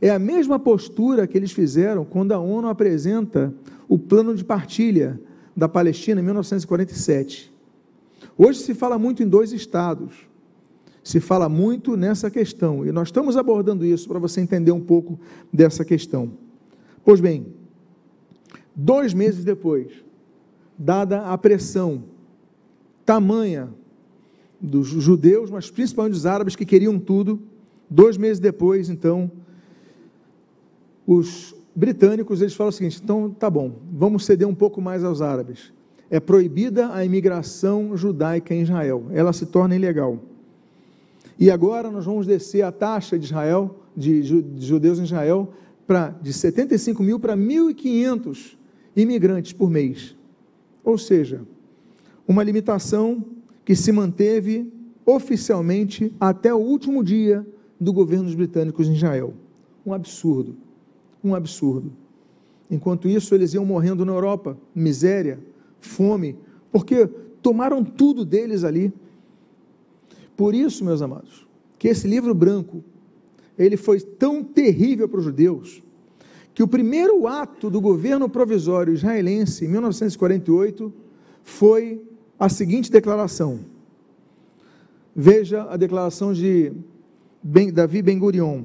É 0.00 0.10
a 0.10 0.18
mesma 0.18 0.58
postura 0.58 1.26
que 1.26 1.36
eles 1.36 1.52
fizeram 1.52 2.04
quando 2.04 2.32
a 2.32 2.38
ONU 2.38 2.68
apresenta 2.68 3.52
o 3.88 3.98
plano 3.98 4.34
de 4.34 4.44
partilha 4.44 5.20
da 5.56 5.68
Palestina 5.68 6.20
em 6.20 6.24
1947. 6.24 7.52
Hoje 8.36 8.60
se 8.60 8.74
fala 8.74 8.98
muito 8.98 9.22
em 9.22 9.28
dois 9.28 9.52
estados, 9.52 10.14
se 11.02 11.20
fala 11.20 11.48
muito 11.48 11.96
nessa 11.96 12.30
questão, 12.30 12.86
e 12.86 12.92
nós 12.92 13.08
estamos 13.08 13.36
abordando 13.36 13.84
isso 13.84 14.06
para 14.08 14.18
você 14.18 14.40
entender 14.40 14.70
um 14.70 14.80
pouco 14.80 15.18
dessa 15.52 15.84
questão. 15.84 16.30
Pois 17.04 17.20
bem, 17.20 17.46
dois 18.74 19.12
meses 19.12 19.44
depois, 19.44 19.90
dada 20.78 21.22
a 21.22 21.36
pressão 21.36 22.04
tamanha 23.04 23.70
dos 24.60 24.86
judeus, 24.86 25.50
mas 25.50 25.70
principalmente 25.70 26.12
dos 26.12 26.26
árabes 26.26 26.54
que 26.54 26.66
queriam 26.66 26.98
tudo, 26.98 27.40
dois 27.88 28.16
meses 28.16 28.38
depois, 28.38 28.90
então, 28.90 29.30
os 31.08 31.54
britânicos 31.74 32.42
eles 32.42 32.52
falam 32.52 32.68
o 32.68 32.72
seguinte: 32.72 33.00
então 33.02 33.30
tá 33.30 33.48
bom, 33.48 33.76
vamos 33.90 34.26
ceder 34.26 34.46
um 34.46 34.54
pouco 34.54 34.78
mais 34.78 35.02
aos 35.02 35.22
árabes. 35.22 35.72
É 36.10 36.20
proibida 36.20 36.92
a 36.92 37.02
imigração 37.02 37.96
judaica 37.96 38.54
em 38.54 38.60
Israel, 38.60 39.06
ela 39.10 39.32
se 39.32 39.46
torna 39.46 39.74
ilegal. 39.74 40.18
E 41.38 41.50
agora 41.50 41.90
nós 41.90 42.04
vamos 42.04 42.26
descer 42.26 42.62
a 42.62 42.70
taxa 42.70 43.18
de 43.18 43.24
Israel, 43.24 43.76
de 43.96 44.22
judeus 44.58 44.98
em 44.98 45.04
Israel, 45.04 45.50
para 45.86 46.10
de 46.10 46.32
75 46.32 47.02
mil 47.02 47.18
para 47.18 47.36
1.500 47.36 48.56
imigrantes 48.94 49.52
por 49.54 49.70
mês. 49.70 50.14
Ou 50.84 50.98
seja, 50.98 51.40
uma 52.26 52.42
limitação 52.42 53.24
que 53.64 53.74
se 53.74 53.92
manteve 53.92 54.70
oficialmente 55.06 56.12
até 56.20 56.52
o 56.52 56.58
último 56.58 57.02
dia 57.02 57.46
do 57.80 57.92
governo 57.92 58.24
dos 58.24 58.34
britânicos 58.34 58.88
em 58.88 58.94
Israel. 58.94 59.32
Um 59.86 59.94
absurdo 59.94 60.67
um 61.22 61.34
absurdo. 61.34 61.92
Enquanto 62.70 63.08
isso, 63.08 63.34
eles 63.34 63.54
iam 63.54 63.64
morrendo 63.64 64.04
na 64.04 64.12
Europa, 64.12 64.56
miséria, 64.74 65.38
fome, 65.80 66.36
porque 66.70 67.06
tomaram 67.42 67.82
tudo 67.82 68.24
deles 68.24 68.64
ali. 68.64 68.92
Por 70.36 70.54
isso, 70.54 70.84
meus 70.84 71.00
amados, 71.00 71.46
que 71.78 71.88
esse 71.88 72.06
livro 72.06 72.34
branco, 72.34 72.84
ele 73.56 73.76
foi 73.76 74.00
tão 74.00 74.44
terrível 74.44 75.08
para 75.08 75.18
os 75.18 75.24
judeus, 75.24 75.82
que 76.54 76.62
o 76.62 76.68
primeiro 76.68 77.26
ato 77.26 77.70
do 77.70 77.80
governo 77.80 78.28
provisório 78.28 78.92
israelense, 78.92 79.64
em 79.64 79.68
1948, 79.68 80.92
foi 81.42 82.02
a 82.38 82.48
seguinte 82.48 82.90
declaração. 82.90 83.60
Veja 85.14 85.64
a 85.70 85.76
declaração 85.76 86.32
de 86.32 86.72
Davi 87.72 88.02
Ben-Gurion, 88.02 88.64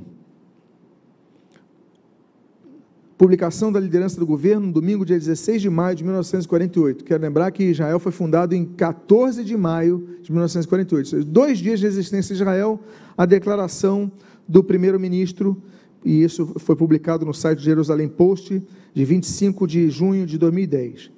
publicação 3.24 3.72
da 3.72 3.80
liderança 3.80 4.20
do 4.20 4.26
governo, 4.26 4.68
no 4.68 4.74
domingo, 4.74 5.06
dia 5.06 5.18
16 5.18 5.62
de 5.62 5.70
maio 5.70 5.96
de 5.96 6.04
1948. 6.04 7.06
Quero 7.06 7.24
lembrar 7.24 7.52
que 7.52 7.64
Israel 7.64 7.98
foi 7.98 8.12
fundado 8.12 8.54
em 8.54 8.66
14 8.66 9.46
de 9.46 9.56
maio 9.56 10.06
de 10.22 10.30
1948. 10.30 11.24
Dois 11.24 11.58
dias 11.58 11.80
de 11.80 11.86
existência 11.86 12.36
de 12.36 12.42
Israel, 12.42 12.82
a 13.18 13.26
declaração 13.26 14.12
do 14.46 14.62
primeiro-ministro, 14.62 15.56
e 16.04 16.22
isso 16.22 16.54
foi 16.58 16.76
publicado 16.76 17.26
no 17.26 17.34
site 17.34 17.60
de 17.60 17.64
Jerusalém 17.64 18.10
Post, 18.10 18.62
de 18.94 19.06
25 19.06 19.66
de 19.68 19.90
junho 19.90 20.26
de 20.26 20.38
2010. 20.38 21.10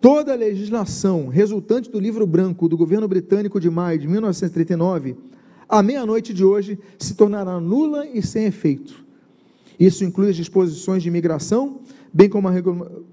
Toda 0.00 0.32
a 0.32 0.36
legislação 0.36 1.28
resultante 1.28 1.90
do 1.90 2.00
livro 2.00 2.26
branco 2.26 2.66
do 2.66 2.78
governo 2.78 3.06
britânico 3.06 3.60
de 3.60 3.68
maio 3.68 3.98
de 3.98 4.08
1939, 4.08 5.16
à 5.68 5.82
meia-noite 5.82 6.32
de 6.32 6.42
hoje, 6.42 6.78
se 6.98 7.14
tornará 7.14 7.60
nula 7.60 8.06
e 8.06 8.22
sem 8.22 8.46
efeito 8.46 9.02
isso 9.86 10.04
inclui 10.04 10.30
as 10.30 10.36
disposições 10.36 11.02
de 11.02 11.08
imigração, 11.08 11.80
bem 12.12 12.28
como 12.28 12.48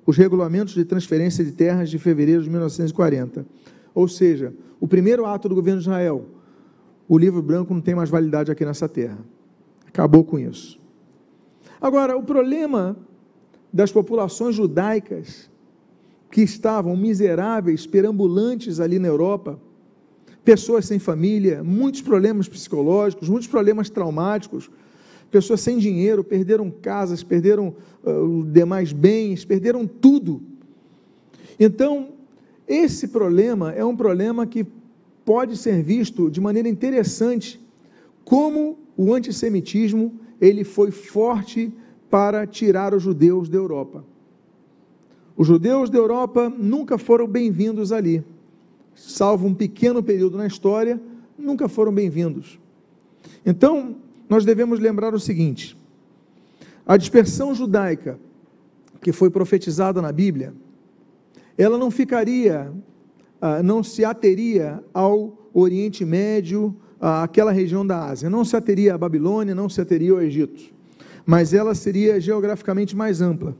os 0.06 0.18
regulamentos 0.18 0.74
de 0.74 0.86
transferência 0.86 1.44
de 1.44 1.52
terras 1.52 1.90
de 1.90 1.98
fevereiro 1.98 2.44
de 2.44 2.50
1940. 2.50 3.46
Ou 3.94 4.08
seja, 4.08 4.54
o 4.80 4.88
primeiro 4.88 5.26
ato 5.26 5.50
do 5.50 5.56
governo 5.56 5.80
de 5.80 5.88
Israel, 5.88 6.26
o 7.08 7.18
livro 7.18 7.42
branco 7.42 7.74
não 7.74 7.82
tem 7.82 7.96
mais 7.96 8.10
validade 8.10 8.52
aqui 8.52 8.66
nessa 8.66 8.88
terra. 8.88 9.20
Acabou 9.88 10.24
com 10.24 10.38
isso. 10.38 10.80
Agora, 11.82 12.18
o 12.18 12.24
problema 12.24 12.98
das 13.72 13.92
populações 13.92 14.56
judaicas 14.56 15.50
que 16.30 16.42
estavam 16.42 16.96
miseráveis, 16.96 17.88
perambulantes 17.88 18.80
ali 18.80 19.00
na 19.00 19.08
Europa, 19.08 19.60
pessoas 20.44 20.86
sem 20.86 21.00
família, 21.00 21.64
muitos 21.64 22.02
problemas 22.02 22.48
psicológicos, 22.48 23.30
muitos 23.30 23.48
problemas 23.48 23.90
traumáticos, 23.90 24.70
pessoas 25.30 25.62
sem 25.62 25.78
dinheiro, 25.78 26.24
perderam 26.24 26.70
casas, 26.70 27.24
perderam 27.24 27.76
uh, 28.04 28.44
demais 28.46 28.92
bens, 28.92 29.46
perderam 29.46 29.86
tudo. 29.86 30.42
Então, 31.60 32.10
esse 32.68 33.08
problema 33.08 33.72
é 33.72 33.84
um 33.84 33.96
problema 33.96 34.46
que 34.46 34.66
pode 35.26 35.58
ser 35.58 35.84
visto 35.84 36.30
de 36.30 36.42
maneira 36.42 36.68
interessante 36.68 37.60
como 38.24 38.78
o 38.98 39.14
antissemitismo 39.14 40.14
ele 40.40 40.64
foi 40.64 40.92
forte 40.92 41.72
para 42.10 42.46
tirar 42.48 42.94
os 42.94 43.04
judeus 43.04 43.50
da 43.50 43.58
Europa. 43.58 44.04
Os 45.36 45.48
judeus 45.48 45.90
da 45.90 45.98
Europa 45.98 46.50
nunca 46.50 46.98
foram 46.98 47.28
bem-vindos 47.28 47.92
ali, 47.92 48.24
salvo 48.96 49.48
um 49.48 49.54
pequeno 49.54 50.04
período 50.04 50.38
na 50.38 50.48
história, 50.48 51.00
nunca 51.38 51.70
foram 51.70 51.94
bem-vindos. 51.94 52.60
Então, 53.46 53.96
nós 54.30 54.46
devemos 54.46 54.80
lembrar 54.80 55.14
o 55.14 55.20
seguinte: 55.20 55.76
a 56.86 56.96
dispersão 56.96 57.54
judaica 57.54 58.18
que 59.02 59.12
foi 59.12 59.30
profetizada 59.30 60.02
na 60.02 60.12
Bíblia, 60.12 60.54
ela 61.58 61.78
não 61.78 61.90
ficaria, 61.90 62.72
ah, 63.42 63.64
não 63.64 63.84
se 63.84 64.06
ateria 64.06 64.84
ao 64.94 65.50
Oriente 65.54 66.06
Médio, 66.06 66.76
àquela 67.00 67.52
região 67.52 67.86
da 67.86 68.06
Ásia, 68.06 68.30
não 68.30 68.44
se 68.44 68.56
ateria 68.56 68.96
à 68.96 68.98
Babilônia, 68.98 69.56
não 69.56 69.70
se 69.70 69.80
ateria 69.80 70.12
ao 70.12 70.22
Egito, 70.22 70.74
mas 71.26 71.54
ela 71.54 71.74
seria 71.74 72.20
geograficamente 72.20 72.96
mais 72.96 73.22
ampla. 73.22 73.56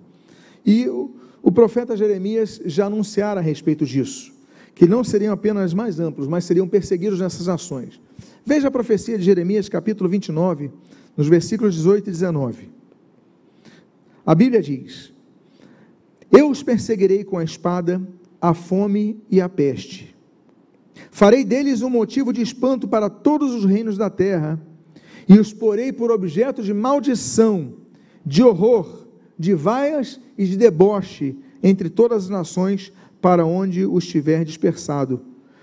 E 0.66 0.88
o, 0.90 1.52
profeta 1.52 1.96
Jeremias 1.96 2.62
já 2.66 2.86
anunciara 2.86 3.40
a 3.40 3.44
respeito 3.44 3.86
disso, 3.86 4.34
que 4.76 4.86
não 4.86 5.04
seriam 5.04 5.34
apenas 5.34 5.74
mais 5.74 6.00
amplos, 6.00 6.28
mas 6.28 6.46
seriam 6.46 6.68
perseguidos 6.68 7.20
nessas 7.20 7.48
nações. 7.48 8.00
Veja 8.50 8.68
a 8.68 8.72
profecia 8.72 9.16
de 9.16 9.24
Jeremias, 9.24 9.70
capítulo 9.70 10.10
29, 10.10 10.72
nos 11.16 11.28
versículos 11.28 11.76
18 11.76 12.08
e 12.08 12.12
19. 12.12 12.70
A 14.26 14.34
Bíblia 14.34 14.60
diz: 14.60 15.14
Eu 16.32 16.50
os 16.50 16.64
perseguirei 16.64 17.24
com 17.24 17.38
a 17.38 17.44
espada, 17.44 18.02
a 18.42 18.56
fome 18.56 19.22
e 19.30 19.40
a 19.40 19.48
peste. 19.48 20.16
Farei 21.12 21.46
deles 21.46 21.84
um 21.84 21.92
motivo 21.92 22.34
de 22.34 22.42
espanto 22.42 22.88
para 22.88 23.08
todos 23.08 23.54
os 23.54 23.66
reinos 23.66 24.00
da 24.00 24.10
terra, 24.10 24.60
e 25.28 25.38
os 25.38 25.54
porei 25.54 25.94
por 25.94 26.10
objeto 26.10 26.64
de 26.64 26.74
maldição, 26.74 27.76
de 28.26 28.42
horror, 28.42 29.06
de 29.38 29.54
vaias 29.54 30.20
e 30.36 30.48
de 30.48 30.58
deboche 30.58 31.38
entre 31.62 31.88
todas 31.88 32.24
as 32.24 32.30
nações 32.30 32.92
para 33.22 33.46
onde 33.46 33.86
os 33.86 34.08
tiver 34.08 34.44
dispersado. 34.44 35.22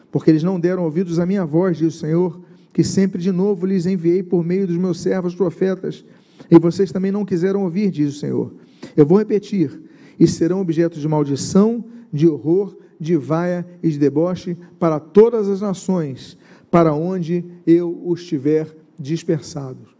Porque 0.09 0.31
eles 0.31 0.45
não 0.45 0.61
deram 0.61 0.85
ouvidos 0.85 1.19
à 1.19 1.27
minha 1.27 1.45
voz, 1.45 1.79
diz 1.79 1.97
o 1.97 1.99
Senhor, 1.99 2.46
que 2.77 2.85
sempre 2.85 3.23
de 3.23 3.33
novo 3.33 3.65
lhes 3.65 3.87
enviei 3.87 4.23
por 4.23 4.45
meio 4.45 4.67
dos 4.67 4.77
meus 4.77 5.01
servos 5.01 5.35
profetas, 5.35 6.05
e 6.51 6.59
vocês 6.59 6.93
também 6.93 7.11
não 7.11 7.25
quiseram 7.25 7.63
ouvir, 7.63 7.91
diz 7.91 8.15
o 8.15 8.19
Senhor. 8.19 8.53
Eu 8.95 9.07
vou 9.07 9.17
repetir, 9.17 9.81
e 10.21 10.27
serão 10.27 10.61
objetos 10.61 11.01
de 11.01 11.09
maldição, 11.09 11.83
de 12.13 12.29
horror, 12.29 12.77
de 13.01 13.17
vaia 13.17 13.67
e 13.83 13.89
de 13.89 13.99
deboche 13.99 14.59
para 14.79 15.01
todas 15.01 15.49
as 15.49 15.63
nações, 15.63 16.37
para 16.71 16.93
onde 16.93 17.47
eu 17.67 17.99
os 18.05 18.27
tiver 18.27 18.77
dispersados. 18.99 19.97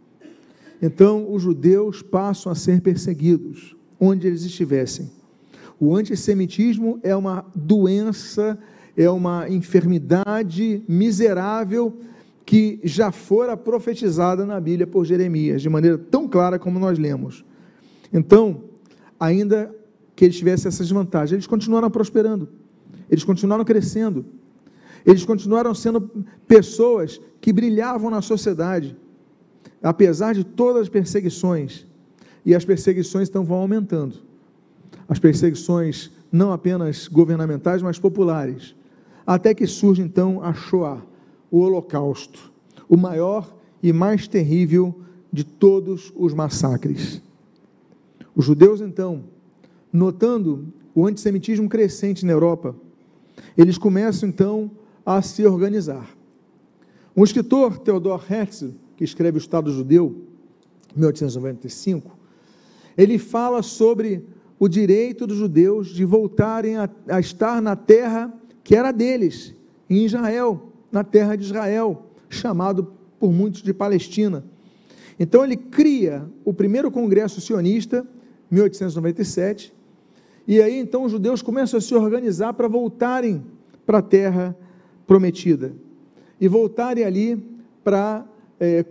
Então, 0.79 1.33
os 1.33 1.41
judeus 1.41 2.03
passam 2.03 2.51
a 2.51 2.55
ser 2.55 2.81
perseguidos, 2.81 3.75
onde 3.99 4.27
eles 4.27 4.43
estivessem. 4.43 5.09
O 5.79 5.95
antissemitismo 5.95 6.99
é 7.01 7.15
uma 7.15 7.43
doença, 7.55 8.55
é 8.95 9.09
uma 9.09 9.49
enfermidade 9.49 10.83
miserável 10.87 12.01
que 12.47 12.79
já 12.81 13.11
fora 13.11 13.57
profetizada 13.57 14.45
na 14.45 14.57
Bíblia 14.57 14.87
por 14.87 15.03
Jeremias, 15.03 15.61
de 15.61 15.67
maneira 15.67 15.97
tão 15.97 16.29
clara 16.29 16.57
como 16.57 16.79
nós 16.79 16.97
lemos. 16.97 17.43
Então, 18.11 18.63
ainda 19.19 19.75
que 20.15 20.23
eles 20.23 20.37
tivessem 20.37 20.69
essas 20.69 20.89
vantagens, 20.89 21.33
eles 21.33 21.45
continuaram 21.45 21.91
prosperando, 21.91 22.47
eles 23.11 23.25
continuaram 23.25 23.65
crescendo, 23.65 24.25
eles 25.05 25.25
continuaram 25.25 25.75
sendo 25.75 26.09
pessoas 26.47 27.19
que 27.41 27.51
brilhavam 27.51 28.09
na 28.09 28.21
sociedade, 28.21 28.95
apesar 29.83 30.33
de 30.33 30.45
todas 30.45 30.83
as 30.83 30.89
perseguições, 30.89 31.85
e 32.45 32.55
as 32.55 32.63
perseguições 32.63 33.27
então 33.27 33.43
vão 33.43 33.57
aumentando. 33.57 34.19
As 35.05 35.19
perseguições 35.19 36.09
não 36.31 36.53
apenas 36.53 37.09
governamentais, 37.09 37.81
mas 37.81 37.99
populares, 37.99 38.73
até 39.25 39.53
que 39.53 39.67
surge 39.67 40.01
então 40.01 40.41
a 40.41 40.53
Shoah 40.53 41.01
o 41.51 41.59
Holocausto, 41.59 42.51
o 42.89 42.97
maior 42.97 43.55
e 43.81 43.93
mais 43.93 44.27
terrível 44.27 44.95
de 45.31 45.43
todos 45.43 46.11
os 46.15 46.33
massacres. 46.33 47.21
Os 48.35 48.45
judeus, 48.45 48.81
então, 48.81 49.23
notando 49.91 50.73
o 50.93 51.05
antissemitismo 51.05 51.69
crescente 51.69 52.25
na 52.25 52.31
Europa, 52.31 52.75
eles 53.57 53.77
começam 53.77 54.27
então 54.27 54.71
a 55.05 55.21
se 55.21 55.45
organizar. 55.45 56.15
Um 57.15 57.23
escritor, 57.23 57.79
Theodor 57.79 58.23
Herzl, 58.31 58.69
que 58.95 59.03
escreve 59.03 59.37
o 59.37 59.39
Estado 59.39 59.71
Judeu, 59.71 60.23
1895, 60.95 62.17
ele 62.97 63.17
fala 63.17 63.61
sobre 63.61 64.25
o 64.59 64.67
direito 64.67 65.27
dos 65.27 65.37
judeus 65.37 65.87
de 65.87 66.03
voltarem 66.03 66.77
a, 66.77 66.89
a 67.07 67.19
estar 67.19 67.61
na 67.61 67.75
terra 67.75 68.33
que 68.63 68.75
era 68.75 68.91
deles, 68.91 69.53
em 69.89 70.03
Israel, 70.03 70.73
na 70.91 71.03
terra 71.03 71.35
de 71.35 71.45
Israel, 71.45 72.05
chamado 72.29 72.93
por 73.19 73.31
muitos 73.31 73.61
de 73.61 73.73
Palestina. 73.73 74.43
Então 75.19 75.43
ele 75.43 75.57
cria 75.57 76.25
o 76.45 76.53
primeiro 76.53 76.91
congresso 76.91 77.41
sionista, 77.41 78.05
1897, 78.49 79.73
e 80.47 80.61
aí 80.61 80.77
então 80.79 81.03
os 81.03 81.11
judeus 81.11 81.41
começam 81.41 81.77
a 81.77 81.81
se 81.81 81.93
organizar 81.93 82.53
para 82.53 82.67
voltarem 82.67 83.43
para 83.85 83.97
a 83.97 84.01
terra 84.01 84.55
prometida 85.05 85.73
e 86.39 86.47
voltarem 86.47 87.03
ali 87.03 87.43
para 87.83 88.25
é, 88.59 88.85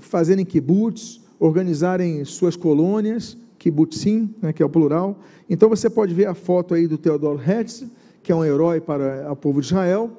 fazerem 0.00 0.44
kibbutz, 0.44 1.20
organizarem 1.38 2.24
suas 2.24 2.56
colônias, 2.56 3.36
kibbutzim, 3.58 4.34
né, 4.40 4.52
que 4.52 4.62
é 4.62 4.66
o 4.66 4.68
plural. 4.68 5.20
Então 5.48 5.68
você 5.68 5.88
pode 5.88 6.12
ver 6.14 6.26
a 6.26 6.34
foto 6.34 6.74
aí 6.74 6.86
do 6.86 6.98
Theodor 6.98 7.40
Herzl, 7.48 7.86
que 8.22 8.32
é 8.32 8.34
um 8.34 8.44
herói 8.44 8.80
para 8.80 9.30
o 9.30 9.36
povo 9.36 9.60
de 9.60 9.66
Israel, 9.66 10.10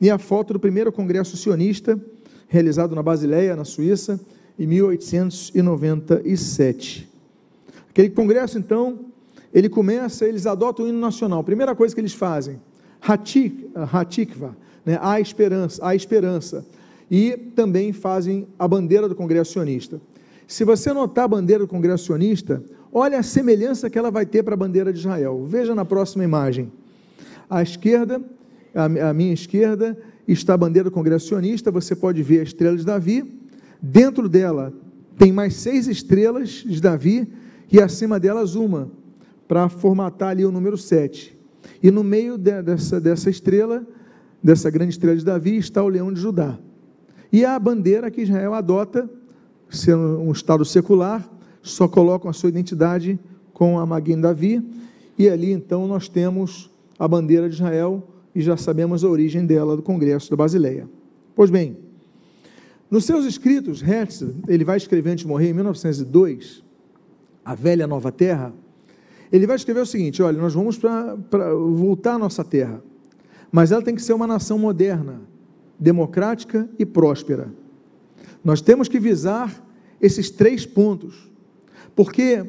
e 0.00 0.08
a 0.10 0.18
foto 0.18 0.52
do 0.52 0.60
primeiro 0.60 0.92
congresso 0.92 1.36
sionista, 1.36 2.00
realizado 2.46 2.94
na 2.94 3.02
Basileia, 3.02 3.56
na 3.56 3.64
Suíça, 3.64 4.20
em 4.58 4.66
1897. 4.66 7.08
Aquele 7.90 8.10
congresso, 8.10 8.58
então, 8.58 9.06
ele 9.52 9.68
começa, 9.68 10.26
eles 10.26 10.46
adotam 10.46 10.84
o 10.84 10.88
hino 10.88 10.98
nacional. 10.98 11.44
Primeira 11.44 11.74
coisa 11.74 11.94
que 11.94 12.00
eles 12.00 12.14
fazem, 12.14 12.60
Hatik, 13.00 13.70
Hatikva, 13.74 14.56
né, 14.84 14.98
a 15.00 15.20
esperança, 15.20 15.86
a 15.86 15.94
esperança. 15.94 16.66
E 17.10 17.36
também 17.56 17.92
fazem 17.92 18.46
a 18.58 18.68
bandeira 18.68 19.08
do 19.08 19.14
Congresso 19.14 19.52
Sionista. 19.52 19.98
Se 20.46 20.62
você 20.64 20.92
notar 20.92 21.24
a 21.24 21.28
bandeira 21.28 21.64
do 21.64 21.68
Congresso 21.68 22.04
Sionista, 22.04 22.62
olha 22.92 23.18
a 23.18 23.22
semelhança 23.22 23.88
que 23.88 23.98
ela 23.98 24.10
vai 24.10 24.26
ter 24.26 24.42
para 24.42 24.54
a 24.54 24.56
bandeira 24.56 24.92
de 24.92 24.98
Israel. 24.98 25.44
Veja 25.46 25.74
na 25.74 25.84
próxima 25.84 26.24
imagem. 26.24 26.70
À 27.48 27.62
esquerda, 27.62 28.20
à 28.78 29.12
minha 29.12 29.32
esquerda, 29.32 29.98
está 30.26 30.54
a 30.54 30.56
bandeira 30.56 30.88
do 30.88 30.92
Congresso 30.92 31.28
Sionista, 31.28 31.70
você 31.70 31.96
pode 31.96 32.22
ver 32.22 32.40
a 32.40 32.42
estrela 32.44 32.76
de 32.76 32.84
Davi. 32.84 33.40
Dentro 33.82 34.28
dela 34.28 34.72
tem 35.16 35.32
mais 35.32 35.54
seis 35.56 35.88
estrelas 35.88 36.64
de 36.66 36.80
Davi 36.80 37.28
e 37.72 37.80
acima 37.80 38.20
delas 38.20 38.54
uma, 38.54 38.90
para 39.48 39.68
formatar 39.68 40.30
ali 40.30 40.44
o 40.44 40.52
número 40.52 40.76
7. 40.76 41.36
E 41.82 41.90
no 41.90 42.04
meio 42.04 42.38
de, 42.38 42.62
dessa, 42.62 43.00
dessa 43.00 43.28
estrela, 43.28 43.84
dessa 44.42 44.70
grande 44.70 44.92
estrela 44.92 45.16
de 45.16 45.24
Davi, 45.24 45.56
está 45.56 45.82
o 45.82 45.88
leão 45.88 46.12
de 46.12 46.20
Judá. 46.20 46.58
E 47.32 47.44
a 47.44 47.58
bandeira 47.58 48.10
que 48.10 48.22
Israel 48.22 48.54
adota, 48.54 49.08
sendo 49.68 50.20
um 50.20 50.32
Estado 50.32 50.64
secular, 50.64 51.28
só 51.62 51.88
colocam 51.88 52.30
a 52.30 52.32
sua 52.32 52.48
identidade 52.48 53.18
com 53.52 53.78
a 53.78 53.84
Maguen 53.84 54.20
Davi, 54.20 54.64
e 55.18 55.28
ali 55.28 55.50
então 55.50 55.86
nós 55.88 56.08
temos 56.08 56.70
a 56.98 57.08
bandeira 57.08 57.48
de 57.48 57.56
Israel 57.56 58.06
e 58.38 58.40
já 58.40 58.56
sabemos 58.56 59.02
a 59.02 59.08
origem 59.08 59.44
dela 59.44 59.74
do 59.74 59.82
Congresso 59.82 60.30
da 60.30 60.36
Basileia. 60.36 60.88
Pois 61.34 61.50
bem, 61.50 61.76
nos 62.88 63.04
seus 63.04 63.26
escritos, 63.26 63.82
Herzl, 63.82 64.28
ele 64.46 64.64
vai 64.64 64.76
escrever 64.76 65.10
antes 65.10 65.22
de 65.22 65.28
morrer, 65.28 65.48
em 65.50 65.54
1902, 65.54 66.62
A 67.44 67.56
Velha 67.56 67.84
Nova 67.84 68.12
Terra, 68.12 68.54
ele 69.32 69.44
vai 69.44 69.56
escrever 69.56 69.80
o 69.80 69.86
seguinte: 69.86 70.22
olha, 70.22 70.40
nós 70.40 70.54
vamos 70.54 70.78
para 70.78 71.16
voltar 71.52 72.14
à 72.14 72.18
nossa 72.18 72.44
terra, 72.44 72.80
mas 73.50 73.72
ela 73.72 73.82
tem 73.82 73.96
que 73.96 74.02
ser 74.02 74.12
uma 74.12 74.26
nação 74.26 74.56
moderna, 74.56 75.20
democrática 75.76 76.70
e 76.78 76.86
próspera. 76.86 77.52
Nós 78.44 78.60
temos 78.60 78.86
que 78.86 79.00
visar 79.00 79.66
esses 80.00 80.30
três 80.30 80.64
pontos, 80.64 81.28
porque 81.96 82.46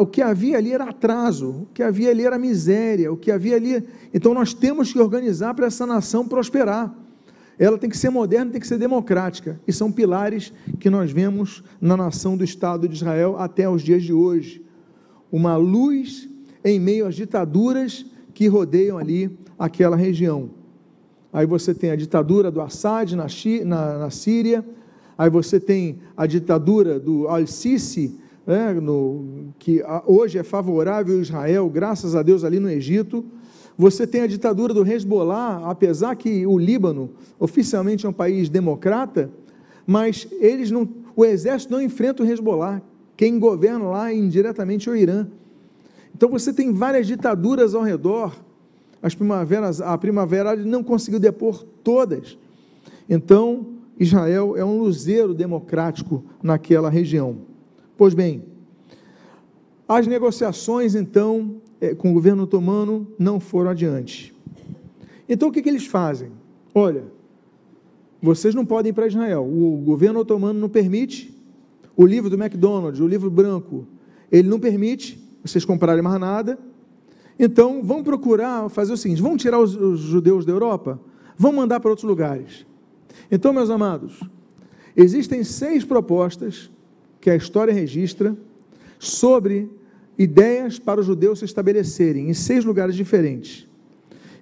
o 0.00 0.06
que 0.06 0.22
havia 0.22 0.58
ali 0.58 0.72
era 0.72 0.84
atraso, 0.84 1.50
o 1.50 1.68
que 1.74 1.82
havia 1.82 2.10
ali 2.10 2.24
era 2.24 2.38
miséria, 2.38 3.12
o 3.12 3.16
que 3.16 3.30
havia 3.30 3.56
ali. 3.56 3.84
Então 4.14 4.32
nós 4.32 4.54
temos 4.54 4.92
que 4.92 4.98
organizar 4.98 5.54
para 5.54 5.66
essa 5.66 5.86
nação 5.86 6.26
prosperar. 6.26 6.94
Ela 7.58 7.76
tem 7.76 7.90
que 7.90 7.96
ser 7.96 8.10
moderna, 8.10 8.52
tem 8.52 8.60
que 8.60 8.66
ser 8.66 8.78
democrática. 8.78 9.60
E 9.66 9.72
são 9.72 9.90
pilares 9.90 10.52
que 10.78 10.88
nós 10.88 11.10
vemos 11.10 11.62
na 11.80 11.96
nação 11.96 12.36
do 12.36 12.44
Estado 12.44 12.88
de 12.88 12.94
Israel 12.94 13.36
até 13.38 13.68
os 13.68 13.82
dias 13.82 14.02
de 14.02 14.12
hoje 14.12 14.62
uma 15.32 15.56
luz 15.56 16.28
em 16.62 16.78
meio 16.78 17.06
às 17.06 17.14
ditaduras 17.14 18.04
que 18.34 18.46
rodeiam 18.46 18.98
ali 18.98 19.36
aquela 19.58 19.96
região. 19.96 20.50
Aí 21.32 21.46
você 21.46 21.74
tem 21.74 21.90
a 21.90 21.96
ditadura 21.96 22.50
do 22.50 22.60
Assad 22.60 23.16
na, 23.16 23.26
na, 23.64 23.98
na 23.98 24.10
Síria, 24.10 24.62
aí 25.16 25.30
você 25.30 25.58
tem 25.58 25.98
a 26.14 26.26
ditadura 26.26 27.00
do 27.00 27.26
Al-Sisi, 27.26 28.18
né, 28.46 28.74
que 29.58 29.82
hoje 30.06 30.38
é 30.38 30.42
favorável 30.42 31.18
a 31.18 31.20
Israel, 31.20 31.68
graças 31.68 32.14
a 32.14 32.22
Deus, 32.22 32.44
ali 32.44 32.58
no 32.58 32.70
Egito. 32.70 33.24
Você 33.76 34.06
tem 34.06 34.20
a 34.20 34.26
ditadura 34.26 34.74
do 34.74 34.86
Hezbollah, 34.86 35.62
apesar 35.64 36.14
que 36.16 36.46
o 36.46 36.58
Líbano 36.58 37.10
oficialmente 37.38 38.04
é 38.04 38.08
um 38.08 38.12
país 38.12 38.48
democrata, 38.48 39.30
mas 39.86 40.28
eles 40.40 40.70
não, 40.70 40.88
o 41.16 41.24
exército 41.24 41.72
não 41.72 41.80
enfrenta 41.80 42.22
o 42.22 42.26
Hezbollah, 42.26 42.82
quem 43.16 43.38
governa 43.38 43.84
lá 43.86 44.12
indiretamente 44.12 44.88
é 44.88 44.92
o 44.92 44.96
Irã. 44.96 45.26
Então 46.14 46.28
você 46.28 46.52
tem 46.52 46.72
várias 46.72 47.06
ditaduras 47.06 47.74
ao 47.74 47.82
redor. 47.82 48.36
As 49.02 49.14
primaveras, 49.14 49.80
a 49.80 49.96
primavera 49.98 50.54
não 50.54 50.82
conseguiu 50.82 51.18
depor 51.18 51.64
todas. 51.82 52.38
Então, 53.08 53.66
Israel 53.98 54.56
é 54.56 54.64
um 54.64 54.78
luzeiro 54.78 55.34
democrático 55.34 56.24
naquela 56.42 56.88
região. 56.88 57.38
Pois 57.96 58.14
bem, 58.14 58.44
as 59.88 60.06
negociações, 60.06 60.94
então, 60.94 61.56
é, 61.80 61.94
com 61.94 62.10
o 62.10 62.14
governo 62.14 62.44
otomano 62.44 63.06
não 63.18 63.38
foram 63.38 63.70
adiante. 63.70 64.34
Então, 65.28 65.48
o 65.48 65.52
que, 65.52 65.62
que 65.62 65.68
eles 65.68 65.86
fazem? 65.86 66.30
Olha, 66.74 67.04
vocês 68.20 68.54
não 68.54 68.64
podem 68.64 68.90
ir 68.90 68.92
para 68.92 69.06
Israel, 69.06 69.44
o 69.44 69.76
governo 69.84 70.20
otomano 70.20 70.58
não 70.58 70.68
permite, 70.68 71.36
o 71.96 72.06
livro 72.06 72.30
do 72.30 72.42
McDonald's, 72.42 73.00
o 73.00 73.06
livro 73.06 73.30
branco, 73.30 73.86
ele 74.30 74.48
não 74.48 74.58
permite 74.58 75.22
vocês 75.44 75.64
comprarem 75.64 76.02
mais 76.02 76.20
nada. 76.20 76.58
Então, 77.38 77.82
vamos 77.82 78.04
procurar 78.04 78.68
fazer 78.68 78.92
o 78.92 78.96
seguinte: 78.96 79.20
vamos 79.20 79.42
tirar 79.42 79.58
os, 79.58 79.74
os 79.74 80.00
judeus 80.00 80.46
da 80.46 80.52
Europa? 80.52 81.00
Vamos 81.36 81.56
mandar 81.56 81.80
para 81.80 81.90
outros 81.90 82.08
lugares. 82.08 82.64
Então, 83.30 83.52
meus 83.52 83.68
amados, 83.68 84.20
existem 84.96 85.42
seis 85.44 85.84
propostas 85.84 86.70
que 87.22 87.30
a 87.30 87.36
história 87.36 87.72
registra 87.72 88.36
sobre 88.98 89.70
ideias 90.18 90.80
para 90.80 91.00
os 91.00 91.06
judeus 91.06 91.38
se 91.38 91.44
estabelecerem 91.44 92.28
em 92.28 92.34
seis 92.34 92.64
lugares 92.64 92.96
diferentes. 92.96 93.68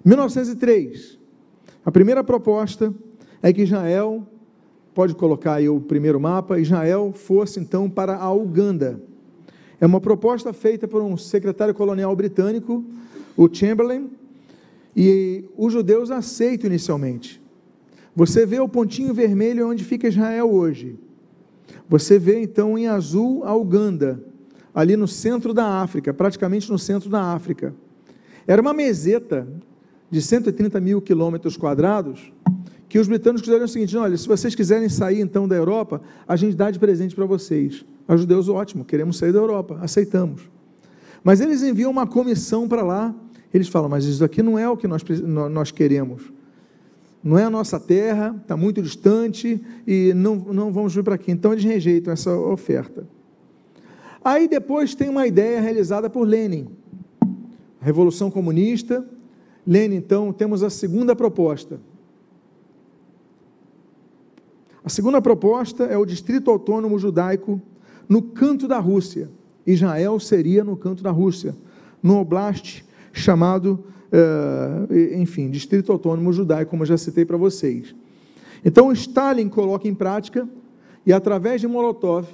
1903, 0.03 1.19
a 1.85 1.91
primeira 1.91 2.23
proposta 2.23 2.91
é 3.41 3.53
que 3.53 3.61
Israel 3.61 4.27
pode 4.95 5.13
colocar 5.13 5.53
aí 5.53 5.69
o 5.69 5.79
primeiro 5.79 6.19
mapa, 6.19 6.59
Israel 6.59 7.13
fosse 7.13 7.59
então 7.59 7.87
para 7.87 8.17
a 8.17 8.33
Uganda. 8.33 8.99
É 9.79 9.85
uma 9.85 10.01
proposta 10.01 10.51
feita 10.51 10.87
por 10.87 11.03
um 11.03 11.15
secretário 11.15 11.75
colonial 11.75 12.15
britânico, 12.15 12.83
o 13.37 13.47
Chamberlain, 13.47 14.09
e 14.97 15.45
os 15.55 15.71
judeus 15.71 16.09
aceitam 16.09 16.67
inicialmente. 16.67 17.39
Você 18.15 18.43
vê 18.43 18.59
o 18.59 18.67
pontinho 18.67 19.13
vermelho 19.13 19.69
onde 19.69 19.83
fica 19.83 20.07
Israel 20.07 20.51
hoje. 20.51 20.97
Você 21.91 22.17
vê 22.17 22.41
então 22.41 22.77
em 22.77 22.87
azul 22.87 23.43
a 23.43 23.53
Uganda, 23.53 24.23
ali 24.73 24.95
no 24.95 25.09
centro 25.09 25.53
da 25.53 25.81
África, 25.81 26.13
praticamente 26.13 26.71
no 26.71 26.79
centro 26.79 27.09
da 27.09 27.33
África. 27.33 27.75
Era 28.47 28.61
uma 28.61 28.73
meseta 28.73 29.45
de 30.09 30.21
130 30.21 30.79
mil 30.79 31.01
quilômetros 31.01 31.57
quadrados, 31.57 32.31
que 32.87 32.97
os 32.97 33.09
britânicos 33.09 33.41
fizeram 33.41 33.65
o 33.65 33.67
seguinte: 33.67 33.97
olha, 33.97 34.15
se 34.15 34.25
vocês 34.25 34.55
quiserem 34.55 34.87
sair 34.87 35.19
então 35.19 35.45
da 35.45 35.57
Europa, 35.57 36.01
a 36.25 36.37
gente 36.37 36.55
dá 36.55 36.71
de 36.71 36.79
presente 36.79 37.13
para 37.13 37.25
vocês. 37.25 37.83
Os 38.07 38.21
judeus, 38.21 38.47
ótimo, 38.47 38.85
queremos 38.85 39.17
sair 39.17 39.33
da 39.33 39.39
Europa, 39.39 39.77
aceitamos. 39.81 40.49
Mas 41.21 41.41
eles 41.41 41.61
enviam 41.61 41.91
uma 41.91 42.07
comissão 42.07 42.69
para 42.69 42.83
lá, 42.83 43.13
eles 43.53 43.67
falam, 43.67 43.89
mas 43.89 44.05
isso 44.05 44.23
aqui 44.23 44.41
não 44.41 44.57
é 44.57 44.69
o 44.69 44.77
que 44.77 44.87
nós, 44.87 45.03
nós 45.51 45.71
queremos. 45.71 46.31
Não 47.23 47.37
é 47.37 47.43
a 47.43 47.49
nossa 47.49 47.79
terra, 47.79 48.35
está 48.41 48.57
muito 48.57 48.81
distante 48.81 49.61
e 49.85 50.13
não, 50.13 50.35
não 50.35 50.71
vamos 50.71 50.93
vir 50.93 51.03
para 51.03 51.15
aqui. 51.15 51.31
Então 51.31 51.51
eles 51.53 51.63
rejeitam 51.63 52.11
essa 52.11 52.35
oferta. 52.35 53.07
Aí 54.23 54.47
depois 54.47 54.95
tem 54.95 55.09
uma 55.09 55.27
ideia 55.27 55.59
realizada 55.61 56.09
por 56.09 56.27
Lenin, 56.27 56.67
Revolução 57.79 58.29
Comunista. 58.31 59.05
Lenin, 59.65 59.97
então, 59.97 60.33
temos 60.33 60.63
a 60.63 60.69
segunda 60.69 61.15
proposta 61.15 61.79
A 64.83 64.89
segunda 64.89 65.21
proposta 65.21 65.83
é 65.83 65.97
o 65.97 66.05
Distrito 66.05 66.49
Autônomo 66.49 66.97
Judaico 66.97 67.61
no 68.09 68.21
canto 68.21 68.67
da 68.67 68.79
Rússia. 68.79 69.29
Israel 69.65 70.19
seria 70.19 70.63
no 70.63 70.75
canto 70.75 71.03
da 71.03 71.11
Rússia, 71.11 71.55
no 72.01 72.19
oblast 72.19 72.83
chamado, 73.13 73.83
uh, 74.11 75.17
enfim, 75.19 75.49
Distrito 75.49 75.91
Autônomo 75.91 76.31
Judaico, 76.33 76.71
como 76.71 76.83
eu 76.83 76.87
já 76.87 76.97
citei 76.97 77.25
para 77.25 77.37
vocês. 77.37 77.95
Então 78.63 78.91
Stalin 78.91 79.49
coloca 79.49 79.87
em 79.87 79.93
prática 79.93 80.47
e 81.05 81.11
através 81.11 81.61
de 81.61 81.67
Molotov 81.67 82.27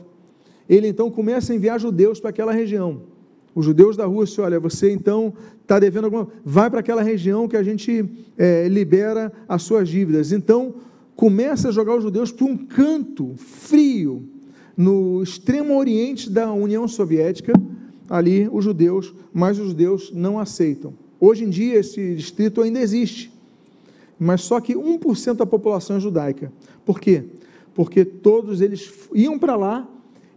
ele 0.70 0.88
então 0.88 1.10
começa 1.10 1.54
a 1.54 1.56
enviar 1.56 1.80
judeus 1.80 2.20
para 2.20 2.30
aquela 2.30 2.52
região. 2.52 3.02
Os 3.56 3.66
judeus 3.66 3.98
da 3.98 4.06
Rússia, 4.06 4.44
olha, 4.44 4.60
você 4.60 4.92
então 4.92 5.34
está 5.62 5.80
devendo 5.80 6.06
alguma. 6.06 6.28
Vai 6.46 6.70
para 6.70 6.82
aquela 6.82 7.02
região 7.02 7.48
que 7.48 7.58
a 7.58 7.64
gente 7.64 8.06
é, 8.38 8.68
libera 8.68 9.32
as 9.48 9.64
suas 9.64 9.90
dívidas. 9.90 10.32
Então, 10.32 10.76
começa 11.16 11.70
a 11.70 11.72
jogar 11.72 11.96
os 11.96 12.04
judeus 12.04 12.32
para 12.32 12.46
um 12.46 12.56
canto 12.56 13.34
frio, 13.36 14.24
no 14.78 15.24
extremo 15.24 15.76
oriente 15.76 16.30
da 16.30 16.54
União 16.54 16.88
Soviética, 16.88 17.52
ali 18.08 18.48
os 18.52 18.64
judeus, 18.64 19.12
mas 19.34 19.58
os 19.58 19.70
judeus 19.70 20.12
não 20.14 20.38
aceitam. 20.38 20.94
Hoje 21.20 21.44
em 21.44 21.50
dia 21.50 21.76
esse 21.80 22.16
distrito 22.16 22.62
ainda 22.62 22.80
existe, 22.80 23.32
mas 24.20 24.42
só 24.42 24.60
que 24.60 24.76
1% 24.76 25.36
da 25.36 25.46
população 25.46 25.98
é 25.98 26.00
judaica. 26.00 26.52
Por 26.86 27.00
quê? 27.00 27.26
Porque 27.74 28.04
todos 28.06 28.62
eles 28.62 28.92
iam 29.14 29.38
para 29.38 29.56
lá 29.56 29.88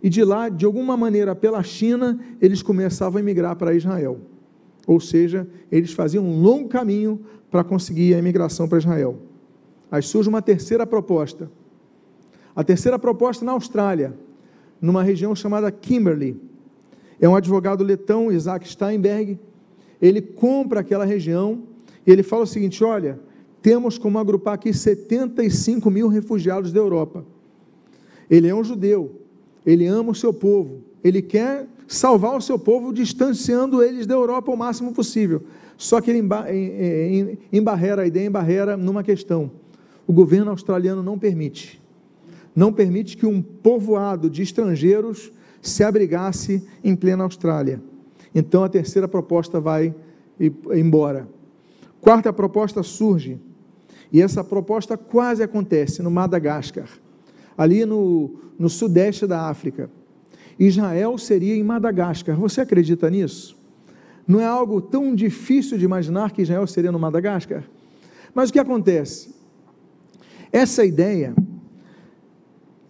e 0.02 0.08
de 0.08 0.24
lá, 0.24 0.48
de 0.48 0.64
alguma 0.64 0.96
maneira, 0.96 1.34
pela 1.34 1.62
China, 1.62 2.18
eles 2.40 2.62
começavam 2.62 3.18
a 3.18 3.20
emigrar 3.20 3.56
para 3.56 3.74
Israel. 3.74 4.18
Ou 4.86 4.98
seja, 4.98 5.46
eles 5.70 5.92
faziam 5.92 6.24
um 6.24 6.40
longo 6.40 6.68
caminho 6.68 7.20
para 7.50 7.62
conseguir 7.62 8.14
a 8.14 8.18
imigração 8.18 8.66
para 8.66 8.78
Israel. 8.78 9.18
Aí 9.90 10.02
surge 10.02 10.28
uma 10.28 10.40
terceira 10.40 10.86
proposta. 10.86 11.50
A 12.54 12.64
terceira 12.64 12.98
proposta 12.98 13.44
na 13.44 13.52
Austrália, 13.52 14.14
numa 14.80 15.02
região 15.02 15.34
chamada 15.34 15.70
Kimberley. 15.70 16.40
É 17.20 17.28
um 17.28 17.36
advogado 17.36 17.84
letão, 17.84 18.32
Isaac 18.32 18.66
Steinberg. 18.66 19.38
Ele 20.00 20.20
compra 20.20 20.80
aquela 20.80 21.04
região 21.04 21.62
e 22.06 22.10
ele 22.10 22.22
fala 22.22 22.44
o 22.44 22.46
seguinte: 22.46 22.82
olha, 22.82 23.18
temos 23.60 23.98
como 23.98 24.18
agrupar 24.18 24.54
aqui 24.54 24.72
75 24.72 25.90
mil 25.90 26.08
refugiados 26.08 26.72
da 26.72 26.80
Europa. 26.80 27.24
Ele 28.28 28.48
é 28.48 28.54
um 28.54 28.64
judeu, 28.64 29.20
ele 29.66 29.86
ama 29.86 30.12
o 30.12 30.14
seu 30.14 30.32
povo, 30.32 30.80
ele 31.02 31.20
quer 31.20 31.66
salvar 31.86 32.36
o 32.36 32.40
seu 32.40 32.58
povo, 32.58 32.92
distanciando 32.92 33.82
eles 33.82 34.06
da 34.06 34.14
Europa 34.14 34.52
o 34.52 34.56
máximo 34.56 34.92
possível. 34.92 35.42
Só 35.76 36.00
que 36.00 36.10
ele 36.10 36.26
embarrera 37.52 38.02
a 38.02 38.06
ideia, 38.06 38.26
embarrera 38.26 38.76
numa 38.76 39.02
questão: 39.02 39.50
o 40.06 40.12
governo 40.12 40.50
australiano 40.50 41.02
não 41.02 41.18
permite. 41.18 41.80
Não 42.54 42.72
permite 42.72 43.16
que 43.16 43.26
um 43.26 43.40
povoado 43.40 44.28
de 44.28 44.42
estrangeiros 44.42 45.32
se 45.62 45.84
abrigasse 45.84 46.62
em 46.82 46.96
plena 46.96 47.24
Austrália. 47.24 47.80
Então 48.34 48.64
a 48.64 48.68
terceira 48.68 49.08
proposta 49.08 49.60
vai 49.60 49.94
embora. 50.72 51.28
Quarta 52.00 52.32
proposta 52.32 52.82
surge, 52.82 53.38
e 54.12 54.20
essa 54.20 54.42
proposta 54.42 54.96
quase 54.96 55.42
acontece 55.42 56.02
no 56.02 56.10
Madagascar 56.10 56.88
ali 57.60 57.84
no, 57.84 58.40
no 58.58 58.70
sudeste 58.70 59.26
da 59.26 59.42
África. 59.50 59.90
Israel 60.58 61.18
seria 61.18 61.54
em 61.54 61.62
Madagascar. 61.62 62.34
Você 62.38 62.62
acredita 62.62 63.10
nisso? 63.10 63.54
Não 64.26 64.40
é 64.40 64.46
algo 64.46 64.80
tão 64.80 65.14
difícil 65.14 65.76
de 65.76 65.84
imaginar 65.84 66.32
que 66.32 66.40
Israel 66.40 66.66
seria 66.66 66.90
no 66.90 66.98
Madagascar? 66.98 67.62
Mas 68.34 68.48
o 68.48 68.52
que 68.54 68.58
acontece? 68.58 69.34
Essa 70.50 70.86
ideia 70.86 71.34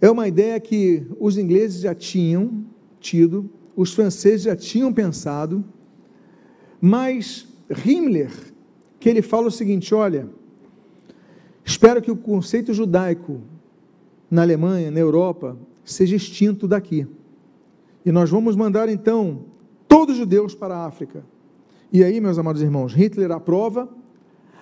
é 0.00 0.08
uma 0.08 0.28
ideia 0.28 0.60
que 0.60 1.04
os 1.18 1.36
ingleses 1.36 1.80
já 1.80 1.92
tinham 1.92 2.64
tido, 3.00 3.50
os 3.80 3.94
franceses 3.94 4.42
já 4.42 4.54
tinham 4.54 4.92
pensado, 4.92 5.64
mas 6.78 7.48
Himmler, 7.82 8.30
que 8.98 9.08
ele 9.08 9.22
fala 9.22 9.46
o 9.46 9.50
seguinte: 9.50 9.94
olha, 9.94 10.28
espero 11.64 12.02
que 12.02 12.10
o 12.10 12.16
conceito 12.16 12.74
judaico 12.74 13.40
na 14.30 14.42
Alemanha, 14.42 14.90
na 14.90 15.00
Europa, 15.00 15.56
seja 15.82 16.14
extinto 16.14 16.68
daqui. 16.68 17.06
E 18.04 18.12
nós 18.12 18.28
vamos 18.28 18.54
mandar 18.54 18.86
então 18.90 19.46
todos 19.88 20.12
os 20.12 20.18
judeus 20.20 20.54
para 20.54 20.76
a 20.76 20.84
África. 20.84 21.24
E 21.90 22.04
aí, 22.04 22.20
meus 22.20 22.38
amados 22.38 22.60
irmãos, 22.60 22.92
Hitler 22.92 23.32
aprova, 23.32 23.88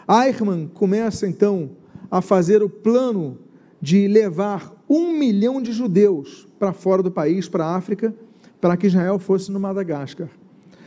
Eichmann 0.09 0.69
começa 0.69 1.27
então 1.27 1.71
a 2.09 2.23
fazer 2.23 2.63
o 2.63 2.71
plano 2.71 3.37
de 3.83 4.07
levar 4.07 4.73
um 4.89 5.13
milhão 5.19 5.61
de 5.61 5.73
judeus 5.73 6.47
para 6.57 6.73
fora 6.73 7.03
do 7.03 7.11
país, 7.11 7.49
para 7.49 7.65
a 7.65 7.75
África, 7.75 8.15
para 8.61 8.77
que 8.77 8.87
Israel 8.87 9.19
fosse 9.19 9.51
no 9.51 9.61
Madagascar. 9.61 10.29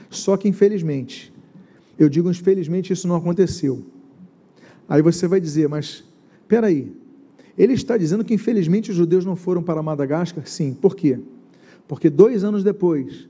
Só 0.09 0.35
que, 0.35 0.47
infelizmente, 0.47 1.33
eu 1.97 2.09
digo 2.09 2.29
infelizmente, 2.29 2.91
isso 2.91 3.07
não 3.07 3.15
aconteceu. 3.15 3.83
Aí 4.87 5.01
você 5.01 5.27
vai 5.27 5.39
dizer, 5.39 5.69
mas 5.69 6.03
espera 6.41 6.67
aí, 6.67 6.91
ele 7.57 7.73
está 7.73 7.97
dizendo 7.97 8.25
que, 8.25 8.33
infelizmente, 8.33 8.91
os 8.91 8.97
judeus 8.97 9.23
não 9.23 9.35
foram 9.35 9.63
para 9.63 9.81
Madagascar? 9.81 10.45
Sim. 10.47 10.73
Por 10.73 10.95
quê? 10.95 11.19
Porque 11.87 12.09
dois 12.09 12.43
anos 12.43 12.63
depois, 12.63 13.27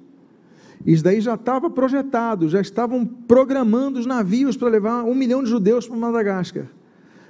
isso 0.85 1.03
daí 1.03 1.21
já 1.21 1.35
estava 1.35 1.69
projetado, 1.69 2.49
já 2.49 2.61
estavam 2.61 3.05
programando 3.05 3.99
os 3.99 4.05
navios 4.05 4.57
para 4.57 4.69
levar 4.69 5.03
um 5.03 5.13
milhão 5.13 5.43
de 5.43 5.49
judeus 5.49 5.87
para 5.87 5.97
Madagascar. 5.97 6.67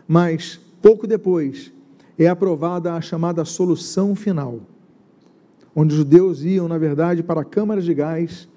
Mas, 0.07 0.59
pouco 0.81 1.07
depois, 1.07 1.71
é 2.17 2.27
aprovada 2.27 2.93
a 2.93 3.01
chamada 3.01 3.43
solução 3.45 4.15
final, 4.15 4.61
onde 5.75 5.93
os 5.93 5.99
judeus 5.99 6.43
iam, 6.43 6.67
na 6.67 6.77
verdade, 6.77 7.23
para 7.23 7.43
câmaras 7.43 7.85
de 7.85 7.93
gás 7.93 8.47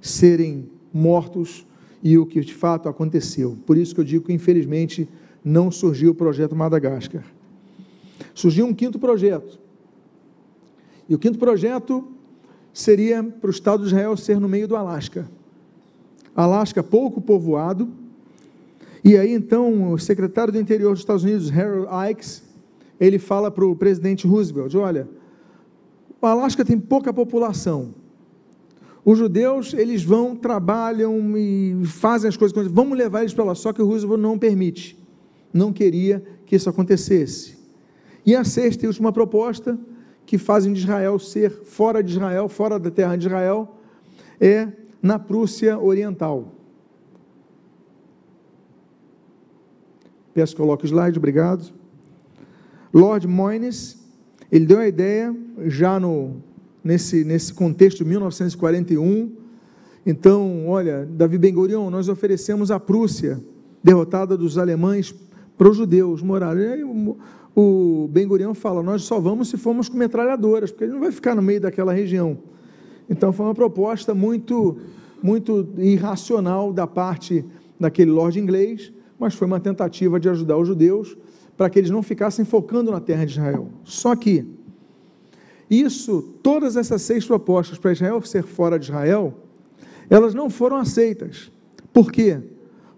serem 0.00 0.68
mortos, 0.92 1.66
e 2.02 2.16
o 2.16 2.24
que 2.24 2.40
de 2.40 2.54
fato 2.54 2.88
aconteceu. 2.88 3.58
Por 3.66 3.76
isso 3.76 3.94
que 3.94 4.00
eu 4.00 4.04
digo 4.04 4.24
que, 4.24 4.32
infelizmente, 4.32 5.06
não 5.44 5.70
surgiu 5.70 6.12
o 6.12 6.14
projeto 6.14 6.56
Madagascar 6.56 7.24
surgiu 8.34 8.66
um 8.66 8.74
quinto 8.74 8.98
projeto. 8.98 9.58
E 11.08 11.14
o 11.14 11.18
quinto 11.18 11.38
projeto 11.38 12.04
seria 12.72 13.22
para 13.22 13.48
o 13.48 13.50
Estado 13.50 13.82
de 13.82 13.88
Israel 13.88 14.16
ser 14.16 14.38
no 14.40 14.48
meio 14.48 14.68
do 14.68 14.76
Alasca. 14.76 15.28
Alasca 16.34 16.82
pouco 16.82 17.20
povoado. 17.20 17.88
E 19.02 19.16
aí 19.16 19.32
então 19.32 19.92
o 19.92 19.98
secretário 19.98 20.52
do 20.52 20.60
Interior 20.60 20.92
dos 20.92 21.00
Estados 21.00 21.24
Unidos, 21.24 21.50
Harold 21.50 21.88
Ikes, 22.10 22.42
ele 23.00 23.18
fala 23.18 23.50
para 23.50 23.64
o 23.64 23.74
presidente 23.74 24.26
Roosevelt: 24.26 24.74
olha, 24.74 25.08
o 26.20 26.26
Alasca 26.26 26.64
tem 26.64 26.78
pouca 26.78 27.12
população. 27.12 27.94
Os 29.04 29.18
judeus, 29.18 29.72
eles 29.72 30.02
vão, 30.02 30.36
trabalham 30.36 31.36
e 31.36 31.84
fazem 31.86 32.28
as 32.28 32.36
coisas, 32.36 32.70
vamos 32.70 32.96
levar 32.96 33.20
eles 33.20 33.32
para 33.32 33.44
lá. 33.44 33.54
Só 33.54 33.72
que 33.72 33.80
o 33.80 33.86
Roosevelt 33.86 34.20
não 34.20 34.38
permite, 34.38 34.98
não 35.52 35.72
queria 35.72 36.22
que 36.44 36.54
isso 36.54 36.68
acontecesse. 36.68 37.58
E 38.24 38.36
a 38.36 38.44
sexta 38.44 38.84
e 38.84 38.88
última 38.88 39.12
proposta, 39.12 39.78
que 40.26 40.36
fazem 40.36 40.72
de 40.72 40.80
Israel 40.80 41.18
ser 41.18 41.50
fora 41.50 42.02
de 42.02 42.12
Israel, 42.12 42.48
fora 42.48 42.78
da 42.78 42.90
terra 42.90 43.16
de 43.16 43.26
Israel, 43.26 43.76
é 44.38 44.68
na 45.02 45.18
Prússia 45.18 45.78
Oriental. 45.78 46.54
Peço 50.32 50.54
que 50.54 50.60
coloque 50.60 50.84
o 50.84 50.86
slide, 50.86 51.18
obrigado. 51.18 51.72
Lord 52.92 53.26
Moynes, 53.26 53.99
ele 54.50 54.66
deu 54.66 54.78
a 54.78 54.88
ideia 54.88 55.34
já 55.66 55.98
no, 56.00 56.36
nesse, 56.82 57.24
nesse 57.24 57.52
contexto 57.54 57.98
de 57.98 58.10
1941. 58.10 59.32
Então, 60.04 60.68
olha, 60.68 61.08
Davi 61.10 61.38
Ben 61.38 61.52
Gurion, 61.52 61.90
nós 61.90 62.08
oferecemos 62.08 62.70
a 62.70 62.80
Prússia, 62.80 63.40
derrotada 63.82 64.36
dos 64.36 64.58
alemães, 64.58 65.14
para 65.56 65.68
os 65.68 65.76
judeus 65.76 66.22
morarem 66.22 66.84
o 67.54 68.08
Ben 68.10 68.26
Gurion 68.26 68.54
fala: 68.54 68.82
nós 68.82 69.02
só 69.02 69.20
vamos 69.20 69.48
se 69.48 69.56
formos 69.56 69.88
com 69.88 69.96
metralhadoras, 69.96 70.70
porque 70.70 70.84
ele 70.84 70.92
não 70.92 71.00
vai 71.00 71.12
ficar 71.12 71.34
no 71.34 71.42
meio 71.42 71.60
daquela 71.60 71.92
região. 71.92 72.38
Então 73.08 73.32
foi 73.32 73.46
uma 73.46 73.54
proposta 73.54 74.14
muito, 74.14 74.78
muito 75.22 75.68
irracional 75.76 76.72
da 76.72 76.86
parte 76.86 77.44
daquele 77.78 78.10
lord 78.10 78.38
inglês, 78.38 78.92
mas 79.18 79.34
foi 79.34 79.46
uma 79.46 79.58
tentativa 79.58 80.20
de 80.20 80.28
ajudar 80.28 80.56
os 80.56 80.68
judeus 80.68 81.16
para 81.60 81.68
que 81.68 81.78
eles 81.78 81.90
não 81.90 82.02
ficassem 82.02 82.42
focando 82.42 82.90
na 82.90 83.02
terra 83.02 83.26
de 83.26 83.32
Israel. 83.32 83.68
Só 83.84 84.16
que 84.16 84.46
isso, 85.68 86.22
todas 86.42 86.74
essas 86.74 87.02
seis 87.02 87.26
propostas 87.26 87.76
para 87.76 87.92
Israel 87.92 88.22
ser 88.22 88.44
fora 88.44 88.78
de 88.78 88.86
Israel, 88.86 89.34
elas 90.08 90.32
não 90.32 90.48
foram 90.48 90.78
aceitas. 90.78 91.52
Por 91.92 92.10
quê? 92.10 92.40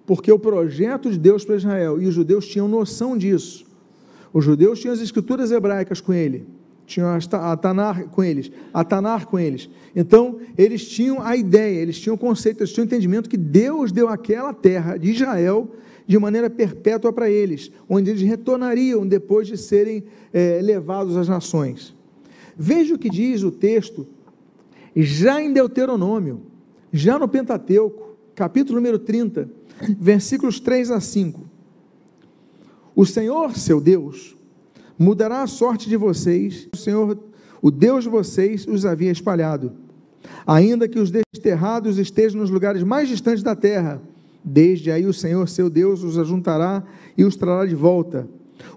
Porque 0.06 0.30
o 0.30 0.38
projeto 0.38 1.10
de 1.10 1.18
Deus 1.18 1.44
para 1.44 1.56
Israel 1.56 2.00
e 2.00 2.06
os 2.06 2.14
judeus 2.14 2.46
tinham 2.46 2.68
noção 2.68 3.18
disso 3.18 3.66
os 4.32 4.44
judeus 4.44 4.78
tinham 4.78 4.94
as 4.94 5.00
escrituras 5.00 5.50
hebraicas 5.50 6.00
com 6.00 6.12
ele. 6.12 6.46
tinham 6.86 7.08
a 7.10 7.56
Tanar 7.56 8.04
com 8.04 8.22
eles, 8.22 8.50
a 8.72 8.84
Tanar 8.84 9.26
com 9.26 9.40
eles. 9.40 9.68
Então, 9.94 10.38
eles 10.56 10.88
tinham 10.88 11.20
a 11.20 11.34
ideia, 11.34 11.80
eles 11.80 11.98
tinham 11.98 12.14
o 12.14 12.18
conceito, 12.18 12.60
eles 12.60 12.72
tinham 12.72 12.84
o 12.84 12.86
entendimento 12.86 13.28
que 13.28 13.36
Deus 13.36 13.90
deu 13.90 14.08
aquela 14.08 14.54
terra 14.54 14.96
de 14.96 15.10
Israel 15.10 15.68
de 16.06 16.18
maneira 16.18 16.50
perpétua 16.50 17.12
para 17.12 17.30
eles, 17.30 17.70
onde 17.88 18.10
eles 18.10 18.22
retornariam 18.22 19.06
depois 19.06 19.46
de 19.46 19.56
serem 19.56 20.04
é, 20.32 20.60
levados 20.62 21.16
às 21.16 21.28
nações. 21.28 21.94
Veja 22.56 22.94
o 22.94 22.98
que 22.98 23.08
diz 23.08 23.42
o 23.42 23.50
texto, 23.50 24.06
já 24.94 25.42
em 25.42 25.52
Deuteronômio, 25.52 26.42
já 26.92 27.18
no 27.18 27.26
Pentateuco, 27.26 28.16
capítulo 28.34 28.76
número 28.76 28.98
30, 28.98 29.48
versículos 29.98 30.60
3 30.60 30.90
a 30.90 31.00
5. 31.00 31.40
O 32.94 33.06
Senhor, 33.06 33.56
seu 33.56 33.80
Deus, 33.80 34.36
mudará 34.98 35.42
a 35.42 35.46
sorte 35.46 35.88
de 35.88 35.96
vocês, 35.96 36.68
o 36.74 36.76
Senhor, 36.76 37.18
o 37.62 37.70
Deus 37.70 38.04
de 38.04 38.10
vocês, 38.10 38.66
os 38.66 38.84
havia 38.84 39.10
espalhado. 39.10 39.72
Ainda 40.46 40.86
que 40.86 40.98
os 40.98 41.10
desterrados 41.10 41.98
estejam 41.98 42.40
nos 42.40 42.50
lugares 42.50 42.82
mais 42.82 43.08
distantes 43.08 43.42
da 43.42 43.56
terra, 43.56 44.00
desde 44.44 44.90
aí 44.90 45.06
o 45.06 45.12
Senhor, 45.12 45.48
seu 45.48 45.70
Deus, 45.70 46.02
os 46.02 46.18
ajuntará 46.18 46.82
e 47.16 47.24
os 47.24 47.36
trará 47.36 47.66
de 47.66 47.74
volta. 47.74 48.28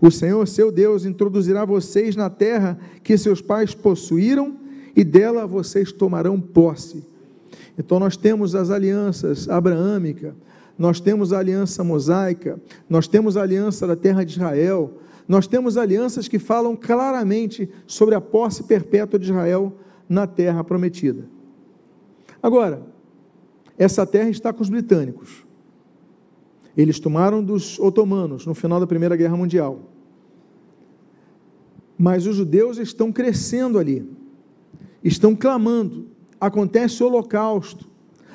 O 0.02 0.12
Senhor, 0.12 0.48
seu 0.48 0.72
Deus, 0.72 1.06
introduzirá 1.06 1.66
vocês 1.66 2.16
na 2.16 2.30
terra 2.30 2.78
que 3.04 3.18
seus 3.18 3.42
pais 3.42 3.74
possuíram 3.74 4.58
e 4.96 5.04
dela 5.04 5.46
vocês 5.46 5.92
tomarão 5.92 6.40
posse. 6.40 7.04
Então 7.78 8.00
nós 8.00 8.16
temos 8.16 8.56
as 8.56 8.70
alianças 8.70 9.50
abraâmica, 9.50 10.36
nós 10.78 11.00
temos 11.00 11.34
a 11.34 11.40
aliança 11.40 11.84
mosaica, 11.84 12.60
nós 12.90 13.08
temos 13.08 13.38
a 13.38 13.42
aliança 13.42 13.86
da 13.88 13.96
terra 13.96 14.24
de 14.24 14.34
Israel, 14.34 14.98
nós 15.28 15.48
temos 15.48 15.78
alianças 15.78 16.28
que 16.28 16.38
falam 16.38 16.76
claramente 16.76 17.70
sobre 17.88 18.16
a 18.16 18.22
posse 18.22 18.64
perpétua 18.64 19.20
de 19.20 19.26
Israel 19.26 19.74
na 20.08 20.28
terra 20.28 20.64
prometida. 20.64 21.26
Agora, 22.42 22.84
essa 23.78 24.06
terra 24.06 24.30
está 24.30 24.54
com 24.54 24.62
os 24.62 24.70
britânicos. 24.70 25.45
Eles 26.78 27.00
tomaram 27.00 27.44
dos 27.44 27.80
otomanos 27.80 28.46
no 28.46 28.54
final 28.54 28.80
da 28.80 28.88
Primeira 28.88 29.16
Guerra 29.16 29.38
Mundial. 29.38 29.80
Mas 31.98 32.26
os 32.26 32.36
judeus 32.36 32.78
estão 32.78 33.12
crescendo 33.12 33.80
ali, 33.80 34.06
estão 35.04 35.36
clamando. 35.36 36.08
Acontece 36.40 37.02
o 37.02 37.08
holocausto. 37.08 37.88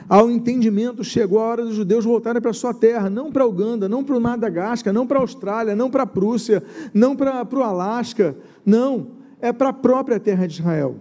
Ao 0.08 0.30
entendimento, 0.30 1.04
chegou 1.04 1.38
a 1.38 1.44
hora 1.44 1.64
dos 1.64 1.74
judeus 1.74 2.04
voltarem 2.04 2.42
para 2.42 2.52
sua 2.52 2.74
terra, 2.74 3.08
não 3.08 3.30
para 3.30 3.46
Uganda, 3.46 3.88
não 3.88 4.02
para 4.02 4.18
Madagascar, 4.18 4.92
não 4.92 5.06
para 5.06 5.18
a 5.18 5.22
Austrália, 5.22 5.76
não 5.76 5.90
para 5.90 6.02
a 6.02 6.06
Prússia, 6.06 6.64
não 6.92 7.14
para, 7.14 7.44
para 7.44 7.58
o 7.58 7.62
Alasca, 7.62 8.36
não, 8.66 9.12
é 9.40 9.52
para 9.52 9.68
a 9.68 9.72
própria 9.72 10.18
terra 10.18 10.46
de 10.46 10.54
Israel. 10.54 10.96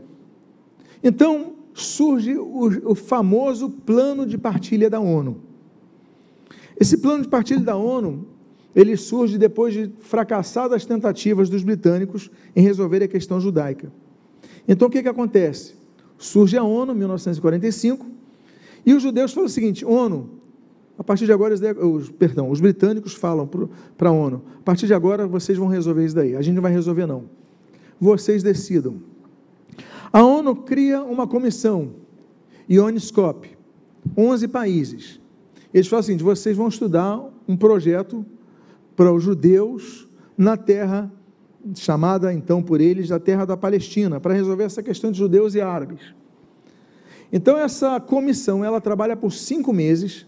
Então 1.04 1.54
surge 1.74 2.38
o, 2.38 2.92
o 2.92 2.94
famoso 2.94 3.70
plano 3.70 4.26
de 4.26 4.38
partilha 4.38 4.90
da 4.90 5.00
ONU. 5.00 5.49
Esse 6.80 6.98
plano 6.98 7.24
de 7.24 7.28
partilha 7.28 7.60
da 7.60 7.76
ONU, 7.76 8.26
ele 8.76 8.96
surge 8.96 9.38
depois 9.38 9.74
de 9.74 9.92
fracassadas 10.00 10.86
tentativas 10.86 11.50
dos 11.50 11.64
britânicos 11.64 12.32
em 12.56 12.62
resolver 12.62 13.04
a 13.04 13.08
questão 13.08 13.40
judaica. 13.40 13.92
Então 14.68 14.88
o 14.88 14.92
que, 14.92 15.02
que 15.02 15.10
acontece? 15.10 15.74
Surge 16.18 16.58
a 16.58 16.64
ONU 16.64 16.94
em 16.94 16.98
1945 16.98 18.06
e 18.86 18.94
os 18.94 19.04
judeus 19.04 19.34
falam 19.34 19.48
o 19.48 19.50
seguinte: 19.50 19.84
ONU, 19.84 20.30
a 20.98 21.04
partir 21.04 21.26
de 21.26 21.34
agora, 21.34 21.54
os, 21.54 22.10
perdão, 22.10 22.50
os 22.50 22.62
britânicos 22.62 23.14
falam 23.14 23.50
para 23.98 24.10
a 24.10 24.12
ONU: 24.12 24.44
a 24.60 24.64
partir 24.64 24.88
de 24.88 24.94
agora 24.94 25.28
vocês 25.28 25.58
vão 25.58 25.68
resolver 25.68 26.06
isso 26.06 26.16
daí, 26.16 26.36
a 26.36 26.42
gente 26.42 26.56
não 26.56 26.62
vai 26.62 26.72
resolver 26.72 27.06
não. 27.06 27.26
Vocês 28.00 28.42
decidam. 28.44 29.02
A 30.12 30.24
ONU 30.24 30.56
cria 30.56 31.04
uma 31.04 31.28
comissão, 31.28 31.92
Ioniscope, 32.70 33.58
11 34.18 34.48
países. 34.48 35.20
Eles 35.74 35.88
falam 35.88 36.02
assim: 36.02 36.18
vocês 36.18 36.56
vão 36.56 36.68
estudar 36.68 37.22
um 37.48 37.56
projeto 37.56 38.26
para 38.96 39.14
os 39.14 39.24
judeus 39.24 40.08
na 40.38 40.58
terra 40.58 41.12
chamada 41.76 42.34
então 42.34 42.62
por 42.64 42.80
eles 42.80 43.10
da 43.10 43.20
terra 43.20 43.46
da 43.46 43.58
Palestina, 43.58 44.20
para 44.20 44.34
resolver 44.34 44.64
essa 44.64 44.82
questão 44.82 45.12
de 45.12 45.18
judeus 45.18 45.56
e 45.56 45.62
árabes. 45.62 46.02
Então 47.32 47.58
essa 47.58 48.00
comissão 48.00 48.64
ela 48.64 48.82
trabalha 48.82 49.16
por 49.16 49.32
cinco 49.32 49.72
meses 49.72 50.26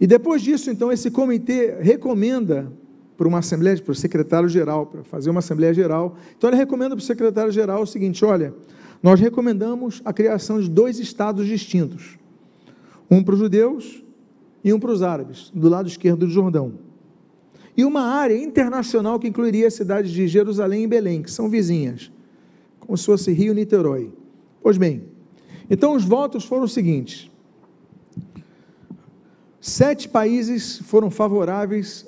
e 0.00 0.06
depois 0.06 0.42
disso 0.42 0.70
então 0.70 0.90
esse 0.90 1.10
comitê 1.10 1.76
recomenda 1.80 2.72
para 3.16 3.28
uma 3.28 3.38
assembleia, 3.38 3.80
para 3.80 3.92
o 3.92 3.94
secretário 3.94 4.48
geral, 4.48 4.86
para 4.86 5.04
fazer 5.04 5.30
uma 5.30 5.38
assembleia 5.38 5.72
geral. 5.72 6.16
Então 6.36 6.50
ele 6.50 6.56
recomenda 6.56 6.96
para 6.96 7.02
o 7.02 7.06
secretário 7.06 7.52
geral 7.52 7.82
o 7.82 7.86
seguinte: 7.86 8.24
olha, 8.24 8.52
nós 9.02 9.20
recomendamos 9.20 10.02
a 10.04 10.12
criação 10.12 10.60
de 10.60 10.68
dois 10.68 10.98
estados 10.98 11.46
distintos, 11.46 12.18
um 13.10 13.22
para 13.22 13.34
os 13.34 13.40
judeus 13.40 14.03
e 14.64 14.72
um 14.72 14.80
para 14.80 14.90
os 14.90 15.02
árabes, 15.02 15.52
do 15.54 15.68
lado 15.68 15.86
esquerdo 15.86 16.20
do 16.20 16.32
Jordão. 16.32 16.72
E 17.76 17.84
uma 17.84 18.02
área 18.02 18.36
internacional 18.36 19.20
que 19.20 19.28
incluiria 19.28 19.66
as 19.66 19.74
cidades 19.74 20.10
de 20.10 20.26
Jerusalém 20.26 20.84
e 20.84 20.86
Belém, 20.86 21.22
que 21.22 21.30
são 21.30 21.50
vizinhas, 21.50 22.10
como 22.80 22.96
se 22.96 23.04
fosse 23.04 23.30
Rio 23.30 23.52
e 23.52 23.56
Niterói. 23.56 24.10
Pois 24.62 24.78
bem, 24.78 25.04
então 25.68 25.94
os 25.94 26.04
votos 26.04 26.44
foram 26.44 26.64
os 26.64 26.72
seguintes: 26.72 27.30
sete 29.60 30.08
países 30.08 30.78
foram 30.78 31.10
favoráveis 31.10 32.06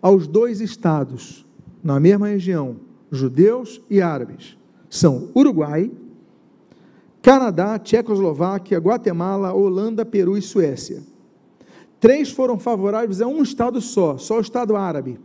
aos 0.00 0.28
dois 0.28 0.60
estados, 0.60 1.44
na 1.82 1.98
mesma 1.98 2.28
região, 2.28 2.76
judeus 3.10 3.80
e 3.90 4.00
árabes. 4.00 4.56
São 4.88 5.30
Uruguai, 5.34 5.90
Canadá, 7.20 7.76
Tchecoslováquia, 7.76 8.78
Guatemala, 8.78 9.52
Holanda, 9.52 10.04
Peru 10.04 10.38
e 10.38 10.42
Suécia. 10.42 11.02
Três 12.00 12.30
foram 12.30 12.58
favoráveis 12.58 13.20
a 13.20 13.26
um 13.26 13.42
Estado 13.42 13.80
só, 13.80 14.18
só 14.18 14.38
o 14.38 14.40
Estado 14.40 14.76
árabe: 14.76 15.18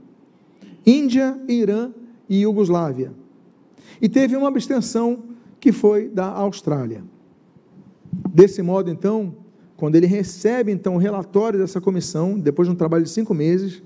Índia, 0.86 1.40
Irã 1.48 1.92
e 2.30 2.42
Iugoslávia. 2.42 3.14
E 4.02 4.08
teve 4.08 4.36
uma 4.36 4.48
abstenção 4.48 5.24
que 5.60 5.72
foi 5.72 6.08
da 6.08 6.26
Austrália. 6.26 7.04
Desse 8.34 8.62
modo, 8.62 8.90
então, 8.90 9.36
quando 9.78 9.96
ele 9.96 10.08
recebe 10.08 10.72
então 10.72 10.96
o 10.96 10.98
relatório 10.98 11.60
dessa 11.60 11.80
comissão, 11.80 12.40
depois 12.40 12.68
de 12.68 12.74
um 12.74 12.78
trabalho 12.78 13.04
de 13.04 13.10
cinco 13.10 13.34
meses, 13.34 13.84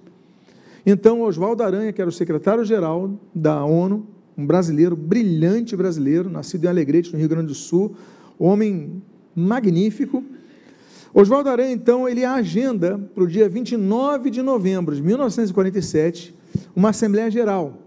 então 0.85 1.21
Oswaldo 1.21 1.63
Aranha, 1.63 1.91
que 1.91 2.01
era 2.01 2.09
o 2.09 2.13
secretário-geral 2.13 3.11
da 3.33 3.63
ONU, 3.65 4.05
um 4.37 4.45
brasileiro, 4.45 4.95
brilhante 4.95 5.75
brasileiro, 5.75 6.29
nascido 6.29 6.65
em 6.65 6.67
Alegrete, 6.67 7.11
no 7.11 7.19
Rio 7.19 7.29
Grande 7.29 7.47
do 7.47 7.55
Sul, 7.55 7.95
homem 8.37 9.01
magnífico, 9.35 10.23
Oswaldo 11.17 11.49
Aranha, 11.49 11.71
então, 11.71 12.09
ele 12.09 12.25
agenda 12.25 12.99
para 13.15 13.23
o 13.23 13.27
dia 13.27 13.47
29 13.47 14.29
de 14.29 14.41
novembro 14.41 14.93
de 14.93 15.01
1947 15.01 16.35
uma 16.75 16.89
Assembleia 16.89 17.31
Geral 17.31 17.77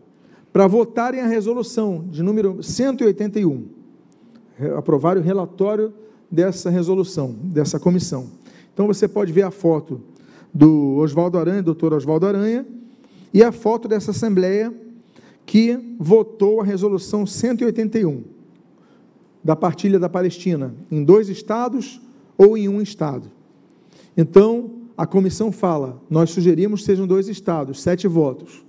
para 0.50 0.66
votarem 0.66 1.20
a 1.20 1.26
resolução 1.26 2.06
de 2.10 2.22
número 2.22 2.62
181, 2.62 3.66
aprovar 4.78 5.18
o 5.18 5.20
relatório 5.20 5.92
dessa 6.30 6.70
resolução, 6.70 7.36
dessa 7.42 7.78
comissão. 7.78 8.30
Então 8.72 8.86
você 8.86 9.06
pode 9.06 9.30
ver 9.30 9.42
a 9.42 9.50
foto 9.50 10.00
do 10.52 10.96
Oswaldo 10.96 11.36
Aranha, 11.36 11.62
doutor 11.62 11.92
Oswaldo 11.92 12.24
Aranha, 12.24 12.64
e 13.34 13.42
a 13.44 13.52
foto 13.52 13.86
dessa 13.86 14.12
Assembleia 14.12 14.72
que 15.44 15.78
votou 15.98 16.62
a 16.62 16.64
resolução 16.64 17.26
181 17.26 18.24
da 19.44 19.54
partilha 19.54 19.98
da 19.98 20.08
Palestina 20.08 20.74
em 20.90 21.04
dois 21.04 21.28
estados 21.28 22.00
ou 22.38 22.56
em 22.56 22.68
um 22.68 22.80
estado. 22.80 23.30
Então, 24.16 24.70
a 24.96 25.04
comissão 25.06 25.52
fala: 25.52 26.00
nós 26.08 26.30
sugerimos 26.30 26.84
sejam 26.84 27.06
dois 27.06 27.28
estados, 27.28 27.82
sete 27.82 28.06
votos. 28.06 28.64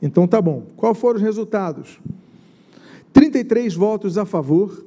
Então, 0.00 0.28
tá 0.28 0.40
bom. 0.40 0.66
Qual 0.76 0.94
foram 0.94 1.16
os 1.16 1.22
resultados? 1.22 1.98
33 3.12 3.74
votos 3.74 4.18
a 4.18 4.26
favor, 4.26 4.84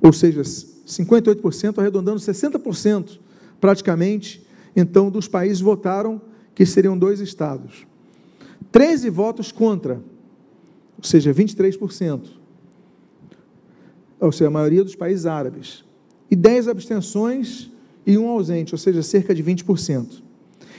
ou 0.00 0.12
seja, 0.12 0.42
58%, 0.42 1.78
arredondando 1.78 2.20
60% 2.20 3.18
praticamente, 3.60 4.46
então, 4.74 5.10
dos 5.10 5.28
países 5.28 5.60
votaram 5.60 6.20
que 6.54 6.66
seriam 6.66 6.96
dois 6.96 7.20
estados. 7.20 7.86
13 8.70 9.10
votos 9.10 9.52
contra, 9.52 10.02
ou 10.96 11.04
seja, 11.04 11.32
23%. 11.32 12.26
Ou 14.20 14.32
seja, 14.32 14.48
a 14.48 14.50
maioria 14.50 14.84
dos 14.84 14.94
países 14.94 15.26
árabes 15.26 15.84
e 16.32 16.34
10 16.34 16.66
abstenções 16.66 17.70
e 18.06 18.16
um 18.16 18.26
ausente, 18.26 18.72
ou 18.74 18.78
seja, 18.78 19.02
cerca 19.02 19.34
de 19.34 19.44
20%. 19.44 20.22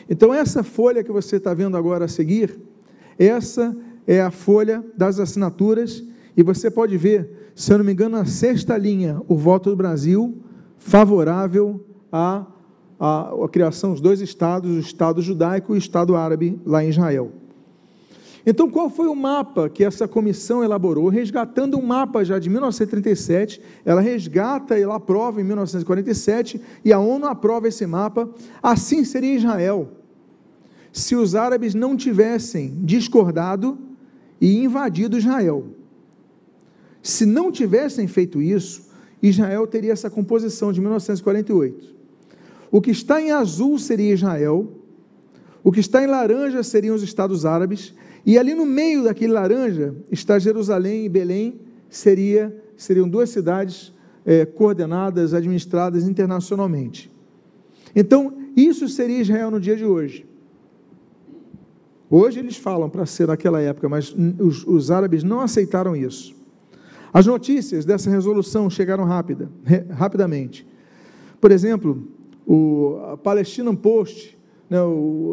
Então, 0.10 0.34
essa 0.34 0.64
folha 0.64 1.04
que 1.04 1.12
você 1.12 1.36
está 1.36 1.54
vendo 1.54 1.78
agora 1.78 2.06
a 2.06 2.08
seguir, 2.08 2.60
essa 3.20 3.78
é 4.08 4.20
a 4.20 4.32
folha 4.32 4.84
das 4.98 5.20
assinaturas, 5.20 6.04
e 6.36 6.42
você 6.42 6.72
pode 6.72 6.98
ver, 6.98 7.52
se 7.54 7.72
eu 7.72 7.78
não 7.78 7.86
me 7.86 7.94
engano, 7.94 8.18
na 8.18 8.26
sexta 8.26 8.76
linha, 8.76 9.22
o 9.28 9.38
voto 9.38 9.70
do 9.70 9.76
Brasil 9.76 10.40
favorável 10.80 11.86
à, 12.12 12.48
à, 13.00 13.30
à 13.30 13.48
criação 13.48 13.92
dos 13.92 14.02
dois 14.02 14.22
estados, 14.22 14.72
o 14.72 14.80
Estado 14.80 15.22
judaico 15.22 15.74
e 15.74 15.76
o 15.76 15.78
Estado 15.78 16.16
árabe, 16.16 16.60
lá 16.66 16.84
em 16.84 16.90
Israel. 16.90 17.32
Então, 18.46 18.70
qual 18.70 18.90
foi 18.90 19.08
o 19.08 19.16
mapa 19.16 19.70
que 19.70 19.86
essa 19.86 20.08
comissão 20.08 20.64
elaborou? 20.64 21.08
Resgatando 21.08 21.78
um 21.78 21.82
mapa 21.82 22.26
já 22.26 22.38
de 22.38 22.50
1937, 22.50 23.62
ela 23.86 24.02
resgata 24.02 24.78
e 24.78 24.82
ela 24.82 24.96
aprova 24.96 25.40
em 25.40 25.46
1947, 25.46 26.60
e 26.84 26.92
a 26.92 27.00
ONU 27.00 27.26
aprova 27.26 27.70
esse 27.70 27.86
mapa. 27.86 28.30
Assim 28.62 29.06
seria 29.06 29.36
Israel, 29.36 29.92
se 30.92 31.16
os 31.16 31.36
árabes 31.36 31.74
não 31.74 31.96
tivessem 31.96 32.78
discordado 32.82 33.78
e 34.42 34.62
invadido 34.62 35.18
Israel. 35.18 35.66
Se 37.02 37.26
não 37.26 37.50
tivessem 37.50 38.08
feito 38.08 38.42
isso, 38.42 38.90
Israel 39.22 39.66
teria 39.66 39.94
essa 39.94 40.10
composição 40.10 40.74
de 40.74 40.82
1948. 40.82 41.94
O 42.70 42.82
que 42.82 42.92
está 42.92 43.22
em 43.22 43.32
azul 43.32 43.80
seria 43.80 44.14
Israel, 44.14 44.70
o 45.64 45.72
que 45.72 45.80
está 45.80 46.04
em 46.04 46.08
laranja 46.08 46.62
seriam 46.62 46.94
os 46.94 47.04
Estados 47.04 47.46
Árabes, 47.46 47.94
e 48.26 48.38
ali 48.38 48.54
no 48.54 48.66
meio 48.66 49.04
daquele 49.04 49.34
laranja 49.34 49.96
está 50.12 50.40
Jerusalém 50.40 51.06
e 51.06 51.10
Belém, 51.10 51.60
seria, 51.90 52.56
seriam 52.78 53.08
duas 53.08 53.30
cidades 53.30 53.94
é, 54.26 54.46
coordenadas, 54.46 55.34
administradas 55.34 56.08
internacionalmente. 56.08 57.12
Então, 57.96 58.34
isso 58.56 58.88
seria 58.88 59.20
Israel 59.20 59.52
no 59.52 59.60
dia 59.60 59.76
de 59.76 59.86
hoje. 59.86 60.26
Hoje 62.10 62.40
eles 62.40 62.56
falam 62.56 62.90
para 62.90 63.06
ser 63.06 63.28
naquela 63.28 63.60
época, 63.60 63.90
mas 63.90 64.16
os, 64.40 64.66
os, 64.66 64.92
árabes 64.92 65.24
não 65.24 65.40
aceitaram 65.40 65.96
isso. 65.96 66.36
As 67.12 67.26
notícias 67.26 67.86
dessa 67.86 68.10
resolução 68.10 68.70
chegaram 68.70 69.04
rápida, 69.04 69.50
rapidamente. 69.92 70.66
Por 71.42 71.52
exemplo, 71.52 72.08
o 72.46 73.18
Palestinian 73.24 73.76
Post 73.76 74.38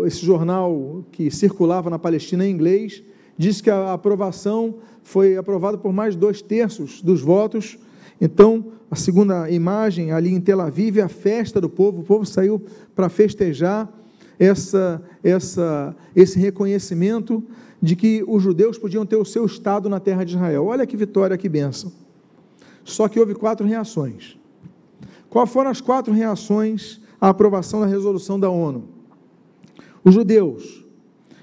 esse 0.07 0.25
jornal 0.25 1.05
que 1.11 1.31
circulava 1.31 1.89
na 1.89 1.99
Palestina 1.99 2.47
em 2.47 2.51
inglês, 2.51 3.03
diz 3.37 3.61
que 3.61 3.71
a 3.71 3.93
aprovação 3.93 4.77
foi 5.03 5.37
aprovada 5.37 5.79
por 5.79 5.93
mais 5.93 6.15
dois 6.15 6.43
terços 6.43 7.01
dos 7.01 7.23
votos. 7.23 7.79
Então, 8.21 8.73
a 8.91 8.97
segunda 8.97 9.51
imagem, 9.51 10.13
ali 10.13 10.33
em 10.33 10.41
Tel 10.41 10.61
Aviv, 10.61 10.99
é 10.99 11.03
a 11.03 11.09
festa 11.09 11.61
do 11.61 11.71
povo, 11.71 12.01
o 12.01 12.05
povo 12.05 12.27
saiu 12.27 12.63
para 12.95 13.09
festejar 13.09 13.91
essa, 14.39 15.03
essa, 15.25 15.97
esse 16.15 16.39
reconhecimento 16.39 17.43
de 17.81 17.97
que 17.97 18.23
os 18.27 18.43
judeus 18.43 18.77
podiam 18.77 19.07
ter 19.07 19.17
o 19.17 19.25
seu 19.25 19.47
Estado 19.47 19.89
na 19.89 20.01
terra 20.01 20.25
de 20.25 20.35
Israel. 20.35 20.67
Olha 20.67 20.87
que 20.87 20.97
vitória, 20.97 21.39
que 21.39 21.49
bênção. 21.49 21.91
Só 22.85 23.09
que 23.09 23.19
houve 23.19 23.35
quatro 23.35 23.67
reações. 23.67 24.37
Quais 25.31 25.51
foram 25.51 25.71
as 25.71 25.81
quatro 25.81 26.13
reações 26.13 27.01
à 27.21 27.29
aprovação 27.29 27.81
da 27.81 27.87
resolução 27.87 28.39
da 28.39 28.51
ONU? 28.51 29.00
Os 30.05 30.15
judeus, 30.15 30.85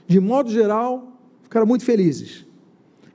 de 0.07 0.19
modo 0.19 0.49
geral, 0.49 1.19
ficaram 1.43 1.65
muito 1.65 1.85
felizes. 1.85 2.45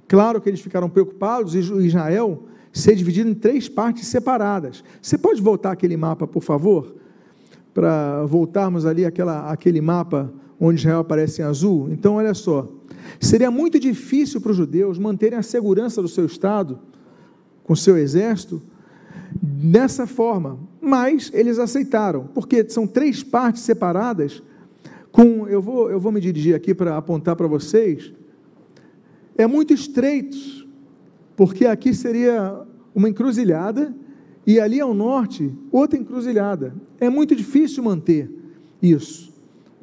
Claro 0.06 0.40
que 0.40 0.48
eles 0.48 0.60
ficaram 0.60 0.88
preocupados, 0.88 1.54
e 1.54 1.58
Israel 1.58 2.44
ser 2.72 2.94
dividido 2.94 3.28
em 3.28 3.34
três 3.34 3.68
partes 3.68 4.06
separadas. 4.06 4.82
Você 5.00 5.18
pode 5.18 5.40
voltar 5.40 5.72
aquele 5.72 5.96
mapa, 5.96 6.26
por 6.26 6.42
favor? 6.42 6.96
Para 7.74 8.24
voltarmos 8.26 8.86
ali 8.86 9.04
aquela, 9.04 9.50
aquele 9.50 9.80
mapa 9.80 10.32
onde 10.58 10.80
Israel 10.80 11.00
aparece 11.00 11.42
em 11.42 11.44
azul. 11.44 11.88
Então, 11.90 12.14
olha 12.14 12.34
só. 12.34 12.70
Seria 13.20 13.50
muito 13.50 13.78
difícil 13.78 14.40
para 14.40 14.52
os 14.52 14.56
judeus 14.56 14.98
manterem 14.98 15.38
a 15.38 15.42
segurança 15.42 16.00
do 16.00 16.08
seu 16.08 16.24
Estado, 16.24 16.78
com 17.64 17.74
seu 17.74 17.96
exército, 17.98 18.62
dessa 19.40 20.06
forma. 20.06 20.58
Mas 20.80 21.30
eles 21.34 21.58
aceitaram, 21.58 22.28
porque 22.34 22.68
são 22.68 22.86
três 22.86 23.22
partes 23.22 23.62
separadas 23.62 24.42
com, 25.12 25.46
eu 25.46 25.60
vou, 25.60 25.90
eu 25.90 26.00
vou 26.00 26.10
me 26.10 26.20
dirigir 26.20 26.54
aqui 26.54 26.74
para 26.74 26.96
apontar 26.96 27.36
para 27.36 27.46
vocês, 27.46 28.12
é 29.36 29.46
muito 29.46 29.74
estreito, 29.74 30.66
porque 31.36 31.66
aqui 31.66 31.92
seria 31.92 32.62
uma 32.94 33.08
encruzilhada 33.08 33.94
e 34.46 34.58
ali 34.58 34.80
ao 34.80 34.94
norte 34.94 35.52
outra 35.70 35.98
encruzilhada. 35.98 36.74
É 36.98 37.08
muito 37.08 37.36
difícil 37.36 37.82
manter 37.82 38.30
isso 38.80 39.32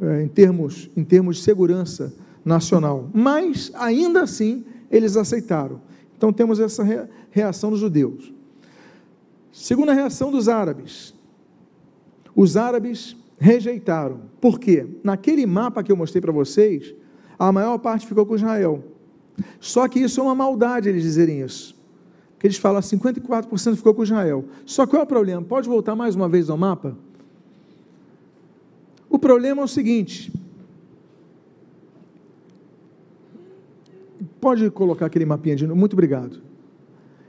é, 0.01 0.23
em, 0.23 0.27
termos, 0.27 0.89
em 0.97 1.03
termos 1.03 1.37
de 1.37 1.43
segurança 1.43 2.13
nacional, 2.43 3.09
mas 3.13 3.71
ainda 3.75 4.23
assim 4.23 4.65
eles 4.89 5.15
aceitaram. 5.15 5.81
Então 6.17 6.33
temos 6.33 6.59
essa 6.59 6.83
reação 7.29 7.69
dos 7.69 7.79
judeus. 7.79 8.33
Segunda 9.51 9.93
reação 9.93 10.31
dos 10.31 10.49
árabes. 10.49 11.13
Os 12.35 12.57
árabes 12.57 13.15
rejeitaram. 13.39 14.21
Por 14.39 14.59
quê? 14.59 14.85
Naquele 15.03 15.45
mapa 15.45 15.81
que 15.81 15.91
eu 15.91 15.95
mostrei 15.95 16.21
para 16.21 16.31
vocês, 16.31 16.93
a 17.37 17.51
maior 17.51 17.77
parte 17.79 18.05
ficou 18.05 18.25
com 18.25 18.35
Israel. 18.35 18.83
Só 19.59 19.87
que 19.87 19.99
isso 19.99 20.19
é 20.19 20.23
uma 20.23 20.35
maldade 20.35 20.89
eles 20.89 21.01
dizerem 21.01 21.41
isso. 21.41 21.75
Que 22.37 22.47
eles 22.47 22.57
falam 22.57 22.81
54% 22.81 23.77
ficou 23.77 23.93
com 23.93 24.03
Israel. 24.03 24.45
Só 24.65 24.85
qual 24.85 25.01
é 25.01 25.03
o 25.03 25.07
problema? 25.07 25.41
Pode 25.41 25.69
voltar 25.69 25.95
mais 25.95 26.15
uma 26.15 26.27
vez 26.27 26.49
ao 26.49 26.57
mapa? 26.57 26.97
O 29.09 29.17
problema 29.17 29.61
é 29.61 29.65
o 29.65 29.67
seguinte. 29.67 30.31
Pode 34.39 34.69
colocar 34.69 35.05
aquele 35.05 35.25
mapinha 35.25 35.55
de 35.55 35.65
novo. 35.65 35.79
Muito 35.79 35.93
obrigado. 35.93 36.41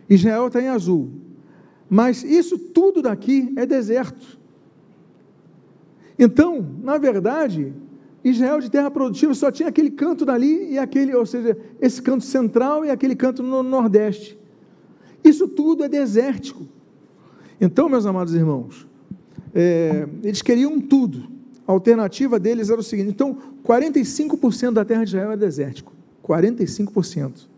Israel 0.08 0.48
está 0.48 0.60
em 0.60 0.68
azul. 0.68 1.10
Mas 1.88 2.22
isso 2.22 2.58
tudo 2.58 3.02
daqui 3.02 3.52
é 3.56 3.64
deserto. 3.64 4.39
Então, 6.22 6.76
na 6.82 6.98
verdade, 6.98 7.72
Israel 8.22 8.60
de 8.60 8.70
terra 8.70 8.90
produtiva 8.90 9.32
só 9.32 9.50
tinha 9.50 9.70
aquele 9.70 9.90
canto 9.90 10.26
dali 10.26 10.72
e 10.72 10.78
aquele, 10.78 11.14
ou 11.14 11.24
seja, 11.24 11.56
esse 11.80 12.02
canto 12.02 12.24
central 12.24 12.84
e 12.84 12.90
aquele 12.90 13.16
canto 13.16 13.42
no 13.42 13.62
nordeste. 13.62 14.38
Isso 15.24 15.48
tudo 15.48 15.82
é 15.82 15.88
desértico. 15.88 16.68
Então, 17.58 17.88
meus 17.88 18.04
amados 18.04 18.34
irmãos, 18.34 18.86
é, 19.54 20.06
eles 20.22 20.42
queriam 20.42 20.78
tudo. 20.78 21.26
A 21.66 21.72
alternativa 21.72 22.38
deles 22.38 22.68
era 22.68 22.80
o 22.80 22.84
seguinte: 22.84 23.08
então, 23.08 23.38
45% 23.66 24.72
da 24.72 24.84
terra 24.84 25.04
de 25.04 25.08
Israel 25.08 25.32
é 25.32 25.38
desértico. 25.38 25.90
45%. 26.22 27.48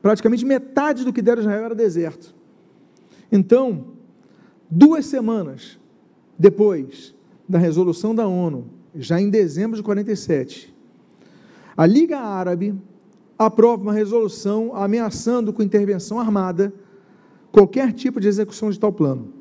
Praticamente 0.00 0.44
metade 0.44 1.04
do 1.04 1.12
que 1.12 1.20
deram 1.20 1.42
Israel 1.42 1.64
era 1.64 1.74
deserto. 1.74 2.32
Então, 3.32 3.86
duas 4.70 5.06
semanas 5.06 5.76
depois 6.38 7.15
da 7.48 7.58
resolução 7.58 8.14
da 8.14 8.26
ONU, 8.26 8.66
já 8.94 9.20
em 9.20 9.30
dezembro 9.30 9.76
de 9.76 9.82
47, 9.82 10.74
a 11.76 11.84
Liga 11.86 12.18
Árabe 12.18 12.74
aprova 13.38 13.82
uma 13.82 13.92
resolução 13.92 14.74
ameaçando 14.74 15.52
com 15.52 15.62
intervenção 15.62 16.18
armada 16.18 16.72
qualquer 17.52 17.92
tipo 17.92 18.20
de 18.20 18.28
execução 18.28 18.70
de 18.70 18.78
tal 18.78 18.92
plano. 18.92 19.32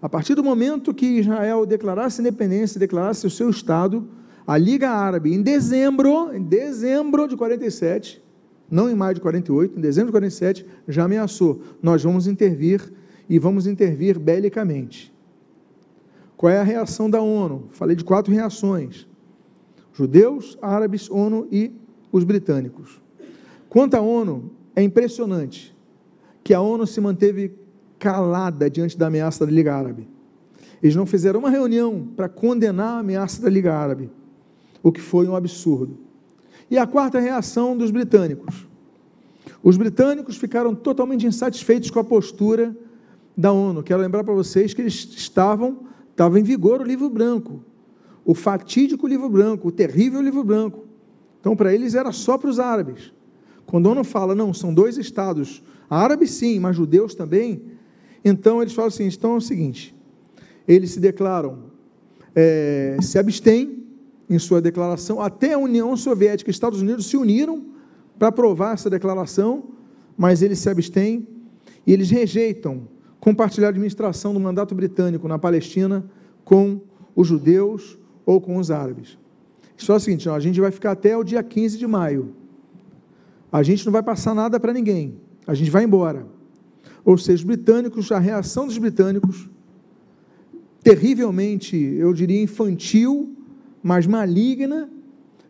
A 0.00 0.08
partir 0.08 0.34
do 0.34 0.44
momento 0.44 0.92
que 0.92 1.06
Israel 1.06 1.64
declarasse 1.64 2.20
independência, 2.20 2.78
declarasse 2.78 3.26
o 3.26 3.30
seu 3.30 3.48
Estado, 3.48 4.06
a 4.46 4.58
Liga 4.58 4.90
Árabe, 4.90 5.32
em 5.32 5.42
dezembro, 5.42 6.34
em 6.34 6.42
dezembro 6.42 7.26
de 7.26 7.36
47, 7.36 8.22
não 8.70 8.90
em 8.90 8.94
maio 8.94 9.14
de 9.14 9.20
48, 9.20 9.78
em 9.78 9.80
dezembro 9.80 10.08
de 10.08 10.12
47, 10.12 10.66
já 10.88 11.04
ameaçou: 11.04 11.62
nós 11.82 12.02
vamos 12.02 12.26
intervir 12.26 12.92
e 13.28 13.38
vamos 13.38 13.66
intervir 13.66 14.18
belicamente. 14.18 15.12
Qual 16.36 16.52
é 16.52 16.58
a 16.58 16.62
reação 16.62 17.08
da 17.08 17.20
ONU? 17.20 17.68
Falei 17.70 17.96
de 17.96 18.04
quatro 18.04 18.32
reações: 18.32 19.06
judeus, 19.92 20.58
árabes, 20.60 21.10
ONU 21.10 21.48
e 21.50 21.72
os 22.12 22.24
britânicos. 22.24 23.00
Quanto 23.68 23.94
à 23.94 24.00
ONU, 24.00 24.50
é 24.74 24.82
impressionante 24.82 25.74
que 26.44 26.52
a 26.54 26.60
ONU 26.60 26.86
se 26.86 27.00
manteve 27.00 27.54
calada 27.98 28.70
diante 28.70 28.96
da 28.96 29.06
ameaça 29.06 29.44
da 29.46 29.50
Liga 29.50 29.74
Árabe. 29.74 30.08
Eles 30.82 30.94
não 30.94 31.06
fizeram 31.06 31.40
uma 31.40 31.50
reunião 31.50 32.06
para 32.14 32.28
condenar 32.28 32.96
a 32.96 32.98
ameaça 32.98 33.40
da 33.40 33.48
Liga 33.48 33.74
Árabe, 33.74 34.10
o 34.82 34.92
que 34.92 35.00
foi 35.00 35.26
um 35.26 35.34
absurdo. 35.34 35.98
E 36.70 36.76
a 36.76 36.86
quarta 36.86 37.18
reação 37.18 37.76
dos 37.76 37.90
britânicos. 37.90 38.66
Os 39.62 39.76
britânicos 39.76 40.36
ficaram 40.36 40.74
totalmente 40.74 41.26
insatisfeitos 41.26 41.90
com 41.90 41.98
a 41.98 42.04
postura 42.04 42.76
da 43.36 43.50
ONU. 43.52 43.82
Quero 43.82 44.00
lembrar 44.00 44.22
para 44.22 44.34
vocês 44.34 44.74
que 44.74 44.82
eles 44.82 44.94
estavam 45.16 45.86
Estava 46.16 46.40
em 46.40 46.42
vigor 46.42 46.80
o 46.80 46.82
livro 46.82 47.10
branco, 47.10 47.62
o 48.24 48.34
fatídico 48.34 49.06
livro 49.06 49.28
branco, 49.28 49.68
o 49.68 49.70
terrível 49.70 50.22
livro 50.22 50.42
branco. 50.42 50.86
Então, 51.38 51.54
para 51.54 51.74
eles 51.74 51.94
era 51.94 52.10
só 52.10 52.38
para 52.38 52.48
os 52.48 52.58
árabes. 52.58 53.12
Quando 53.66 53.90
ONU 53.90 54.02
fala, 54.02 54.34
não, 54.34 54.54
são 54.54 54.72
dois 54.72 54.96
estados, 54.96 55.62
árabes 55.90 56.30
sim, 56.30 56.58
mas 56.58 56.74
judeus 56.74 57.14
também, 57.14 57.64
então 58.24 58.62
eles 58.62 58.72
falam 58.72 58.88
assim: 58.88 59.04
então 59.04 59.34
é 59.34 59.36
o 59.36 59.42
seguinte, 59.42 59.94
eles 60.66 60.92
se 60.92 61.00
declaram, 61.00 61.64
é, 62.34 62.96
se 63.02 63.18
abstêm 63.18 63.84
em 64.30 64.38
sua 64.38 64.62
declaração, 64.62 65.20
até 65.20 65.52
a 65.52 65.58
União 65.58 65.94
Soviética 65.98 66.48
e 66.48 66.50
Estados 66.50 66.80
Unidos 66.80 67.04
se 67.04 67.18
uniram 67.18 67.62
para 68.18 68.28
aprovar 68.28 68.72
essa 68.72 68.88
declaração, 68.88 69.64
mas 70.16 70.40
eles 70.40 70.60
se 70.60 70.70
abstêm 70.70 71.28
e 71.86 71.92
eles 71.92 72.08
rejeitam 72.08 72.95
compartilhar 73.26 73.66
a 73.66 73.70
administração 73.70 74.32
do 74.32 74.38
mandato 74.38 74.72
britânico 74.72 75.26
na 75.26 75.36
Palestina 75.36 76.08
com 76.44 76.80
os 77.14 77.26
judeus 77.26 77.98
ou 78.24 78.40
com 78.40 78.56
os 78.56 78.70
árabes. 78.70 79.18
Só 79.76 79.94
é 79.94 79.96
o 79.96 80.00
seguinte, 80.00 80.28
a 80.28 80.38
gente 80.38 80.60
vai 80.60 80.70
ficar 80.70 80.92
até 80.92 81.16
o 81.16 81.24
dia 81.24 81.42
15 81.42 81.76
de 81.76 81.86
maio 81.88 82.32
a 83.50 83.62
gente 83.62 83.86
não 83.86 83.92
vai 83.92 84.02
passar 84.02 84.34
nada 84.34 84.60
para 84.60 84.70
ninguém, 84.70 85.18
a 85.46 85.54
gente 85.54 85.70
vai 85.70 85.82
embora. 85.82 86.26
Ou 87.02 87.16
seja, 87.16 87.40
os 87.40 87.44
britânicos, 87.44 88.12
a 88.12 88.18
reação 88.18 88.66
dos 88.66 88.76
britânicos, 88.76 89.48
terrivelmente, 90.82 91.74
eu 91.76 92.12
diria 92.12 92.42
infantil, 92.42 93.34
mas 93.82 94.06
maligna, 94.06 94.90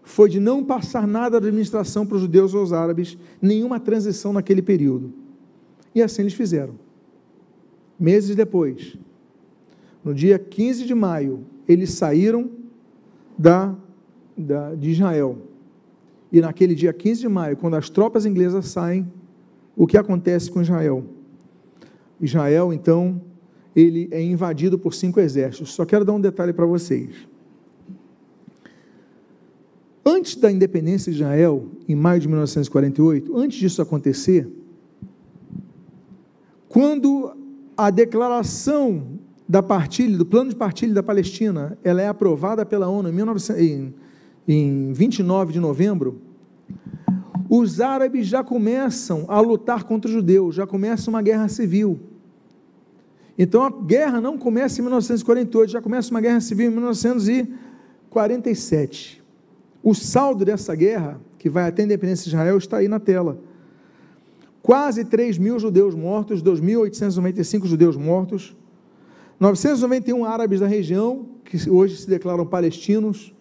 foi 0.04 0.28
de 0.28 0.38
não 0.38 0.64
passar 0.64 1.04
nada 1.04 1.40
da 1.40 1.48
administração 1.48 2.06
para 2.06 2.14
os 2.14 2.22
judeus 2.22 2.54
ou 2.54 2.62
os 2.62 2.72
árabes, 2.72 3.18
nenhuma 3.42 3.80
transição 3.80 4.32
naquele 4.32 4.62
período. 4.62 5.12
E 5.92 6.00
assim 6.00 6.22
eles 6.22 6.34
fizeram. 6.34 6.86
Meses 7.99 8.36
depois, 8.36 8.97
no 10.05 10.14
dia 10.14 10.38
15 10.38 10.84
de 10.84 10.94
maio, 10.94 11.44
eles 11.66 11.90
saíram 11.92 12.51
da, 13.36 13.74
da, 14.36 14.74
de 14.74 14.90
Israel. 14.90 15.38
E 16.30 16.40
naquele 16.40 16.74
dia 16.74 16.92
15 16.92 17.22
de 17.22 17.28
maio, 17.28 17.57
quando 17.57 17.74
as 17.74 17.88
tropas 17.88 18.26
inglesas 18.26 18.66
saem, 18.66 19.11
o 19.76 19.86
que 19.86 19.97
acontece 19.97 20.51
com 20.51 20.61
Israel? 20.61 21.05
Israel, 22.20 22.72
então, 22.72 23.20
ele 23.74 24.09
é 24.11 24.22
invadido 24.22 24.78
por 24.78 24.94
cinco 24.94 25.20
exércitos. 25.20 25.72
Só 25.72 25.84
quero 25.84 26.05
dar 26.05 26.12
um 26.12 26.20
detalhe 26.20 26.53
para 26.53 26.66
vocês. 26.66 27.11
Antes 30.05 30.36
da 30.36 30.51
independência 30.53 31.11
de 31.11 31.18
Israel, 31.18 31.66
em 31.88 31.94
maio 31.94 32.20
de 32.20 32.28
1948, 32.28 33.36
antes 33.36 33.59
disso 33.59 33.82
acontecer, 33.82 34.49
quando 36.68 37.36
a 37.76 37.90
declaração 37.90 39.18
da 39.48 39.62
partilha, 39.62 40.16
do 40.16 40.26
plano 40.26 40.50
de 40.50 40.56
partilha 40.56 40.94
da 40.94 41.02
Palestina, 41.02 41.76
ela 41.84 42.00
é 42.00 42.08
aprovada 42.08 42.64
pela 42.64 42.88
ONU 42.88 43.08
em, 43.08 43.12
19, 43.12 43.62
em, 43.62 43.94
em 44.48 44.92
29 44.92 45.52
de 45.52 45.60
novembro, 45.60 46.20
os 47.48 47.80
árabes 47.80 48.26
já 48.26 48.42
começam 48.42 49.24
a 49.28 49.38
lutar 49.40 49.84
contra 49.84 50.08
os 50.08 50.14
judeus, 50.14 50.56
já 50.56 50.66
começa 50.66 51.08
uma 51.08 51.22
guerra 51.22 51.48
civil. 51.48 52.00
Então 53.38 53.62
a 53.62 53.70
guerra 53.70 54.20
não 54.20 54.36
começa 54.36 54.80
em 54.80 54.82
1948, 54.82 55.70
já 55.70 55.80
começa 55.80 56.10
uma 56.10 56.20
guerra 56.20 56.40
civil 56.40 56.66
em 56.68 56.74
1947. 56.74 59.22
O 59.82 59.94
saldo 59.94 60.44
dessa 60.44 60.74
guerra, 60.74 61.20
que 61.38 61.48
vai 61.48 61.68
até 61.68 61.82
a 61.82 61.84
independência 61.84 62.24
de 62.24 62.30
Israel, 62.30 62.58
está 62.58 62.78
aí 62.78 62.88
na 62.88 62.98
tela. 62.98 63.38
Quase 64.66 65.04
3 65.04 65.38
mil 65.38 65.60
judeus 65.60 65.94
mortos, 65.94 66.42
2.895 66.42 67.66
judeus 67.66 67.96
mortos, 67.96 68.56
991 69.38 70.24
árabes 70.24 70.58
da 70.58 70.66
região, 70.66 71.24
que 71.44 71.70
hoje 71.70 71.96
se 71.96 72.08
declaram 72.08 72.44
palestinos, 72.44 73.32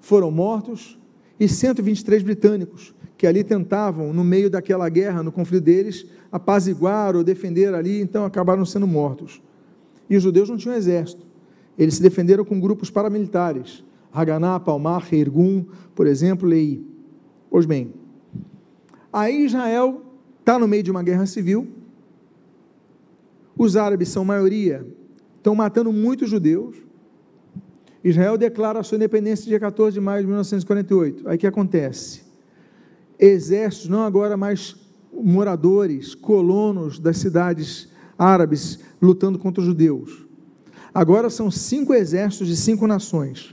foram 0.00 0.30
mortos, 0.30 0.98
e 1.38 1.46
123 1.46 2.22
britânicos, 2.22 2.94
que 3.18 3.26
ali 3.26 3.44
tentavam, 3.44 4.14
no 4.14 4.24
meio 4.24 4.48
daquela 4.48 4.88
guerra, 4.88 5.22
no 5.22 5.30
conflito 5.30 5.64
deles, 5.64 6.06
apaziguar 6.32 7.14
ou 7.14 7.22
defender 7.22 7.74
ali, 7.74 8.00
então 8.00 8.24
acabaram 8.24 8.64
sendo 8.64 8.86
mortos. 8.86 9.42
E 10.08 10.16
os 10.16 10.22
judeus 10.22 10.48
não 10.48 10.56
tinham 10.56 10.74
exército. 10.74 11.26
Eles 11.78 11.96
se 11.96 12.02
defenderam 12.02 12.46
com 12.46 12.58
grupos 12.58 12.88
paramilitares. 12.88 13.84
Haganá, 14.10 14.58
Palmar, 14.58 15.02
Reirgun, 15.02 15.66
por 15.94 16.06
exemplo, 16.06 16.48
Lei. 16.48 16.82
Pois 17.50 17.66
bem, 17.66 17.92
aí 19.12 19.44
Israel 19.44 20.05
está 20.46 20.60
no 20.60 20.68
meio 20.68 20.84
de 20.84 20.92
uma 20.92 21.02
guerra 21.02 21.26
civil. 21.26 21.66
Os 23.58 23.76
árabes 23.76 24.10
são 24.10 24.24
maioria, 24.24 24.86
estão 25.36 25.56
matando 25.56 25.92
muitos 25.92 26.30
judeus. 26.30 26.76
Israel 28.04 28.38
declara 28.38 28.78
a 28.78 28.84
sua 28.84 28.94
independência 28.94 29.46
dia 29.46 29.58
14 29.58 29.94
de 29.94 30.00
maio 30.00 30.20
de 30.20 30.28
1948. 30.28 31.28
Aí 31.28 31.36
que 31.36 31.48
acontece? 31.48 32.22
Exércitos, 33.18 33.88
não 33.88 34.04
agora 34.04 34.36
mais 34.36 34.76
moradores, 35.12 36.14
colonos 36.14 37.00
das 37.00 37.16
cidades 37.16 37.88
árabes 38.16 38.78
lutando 39.02 39.40
contra 39.40 39.60
os 39.60 39.66
judeus. 39.66 40.28
Agora 40.94 41.28
são 41.28 41.50
cinco 41.50 41.92
exércitos 41.92 42.46
de 42.46 42.56
cinco 42.56 42.86
nações. 42.86 43.52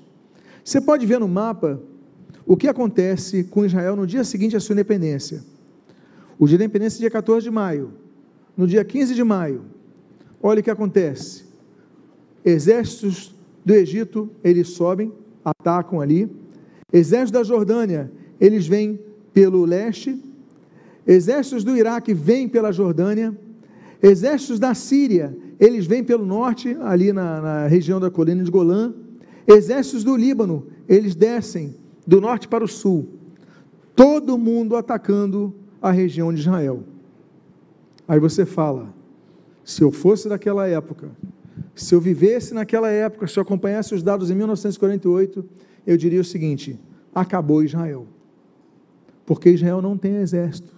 Você 0.64 0.80
pode 0.80 1.08
ver 1.08 1.20
no 1.20 1.28
mapa 1.28 1.82
o 2.46 2.56
que 2.56 2.68
acontece 2.68 3.46
com 3.46 3.66
Israel 3.66 3.96
no 3.96 4.06
dia 4.06 4.24
seguinte 4.24 4.56
à 4.56 4.60
sua 4.60 4.74
independência. 4.74 5.53
O 6.38 6.48
dia 6.48 6.58
da 6.58 6.66
independência 6.66 6.98
é 6.98 7.02
dia 7.02 7.12
14 7.12 7.44
de 7.44 7.52
maio. 7.52 7.94
No 8.56 8.68
dia 8.68 8.84
15 8.84 9.16
de 9.16 9.24
maio, 9.24 9.64
olha 10.42 10.60
o 10.60 10.64
que 10.64 10.70
acontece. 10.70 11.46
Exércitos 12.46 13.34
do 13.66 13.74
Egito, 13.74 14.30
eles 14.44 14.70
sobem, 14.70 15.12
atacam 15.44 16.02
ali. 16.02 16.30
Exércitos 16.92 17.32
da 17.32 17.44
Jordânia, 17.44 18.12
eles 18.40 18.68
vêm 18.68 19.00
pelo 19.34 19.66
leste. 19.66 20.22
Exércitos 21.08 21.64
do 21.64 21.76
Iraque 21.76 22.14
vêm 22.14 22.48
pela 22.48 22.72
Jordânia. 22.72 23.36
Exércitos 24.02 24.60
da 24.60 24.74
Síria, 24.74 25.36
eles 25.60 25.88
vêm 25.88 26.04
pelo 26.04 26.26
norte, 26.26 26.78
ali 26.82 27.14
na, 27.14 27.42
na 27.42 27.68
região 27.68 28.00
da 28.00 28.12
colina 28.12 28.44
de 28.44 28.52
Golã. 28.52 28.94
Exércitos 29.48 30.04
do 30.04 30.16
Líbano, 30.16 30.68
eles 30.88 31.16
descem 31.16 31.76
do 32.06 32.20
norte 32.20 32.48
para 32.48 32.64
o 32.64 32.68
sul. 32.68 33.08
Todo 33.96 34.38
mundo 34.38 34.76
atacando 34.76 35.56
a 35.84 35.92
região 35.92 36.34
de 36.34 36.40
Israel. 36.40 36.82
Aí 38.08 38.18
você 38.18 38.46
fala: 38.46 38.94
se 39.66 39.82
eu 39.82 39.92
fosse 39.92 40.30
daquela 40.30 40.66
época, 40.66 41.12
se 41.76 41.94
eu 41.94 42.00
vivesse 42.00 42.54
naquela 42.54 42.90
época, 42.90 43.28
se 43.28 43.38
eu 43.38 43.44
acompanhasse 43.44 43.94
os 43.94 44.02
dados 44.02 44.32
em 44.32 44.36
1948, 44.36 45.46
eu 45.86 45.98
diria 45.98 46.22
o 46.22 46.24
seguinte: 46.24 46.80
acabou 47.14 47.62
Israel. 47.62 48.08
Porque 49.26 49.50
Israel 49.50 49.82
não 49.82 49.98
tem 49.98 50.16
exército. 50.16 50.72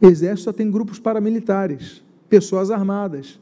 Exército 0.00 0.44
só 0.44 0.52
tem 0.52 0.70
grupos 0.70 0.98
paramilitares, 0.98 2.02
pessoas 2.28 2.70
armadas, 2.70 3.38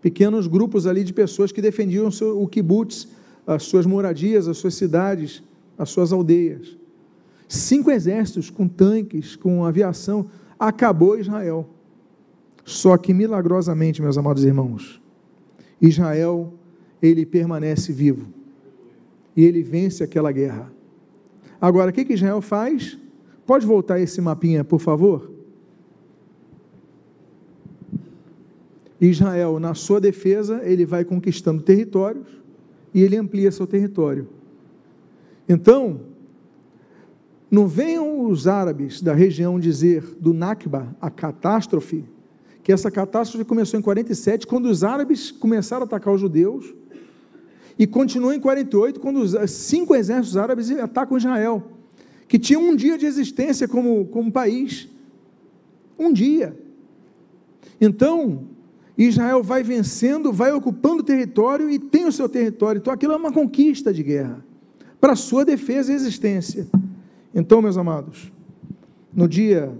pequenos 0.00 0.48
grupos 0.48 0.86
ali 0.88 1.04
de 1.04 1.12
pessoas 1.12 1.52
que 1.52 1.62
defendiam 1.62 2.08
o 2.36 2.48
kibbutz, 2.48 3.06
as 3.46 3.62
suas 3.62 3.86
moradias, 3.86 4.48
as 4.48 4.58
suas 4.58 4.74
cidades, 4.74 5.42
as 5.78 5.90
suas 5.90 6.12
aldeias. 6.12 6.81
Cinco 7.52 7.90
exércitos 7.90 8.48
com 8.48 8.66
tanques, 8.66 9.36
com 9.36 9.62
aviação, 9.62 10.30
acabou 10.58 11.18
Israel. 11.18 11.68
Só 12.64 12.96
que 12.96 13.12
milagrosamente, 13.12 14.00
meus 14.00 14.16
amados 14.16 14.42
irmãos, 14.42 15.02
Israel, 15.78 16.54
ele 17.02 17.26
permanece 17.26 17.92
vivo. 17.92 18.26
E 19.36 19.44
ele 19.44 19.62
vence 19.62 20.02
aquela 20.02 20.32
guerra. 20.32 20.72
Agora, 21.60 21.90
o 21.90 21.92
que, 21.92 22.06
que 22.06 22.14
Israel 22.14 22.40
faz? 22.40 22.98
Pode 23.44 23.66
voltar 23.66 24.00
esse 24.00 24.18
mapinha, 24.22 24.64
por 24.64 24.80
favor? 24.80 25.30
Israel, 28.98 29.60
na 29.60 29.74
sua 29.74 30.00
defesa, 30.00 30.62
ele 30.64 30.86
vai 30.86 31.04
conquistando 31.04 31.62
territórios 31.62 32.28
e 32.94 33.02
ele 33.02 33.14
amplia 33.14 33.52
seu 33.52 33.66
território. 33.66 34.26
Então, 35.46 36.11
não 37.52 37.68
venham 37.68 38.24
os 38.30 38.48
árabes 38.48 39.02
da 39.02 39.12
região 39.12 39.60
dizer 39.60 40.02
do 40.18 40.32
Nakba, 40.32 40.96
a 40.98 41.10
catástrofe, 41.10 42.02
que 42.62 42.72
essa 42.72 42.90
catástrofe 42.90 43.44
começou 43.44 43.78
em 43.78 43.82
47, 43.82 44.46
quando 44.46 44.70
os 44.70 44.82
árabes 44.82 45.30
começaram 45.30 45.82
a 45.82 45.84
atacar 45.84 46.14
os 46.14 46.20
judeus, 46.20 46.72
e 47.78 47.86
continuou 47.86 48.32
em 48.32 48.40
48, 48.40 48.98
quando 48.98 49.20
os 49.20 49.50
cinco 49.50 49.94
exércitos 49.94 50.38
árabes 50.38 50.70
atacam 50.70 51.18
Israel, 51.18 51.62
que 52.26 52.38
tinha 52.38 52.58
um 52.58 52.74
dia 52.74 52.96
de 52.96 53.04
existência 53.04 53.68
como, 53.68 54.06
como 54.06 54.32
país. 54.32 54.88
Um 55.98 56.10
dia. 56.10 56.58
Então, 57.78 58.44
Israel 58.96 59.42
vai 59.42 59.62
vencendo, 59.62 60.32
vai 60.32 60.52
ocupando 60.52 61.02
território 61.02 61.68
e 61.68 61.78
tem 61.78 62.06
o 62.06 62.12
seu 62.12 62.30
território. 62.30 62.78
Então, 62.78 62.94
aquilo 62.94 63.12
é 63.12 63.16
uma 63.16 63.32
conquista 63.32 63.92
de 63.92 64.02
guerra 64.02 64.42
para 64.98 65.12
a 65.12 65.16
sua 65.16 65.44
defesa 65.44 65.92
e 65.92 65.94
existência. 65.94 66.66
Então, 67.34 67.62
meus 67.62 67.76
amados, 67.76 68.30
no 69.12 69.26
dia 69.26 69.72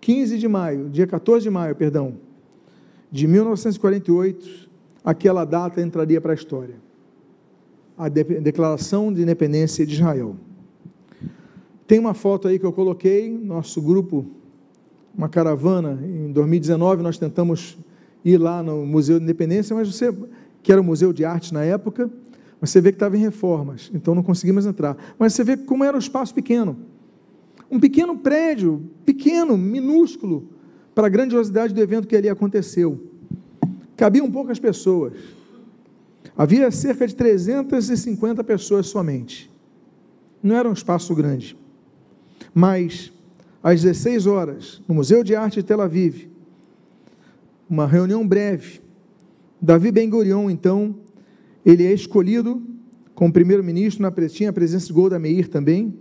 15 0.00 0.38
de 0.38 0.46
maio, 0.46 0.88
dia 0.90 1.06
14 1.06 1.42
de 1.42 1.50
maio, 1.50 1.74
perdão, 1.74 2.14
de 3.10 3.26
1948, 3.26 4.68
aquela 5.02 5.44
data 5.44 5.80
entraria 5.80 6.20
para 6.20 6.32
a 6.32 6.34
história. 6.34 6.76
A 7.96 8.08
declaração 8.08 9.12
de 9.12 9.22
independência 9.22 9.84
de 9.84 9.94
Israel. 9.94 10.36
Tem 11.86 11.98
uma 11.98 12.14
foto 12.14 12.46
aí 12.48 12.58
que 12.58 12.66
eu 12.66 12.72
coloquei, 12.72 13.30
nosso 13.30 13.80
grupo, 13.80 14.26
uma 15.16 15.28
caravana, 15.28 15.98
em 16.04 16.30
2019 16.30 17.02
nós 17.02 17.18
tentamos 17.18 17.78
ir 18.24 18.36
lá 18.36 18.62
no 18.62 18.84
Museu 18.84 19.18
de 19.18 19.24
Independência, 19.24 19.74
mas 19.74 19.92
você, 19.92 20.14
que 20.62 20.70
era 20.70 20.80
o 20.80 20.84
Museu 20.84 21.12
de 21.12 21.24
Arte 21.24 21.52
na 21.52 21.64
época, 21.64 22.10
você 22.60 22.80
vê 22.80 22.90
que 22.90 22.96
estava 22.96 23.16
em 23.16 23.20
reformas, 23.20 23.90
então 23.94 24.14
não 24.14 24.22
conseguimos 24.22 24.66
entrar. 24.66 24.96
Mas 25.18 25.34
você 25.34 25.44
vê 25.44 25.56
como 25.56 25.84
era 25.84 25.96
um 25.96 26.00
espaço 26.00 26.34
pequeno 26.34 26.76
um 27.70 27.78
pequeno 27.78 28.16
prédio, 28.16 28.90
pequeno, 29.04 29.56
minúsculo, 29.56 30.48
para 30.94 31.06
a 31.06 31.10
grandiosidade 31.10 31.74
do 31.74 31.80
evento 31.80 32.08
que 32.08 32.16
ali 32.16 32.28
aconteceu. 32.28 33.00
Cabiam 33.96 34.30
poucas 34.30 34.58
pessoas. 34.58 35.14
Havia 36.36 36.70
cerca 36.70 37.06
de 37.06 37.14
350 37.14 38.42
pessoas 38.44 38.86
somente. 38.86 39.50
Não 40.42 40.56
era 40.56 40.68
um 40.68 40.72
espaço 40.72 41.14
grande. 41.14 41.56
Mas, 42.54 43.12
às 43.62 43.82
16 43.82 44.26
horas, 44.26 44.82
no 44.88 44.94
Museu 44.94 45.22
de 45.22 45.34
Arte 45.34 45.56
de 45.56 45.64
Tel 45.64 45.80
Aviv, 45.80 46.28
uma 47.68 47.86
reunião 47.86 48.26
breve, 48.26 48.80
Davi 49.60 49.90
Ben-Gurion, 49.90 50.48
então, 50.48 50.96
ele 51.70 51.84
é 51.84 51.92
escolhido 51.92 52.62
como 53.14 53.30
primeiro-ministro, 53.30 54.00
na 54.00 54.10
tinha 54.26 54.48
a 54.48 54.52
presença 54.54 54.86
de 54.86 54.92
Golda 54.94 55.18
Meir 55.18 55.48
também, 55.48 55.94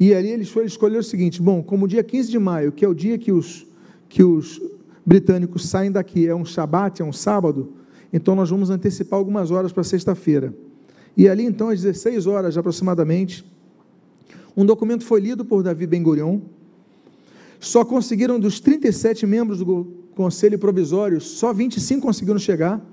e 0.00 0.12
ali 0.12 0.30
ele 0.30 0.42
escolheu 0.42 0.98
o 0.98 1.04
seguinte, 1.04 1.40
bom, 1.40 1.62
como 1.62 1.84
o 1.84 1.88
dia 1.88 2.02
15 2.02 2.28
de 2.28 2.38
maio, 2.40 2.72
que 2.72 2.84
é 2.84 2.88
o 2.88 2.92
dia 2.92 3.16
que 3.16 3.30
os, 3.30 3.64
que 4.08 4.24
os 4.24 4.60
britânicos 5.06 5.68
saem 5.68 5.92
daqui, 5.92 6.26
é 6.26 6.34
um 6.34 6.44
shabat, 6.44 7.00
é 7.00 7.04
um 7.04 7.12
sábado, 7.12 7.74
então 8.12 8.34
nós 8.34 8.50
vamos 8.50 8.68
antecipar 8.68 9.16
algumas 9.16 9.52
horas 9.52 9.70
para 9.70 9.84
sexta-feira. 9.84 10.52
E 11.16 11.28
ali, 11.28 11.44
então, 11.44 11.68
às 11.68 11.80
16 11.80 12.26
horas 12.26 12.58
aproximadamente, 12.58 13.44
um 14.56 14.66
documento 14.66 15.04
foi 15.04 15.20
lido 15.20 15.44
por 15.44 15.62
Davi 15.62 15.86
Ben-Gurion, 15.86 16.40
só 17.60 17.84
conseguiram 17.84 18.40
dos 18.40 18.58
37 18.58 19.24
membros 19.24 19.60
do 19.60 19.86
conselho 20.16 20.58
provisório, 20.58 21.20
só 21.20 21.52
25 21.52 22.04
conseguiram 22.04 22.40
chegar, 22.40 22.84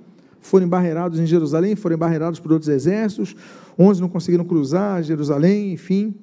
foram 0.42 0.66
embarreirados 0.66 1.20
em 1.20 1.26
Jerusalém, 1.26 1.76
foram 1.76 1.96
embarreirados 1.96 2.40
por 2.40 2.52
outros 2.52 2.68
exércitos, 2.68 3.36
11 3.78 4.02
não 4.02 4.10
conseguiram 4.10 4.44
cruzar 4.44 5.02
Jerusalém, 5.04 5.72
enfim. 5.72 6.16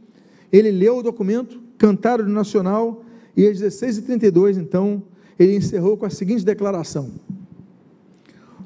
Ele 0.53 0.71
leu 0.71 0.99
o 0.99 1.03
documento, 1.03 1.61
cantaram 1.79 2.25
o 2.25 2.29
nacional, 2.29 3.05
e 3.37 3.47
às 3.47 3.61
16h32, 3.61 4.59
então, 4.59 5.03
ele 5.39 5.55
encerrou 5.57 5.97
com 5.97 6.05
a 6.05 6.11
seguinte 6.11 6.45
declaração: 6.45 7.13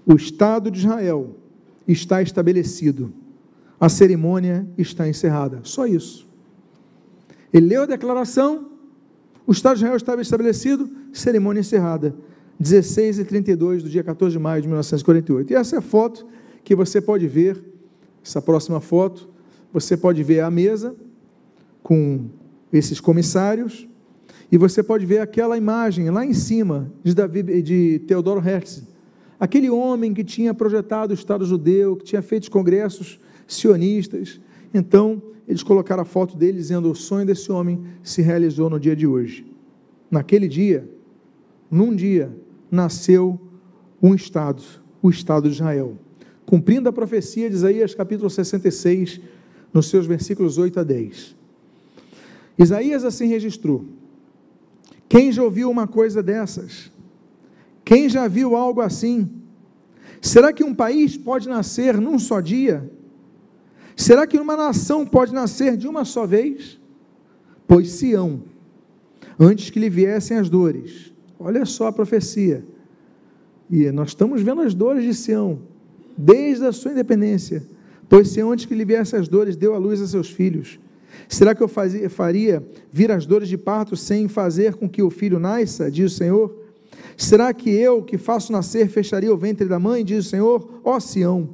O 0.06 0.14
Estado 0.14 0.70
de 0.70 0.80
Israel 0.80 1.36
está 1.86 2.22
estabelecido, 2.22 3.12
a 3.78 3.88
cerimônia 3.88 4.66
está 4.78 5.06
encerrada. 5.06 5.60
Só 5.64 5.86
isso. 5.86 6.26
Ele 7.52 7.66
leu 7.66 7.82
a 7.82 7.86
declaração, 7.86 8.70
o 9.46 9.52
Estado 9.52 9.74
de 9.74 9.80
Israel 9.80 9.96
estava 9.96 10.22
estabelecido, 10.22 10.88
cerimônia 11.12 11.60
encerrada. 11.60 12.14
16 12.62 13.18
e 13.18 13.24
32 13.24 13.82
do 13.82 13.88
dia 13.90 14.02
14 14.04 14.32
de 14.32 14.38
maio 14.38 14.62
de 14.62 14.68
1948. 14.68 15.52
E 15.52 15.56
essa 15.56 15.76
é 15.76 15.78
a 15.80 15.82
foto 15.82 16.26
que 16.64 16.74
você 16.74 17.00
pode 17.00 17.26
ver, 17.26 17.62
essa 18.24 18.40
próxima 18.40 18.80
foto, 18.80 19.28
você 19.72 19.96
pode 19.96 20.22
ver 20.22 20.40
a 20.40 20.50
mesa 20.50 20.94
com 21.82 22.26
esses 22.72 23.00
comissários, 23.00 23.88
e 24.50 24.56
você 24.56 24.82
pode 24.82 25.04
ver 25.04 25.18
aquela 25.18 25.56
imagem 25.56 26.08
lá 26.10 26.24
em 26.24 26.34
cima 26.34 26.92
de, 27.02 27.14
Davi, 27.14 27.42
de 27.62 27.98
Teodoro 28.06 28.46
Herzl, 28.46 28.84
aquele 29.40 29.68
homem 29.68 30.14
que 30.14 30.22
tinha 30.22 30.54
projetado 30.54 31.10
o 31.10 31.14
Estado 31.14 31.44
judeu, 31.44 31.96
que 31.96 32.04
tinha 32.04 32.22
feito 32.22 32.44
os 32.44 32.48
congressos 32.48 33.18
sionistas. 33.46 34.40
Então, 34.72 35.20
eles 35.48 35.62
colocaram 35.62 36.02
a 36.02 36.04
foto 36.04 36.36
dele 36.36 36.58
dizendo: 36.58 36.90
o 36.90 36.94
sonho 36.94 37.26
desse 37.26 37.50
homem 37.50 37.82
se 38.02 38.22
realizou 38.22 38.70
no 38.70 38.78
dia 38.78 38.94
de 38.94 39.06
hoje. 39.06 39.44
Naquele 40.10 40.46
dia, 40.46 40.88
num 41.70 41.94
dia, 41.96 42.30
nasceu 42.72 43.38
um 44.02 44.14
Estado, 44.14 44.62
o 45.02 45.10
Estado 45.10 45.46
de 45.46 45.54
Israel, 45.54 45.98
cumprindo 46.46 46.88
a 46.88 46.92
profecia 46.92 47.50
de 47.50 47.54
Isaías 47.54 47.94
capítulo 47.94 48.30
66, 48.30 49.20
nos 49.74 49.90
seus 49.90 50.06
versículos 50.06 50.56
8 50.56 50.80
a 50.80 50.82
10. 50.82 51.36
Isaías 52.58 53.04
assim 53.04 53.26
registrou: 53.26 53.84
quem 55.06 55.30
já 55.30 55.42
ouviu 55.42 55.70
uma 55.70 55.86
coisa 55.86 56.22
dessas? 56.22 56.90
Quem 57.84 58.08
já 58.08 58.26
viu 58.26 58.56
algo 58.56 58.80
assim? 58.80 59.30
Será 60.22 60.52
que 60.52 60.64
um 60.64 60.74
país 60.74 61.16
pode 61.16 61.48
nascer 61.50 62.00
num 62.00 62.18
só 62.18 62.40
dia? 62.40 62.90
Será 63.94 64.26
que 64.26 64.38
uma 64.38 64.56
nação 64.56 65.04
pode 65.04 65.34
nascer 65.34 65.76
de 65.76 65.86
uma 65.86 66.06
só 66.06 66.26
vez? 66.26 66.80
Pois 67.66 67.90
Sião, 67.90 68.42
antes 69.38 69.68
que 69.68 69.78
lhe 69.78 69.90
viessem 69.90 70.38
as 70.38 70.48
dores, 70.48 71.11
olha 71.42 71.64
só 71.64 71.86
a 71.86 71.92
profecia, 71.92 72.64
e 73.70 73.90
nós 73.90 74.08
estamos 74.08 74.42
vendo 74.42 74.60
as 74.62 74.74
dores 74.74 75.04
de 75.04 75.14
Sião, 75.14 75.60
desde 76.16 76.64
a 76.66 76.72
sua 76.72 76.92
independência, 76.92 77.62
pois 78.08 78.28
Sião, 78.28 78.52
antes 78.52 78.66
que 78.66 78.74
lhe 78.74 78.84
viessem 78.84 79.18
as 79.18 79.28
dores, 79.28 79.56
deu 79.56 79.74
a 79.74 79.78
luz 79.78 80.00
a 80.00 80.06
seus 80.06 80.30
filhos, 80.30 80.78
Será 81.28 81.54
que 81.54 81.62
eu 81.62 81.68
fazia, 81.68 82.08
faria 82.10 82.62
vir 82.90 83.10
as 83.10 83.26
dores 83.26 83.48
de 83.48 83.56
parto 83.56 83.96
sem 83.96 84.28
fazer 84.28 84.74
com 84.74 84.88
que 84.88 85.02
o 85.02 85.10
filho 85.10 85.38
nasça? 85.38 85.90
Diz 85.90 86.12
o 86.12 86.16
Senhor. 86.16 86.54
Será 87.16 87.52
que 87.52 87.70
eu, 87.70 88.02
que 88.02 88.18
faço 88.18 88.52
nascer, 88.52 88.88
fecharia 88.88 89.32
o 89.32 89.36
ventre 89.36 89.66
da 89.66 89.78
mãe? 89.78 90.04
Diz 90.04 90.26
o 90.26 90.28
Senhor. 90.28 90.80
Ó 90.84 90.98
Sião, 91.00 91.50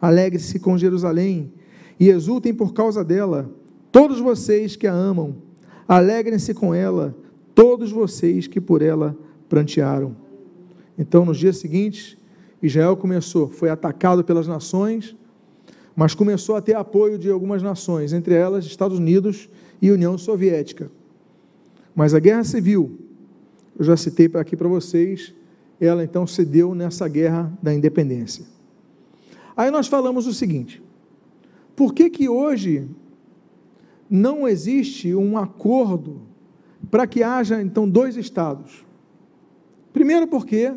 alegre-se 0.00 0.58
com 0.58 0.78
Jerusalém 0.78 1.52
e 1.98 2.08
exultem 2.08 2.52
por 2.52 2.72
causa 2.72 3.04
dela, 3.04 3.50
todos 3.92 4.20
vocês 4.20 4.76
que 4.76 4.86
a 4.86 4.92
amam. 4.92 5.36
Alegrem-se 5.86 6.54
com 6.54 6.74
ela, 6.74 7.14
todos 7.54 7.90
vocês 7.90 8.46
que 8.46 8.60
por 8.60 8.82
ela 8.82 9.16
prantearam. 9.48 10.16
Então, 10.98 11.24
nos 11.24 11.38
dias 11.38 11.58
seguintes, 11.58 12.16
Israel 12.62 12.96
começou, 12.96 13.48
foi 13.48 13.70
atacado 13.70 14.24
pelas 14.24 14.46
nações 14.46 15.16
mas 15.96 16.14
começou 16.14 16.56
a 16.56 16.60
ter 16.60 16.74
apoio 16.74 17.18
de 17.18 17.30
algumas 17.30 17.62
nações, 17.62 18.12
entre 18.12 18.34
elas 18.34 18.64
Estados 18.64 18.98
Unidos 18.98 19.48
e 19.80 19.90
União 19.90 20.18
Soviética. 20.18 20.90
Mas 21.94 22.14
a 22.14 22.18
guerra 22.18 22.42
civil, 22.42 22.98
eu 23.78 23.84
já 23.84 23.96
citei 23.96 24.28
aqui 24.34 24.56
para 24.56 24.68
vocês, 24.68 25.32
ela 25.80 26.02
então 26.02 26.26
cedeu 26.26 26.74
nessa 26.74 27.06
guerra 27.06 27.52
da 27.62 27.72
independência. 27.72 28.44
Aí 29.56 29.70
nós 29.70 29.86
falamos 29.86 30.26
o 30.26 30.34
seguinte: 30.34 30.82
por 31.76 31.94
que 31.94 32.10
que 32.10 32.28
hoje 32.28 32.88
não 34.10 34.48
existe 34.48 35.14
um 35.14 35.38
acordo 35.38 36.22
para 36.90 37.06
que 37.06 37.22
haja 37.22 37.60
então 37.62 37.88
dois 37.88 38.16
estados? 38.16 38.84
Primeiro 39.92 40.26
porque 40.26 40.72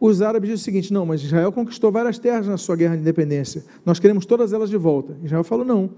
os 0.00 0.22
árabes 0.22 0.50
dizem 0.50 0.60
o 0.60 0.64
seguinte: 0.64 0.92
não, 0.92 1.06
mas 1.06 1.22
Israel 1.22 1.52
conquistou 1.52 1.90
várias 1.90 2.18
terras 2.18 2.46
na 2.46 2.56
sua 2.56 2.76
guerra 2.76 2.96
de 2.96 3.02
independência, 3.02 3.64
nós 3.84 3.98
queremos 3.98 4.26
todas 4.26 4.52
elas 4.52 4.70
de 4.70 4.76
volta. 4.76 5.16
Israel 5.22 5.44
falou: 5.44 5.64
não, 5.64 5.90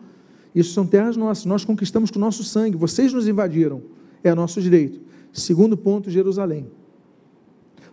isso 0.55 0.73
são 0.73 0.87
terras 0.87 1.17
nossas, 1.17 1.45
nós 1.45 1.65
conquistamos 1.65 2.11
com 2.11 2.19
o 2.19 2.21
nosso 2.21 2.43
sangue, 2.45 2.77
vocês 2.77 3.13
nos 3.13 3.29
invadiram, 3.29 3.83
é 4.23 4.35
nosso 4.35 4.61
direito. 4.61 5.01
Segundo 5.33 5.77
ponto, 5.77 6.11
Jerusalém. 6.11 6.67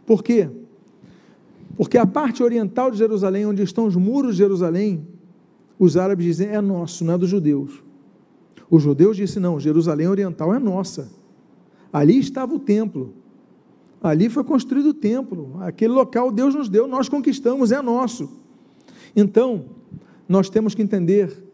Por 0.05 0.24
quê? 0.24 0.49
Porque 1.76 1.97
a 1.97 2.08
parte 2.08 2.41
oriental 2.41 2.89
de 2.89 2.97
Jerusalém, 2.97 3.45
onde 3.45 3.62
estão 3.62 3.86
os 3.86 3.95
muros 3.95 4.32
de 4.32 4.39
Jerusalém, 4.39 5.08
os 5.78 5.95
árabes 5.95 6.26
dizem 6.26 6.47
é 6.47 6.60
nosso, 6.60 7.05
não 7.05 7.14
é 7.14 7.18
dos 7.18 7.30
judeus. 7.30 7.84
Os 8.70 8.82
judeus 8.82 9.16
disseram: 9.16 9.51
não, 9.51 9.60
Jerusalém 9.60 10.08
oriental 10.08 10.53
é 10.53 10.60
nossa. 10.60 11.10
Ali 11.92 12.20
estava 12.20 12.54
o 12.54 12.60
templo. 12.60 13.14
Ali 14.02 14.30
foi 14.30 14.44
construído 14.44 14.90
o 14.90 14.94
templo, 14.94 15.58
aquele 15.60 15.92
local 15.92 16.32
Deus 16.32 16.54
nos 16.54 16.70
deu, 16.70 16.88
nós 16.88 17.10
conquistamos, 17.10 17.72
é 17.72 17.82
nosso. 17.82 18.30
Então, 19.16 19.66
nós 20.30 20.50
temos 20.50 20.76
que 20.76 20.84
entender 20.84 21.46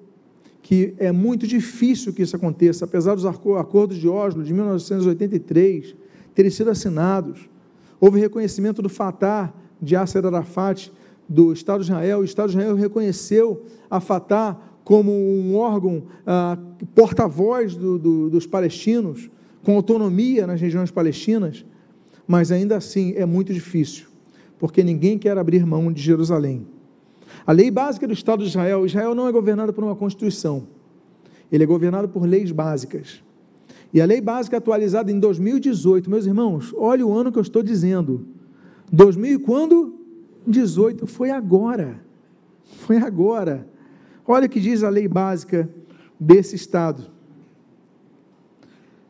que 0.62 0.94
é 0.98 1.12
muito 1.12 1.48
difícil 1.48 2.14
que 2.14 2.22
isso 2.22 2.36
aconteça, 2.36 2.86
apesar 2.86 3.16
dos 3.16 3.26
acordos 3.26 3.98
de 3.98 4.08
Oslo 4.08 4.44
de 4.44 4.54
1983 4.54 5.96
terem 6.34 6.52
sido 6.52 6.70
assinados. 6.70 7.50
Houve 8.00 8.20
reconhecimento 8.20 8.82
do 8.82 8.90
Fatah, 8.90 9.54
de 9.82 9.96
Yasser 9.96 10.26
Arafat, 10.26 10.92
do 11.28 11.54
Estado 11.54 11.84
de 11.84 11.92
Israel. 11.92 12.20
O 12.20 12.24
Estado 12.24 12.50
de 12.50 12.58
Israel 12.58 12.76
reconheceu 12.76 13.66
a 13.90 14.00
Fatah 14.00 14.58
como 14.84 15.12
um 15.12 15.56
órgão 15.56 16.04
ah, 16.26 16.58
porta-voz 16.94 17.76
do, 17.76 17.98
do, 17.98 18.30
dos 18.30 18.46
palestinos, 18.46 19.30
com 19.64 19.76
autonomia 19.76 20.46
nas 20.46 20.60
regiões 20.60 20.92
palestinas 20.92 21.66
mas 22.28 22.52
ainda 22.52 22.78
assim 22.78 23.14
é 23.16 23.26
muito 23.26 23.54
difícil, 23.54 24.08
porque 24.58 24.84
ninguém 24.84 25.18
quer 25.18 25.38
abrir 25.38 25.66
mão 25.66 25.92
de 25.92 26.02
Jerusalém. 26.02 26.66
A 27.46 27.52
lei 27.52 27.70
básica 27.70 28.08
do 28.08 28.14
Estado 28.14 28.44
de 28.44 28.50
Israel, 28.50 28.86
Israel 28.86 29.14
não 29.14 29.28
é 29.28 29.32
governado 29.32 29.74
por 29.74 29.84
uma 29.84 29.96
constituição, 29.96 30.68
ele 31.52 31.64
é 31.64 31.68
governado 31.68 32.08
por 32.10 32.26
leis 32.26 32.52
básicas. 32.52 33.22
E 33.94 34.02
a 34.02 34.06
lei 34.06 34.20
básica 34.20 34.58
atualizada 34.58 35.12
em 35.12 35.20
2018, 35.20 36.10
meus 36.10 36.26
irmãos, 36.26 36.74
olha 36.76 37.06
o 37.06 37.16
ano 37.16 37.32
que 37.32 37.38
eu 37.38 37.44
estou 37.44 37.62
dizendo. 37.62 38.26
2000 38.92 39.40
quando? 39.42 40.00
18 40.48 41.06
foi 41.06 41.30
agora. 41.30 42.02
Foi 42.80 42.98
agora. 42.98 43.68
Olha 44.26 44.48
o 44.48 44.50
que 44.50 44.60
diz 44.60 44.84
a 44.84 44.90
lei 44.90 45.08
básica 45.08 45.70
desse 46.20 46.56
estado. 46.56 47.04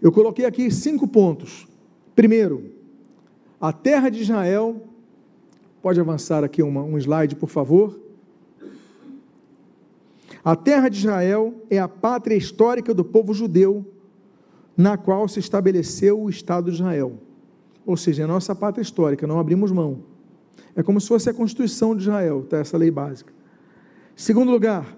Eu 0.04 0.12
coloquei 0.12 0.44
aqui 0.44 0.70
cinco 0.70 1.08
pontos. 1.08 1.66
Primeiro, 2.14 2.72
a 3.60 3.72
terra 3.72 4.10
de 4.10 4.22
Israel, 4.22 4.84
pode 5.82 5.98
avançar 5.98 6.44
aqui 6.44 6.62
uma, 6.62 6.84
um 6.84 6.98
slide, 6.98 7.38
por 7.38 7.48
favor. 7.48 7.98
A 10.44 10.58
terra 10.58 10.90
de 10.90 10.98
Israel 10.98 11.54
é 11.70 11.80
a 11.80 11.88
pátria 11.88 12.36
histórica 12.36 12.94
do 12.94 13.06
povo 13.06 13.34
judeu, 13.34 13.86
na 14.76 14.98
qual 14.98 15.26
se 15.30 15.40
estabeleceu 15.40 16.22
o 16.22 16.30
Estado 16.30 16.70
de 16.70 16.76
Israel. 16.76 17.14
Ou 17.86 17.96
seja, 17.96 18.24
é 18.24 18.26
a 18.26 18.28
nossa 18.28 18.54
pátria 18.54 18.82
histórica, 18.82 19.26
não 19.26 19.40
abrimos 19.40 19.72
mão. 19.72 20.04
É 20.76 20.84
como 20.84 21.00
se 21.00 21.08
fosse 21.08 21.30
a 21.30 21.34
Constituição 21.34 21.96
de 21.96 22.02
Israel, 22.02 22.46
tá, 22.50 22.58
essa 22.58 22.78
lei 22.78 22.92
básica. 22.92 23.32
Segundo 24.18 24.52
lugar, 24.52 24.98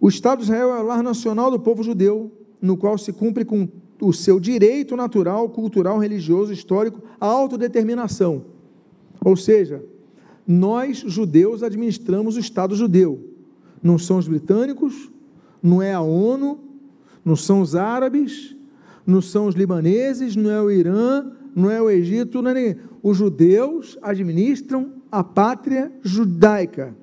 o 0.00 0.08
Estado 0.08 0.38
de 0.38 0.46
Israel 0.46 0.74
é 0.74 0.80
o 0.80 0.86
lar 0.86 1.04
nacional 1.04 1.52
do 1.52 1.60
povo 1.60 1.84
judeu, 1.84 2.32
no 2.60 2.76
qual 2.76 2.98
se 2.98 3.12
cumpre 3.12 3.44
com 3.44 3.68
o 4.00 4.12
seu 4.12 4.38
direito 4.38 4.96
natural, 4.96 5.48
cultural, 5.48 5.98
religioso, 5.98 6.52
histórico, 6.52 7.02
a 7.20 7.26
autodeterminação. 7.26 8.44
Ou 9.24 9.36
seja, 9.36 9.82
nós, 10.46 10.98
judeus, 11.06 11.62
administramos 11.62 12.36
o 12.36 12.40
Estado 12.40 12.74
judeu. 12.74 13.34
Não 13.82 13.98
são 13.98 14.18
os 14.18 14.28
britânicos, 14.28 15.10
não 15.62 15.82
é 15.82 15.92
a 15.92 16.00
ONU, 16.00 16.58
não 17.24 17.36
são 17.36 17.60
os 17.60 17.74
árabes, 17.74 18.56
não 19.06 19.20
são 19.20 19.46
os 19.46 19.54
libaneses, 19.54 20.36
não 20.36 20.50
é 20.50 20.62
o 20.62 20.70
Irã, 20.70 21.30
não 21.54 21.70
é 21.70 21.80
o 21.80 21.90
Egito, 21.90 22.40
não 22.40 22.50
é 22.50 22.54
ninguém. 22.54 22.76
Os 23.02 23.16
judeus 23.16 23.98
administram 24.02 24.92
a 25.10 25.24
pátria 25.24 25.92
judaica. 26.02 26.94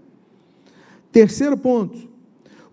Terceiro 1.12 1.58
ponto. 1.58 2.14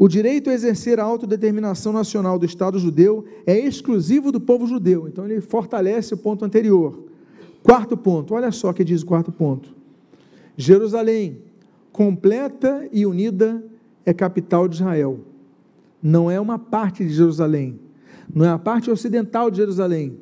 O 0.02 0.08
direito 0.08 0.50
a 0.50 0.52
exercer 0.52 0.98
a 0.98 1.04
autodeterminação 1.04 1.92
nacional 1.92 2.36
do 2.36 2.44
Estado 2.44 2.76
judeu 2.76 3.24
é 3.46 3.56
exclusivo 3.56 4.32
do 4.32 4.40
povo 4.40 4.66
judeu. 4.66 5.06
Então 5.06 5.24
ele 5.24 5.40
fortalece 5.40 6.12
o 6.12 6.16
ponto 6.16 6.44
anterior. 6.44 7.04
Quarto 7.62 7.96
ponto, 7.96 8.34
olha 8.34 8.50
só 8.50 8.70
o 8.70 8.74
que 8.74 8.82
diz 8.82 9.02
o 9.02 9.06
quarto 9.06 9.30
ponto. 9.30 9.72
Jerusalém, 10.56 11.38
completa 11.92 12.84
e 12.90 13.06
unida, 13.06 13.64
é 14.04 14.12
capital 14.12 14.66
de 14.66 14.74
Israel. 14.74 15.20
Não 16.02 16.28
é 16.28 16.40
uma 16.40 16.58
parte 16.58 17.04
de 17.04 17.14
Jerusalém. 17.14 17.78
Não 18.34 18.44
é 18.44 18.48
a 18.48 18.58
parte 18.58 18.90
ocidental 18.90 19.52
de 19.52 19.58
Jerusalém. 19.58 20.18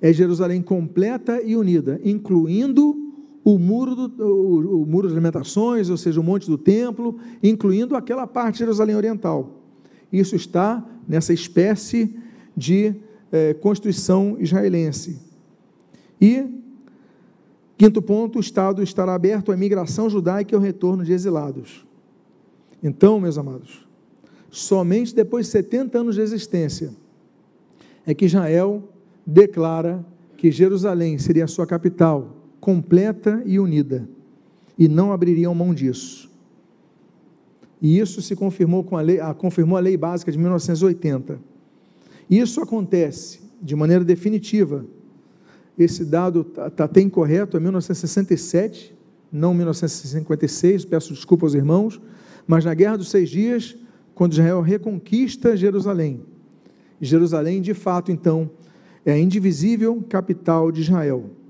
É 0.00 0.12
Jerusalém 0.12 0.62
completa 0.62 1.42
e 1.42 1.56
unida, 1.56 2.00
incluindo 2.04 3.03
o 3.44 3.58
muro, 3.58 3.94
do, 3.94 4.24
o, 4.24 4.82
o 4.82 4.86
muro 4.86 5.06
das 5.06 5.14
lamentações, 5.14 5.90
ou 5.90 5.96
seja, 5.96 6.18
o 6.18 6.24
monte 6.24 6.46
do 6.46 6.56
templo, 6.56 7.18
incluindo 7.42 7.94
aquela 7.94 8.26
parte 8.26 8.54
de 8.54 8.58
Jerusalém 8.60 8.96
Oriental. 8.96 9.60
Isso 10.10 10.34
está 10.34 10.84
nessa 11.06 11.32
espécie 11.32 12.16
de 12.56 12.94
é, 13.30 13.52
constituição 13.52 14.36
israelense. 14.38 15.18
E, 16.20 16.46
quinto 17.76 18.00
ponto, 18.00 18.38
o 18.38 18.40
Estado 18.40 18.82
estará 18.82 19.14
aberto 19.14 19.52
à 19.52 19.54
imigração 19.54 20.08
judaica 20.08 20.54
e 20.54 20.56
ao 20.56 20.62
retorno 20.62 21.04
de 21.04 21.12
exilados. 21.12 21.84
Então, 22.82 23.20
meus 23.20 23.36
amados, 23.36 23.86
somente 24.50 25.14
depois 25.14 25.46
de 25.46 25.52
70 25.52 25.98
anos 25.98 26.14
de 26.14 26.22
existência 26.22 26.92
é 28.06 28.14
que 28.14 28.26
Israel 28.26 28.88
declara 29.26 30.04
que 30.36 30.50
Jerusalém 30.50 31.18
seria 31.18 31.44
a 31.44 31.48
sua 31.48 31.66
capital, 31.66 32.33
completa 32.64 33.42
e 33.44 33.60
unida, 33.60 34.08
e 34.78 34.88
não 34.88 35.12
abririam 35.12 35.54
mão 35.54 35.74
disso. 35.74 36.32
E 37.78 37.98
isso 37.98 38.22
se 38.22 38.34
confirmou 38.34 38.82
com 38.82 38.96
a 38.96 39.02
lei, 39.02 39.20
a, 39.20 39.34
confirmou 39.34 39.76
a 39.76 39.80
lei 39.80 39.98
básica 39.98 40.32
de 40.32 40.38
1980. 40.38 41.38
Isso 42.30 42.62
acontece 42.62 43.40
de 43.60 43.76
maneira 43.76 44.02
definitiva. 44.02 44.86
Esse 45.78 46.06
dado 46.06 46.40
está 46.40 46.70
tá 46.70 46.84
até 46.84 47.02
incorreto, 47.02 47.58
é 47.58 47.60
1967, 47.60 48.96
não 49.30 49.52
1956, 49.52 50.86
peço 50.86 51.12
desculpa 51.12 51.44
aos 51.44 51.52
irmãos, 51.52 52.00
mas 52.46 52.64
na 52.64 52.72
Guerra 52.72 52.96
dos 52.96 53.10
Seis 53.10 53.28
Dias, 53.28 53.76
quando 54.14 54.32
Israel 54.32 54.62
reconquista 54.62 55.54
Jerusalém. 55.54 56.22
Jerusalém, 56.98 57.60
de 57.60 57.74
fato, 57.74 58.10
então, 58.10 58.50
é 59.04 59.12
a 59.12 59.18
indivisível 59.18 60.02
capital 60.08 60.72
de 60.72 60.80
Israel. 60.80 61.43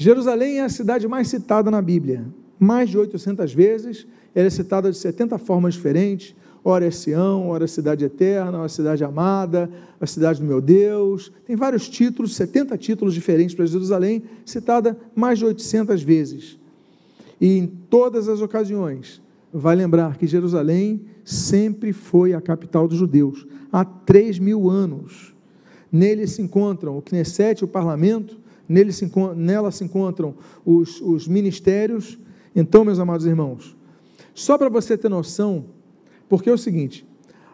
Jerusalém 0.00 0.60
é 0.60 0.62
a 0.62 0.68
cidade 0.68 1.08
mais 1.08 1.26
citada 1.26 1.72
na 1.72 1.82
Bíblia, 1.82 2.24
mais 2.56 2.88
de 2.88 2.96
800 2.96 3.52
vezes, 3.52 4.06
ela 4.32 4.46
é 4.46 4.50
citada 4.50 4.92
de 4.92 4.96
70 4.96 5.36
formas 5.38 5.74
diferentes, 5.74 6.36
ora 6.64 6.86
é 6.86 6.90
Sião, 6.92 7.48
ora 7.48 7.64
é 7.64 7.66
cidade 7.66 8.04
eterna, 8.04 8.58
ora 8.58 8.66
é 8.66 8.68
cidade 8.68 9.02
amada, 9.02 9.68
a 10.00 10.06
cidade 10.06 10.38
do 10.40 10.46
meu 10.46 10.60
Deus, 10.60 11.32
tem 11.44 11.56
vários 11.56 11.88
títulos, 11.88 12.36
70 12.36 12.78
títulos 12.78 13.12
diferentes 13.12 13.56
para 13.56 13.66
Jerusalém, 13.66 14.22
citada 14.44 14.96
mais 15.16 15.40
de 15.40 15.46
800 15.46 16.00
vezes. 16.00 16.56
E 17.40 17.58
em 17.58 17.66
todas 17.66 18.28
as 18.28 18.40
ocasiões, 18.40 19.20
vai 19.52 19.74
lembrar 19.74 20.16
que 20.16 20.28
Jerusalém 20.28 21.06
sempre 21.24 21.92
foi 21.92 22.34
a 22.34 22.40
capital 22.40 22.86
dos 22.86 22.98
judeus, 22.98 23.48
há 23.72 23.84
3 23.84 24.38
mil 24.38 24.70
anos. 24.70 25.34
Nele 25.90 26.24
se 26.28 26.40
encontram 26.40 26.96
o 26.96 27.02
Knesset, 27.02 27.64
o 27.64 27.68
parlamento, 27.68 28.38
nele 28.68 28.92
se, 28.92 29.10
nela 29.34 29.70
se 29.70 29.84
encontram 29.84 30.34
os, 30.64 31.00
os 31.00 31.26
ministérios. 31.26 32.18
Então, 32.54 32.84
meus 32.84 32.98
amados 32.98 33.24
irmãos, 33.24 33.76
só 34.34 34.58
para 34.58 34.68
você 34.68 34.96
ter 34.96 35.08
noção, 35.08 35.66
porque 36.28 36.50
é 36.50 36.52
o 36.52 36.58
seguinte, 36.58 37.06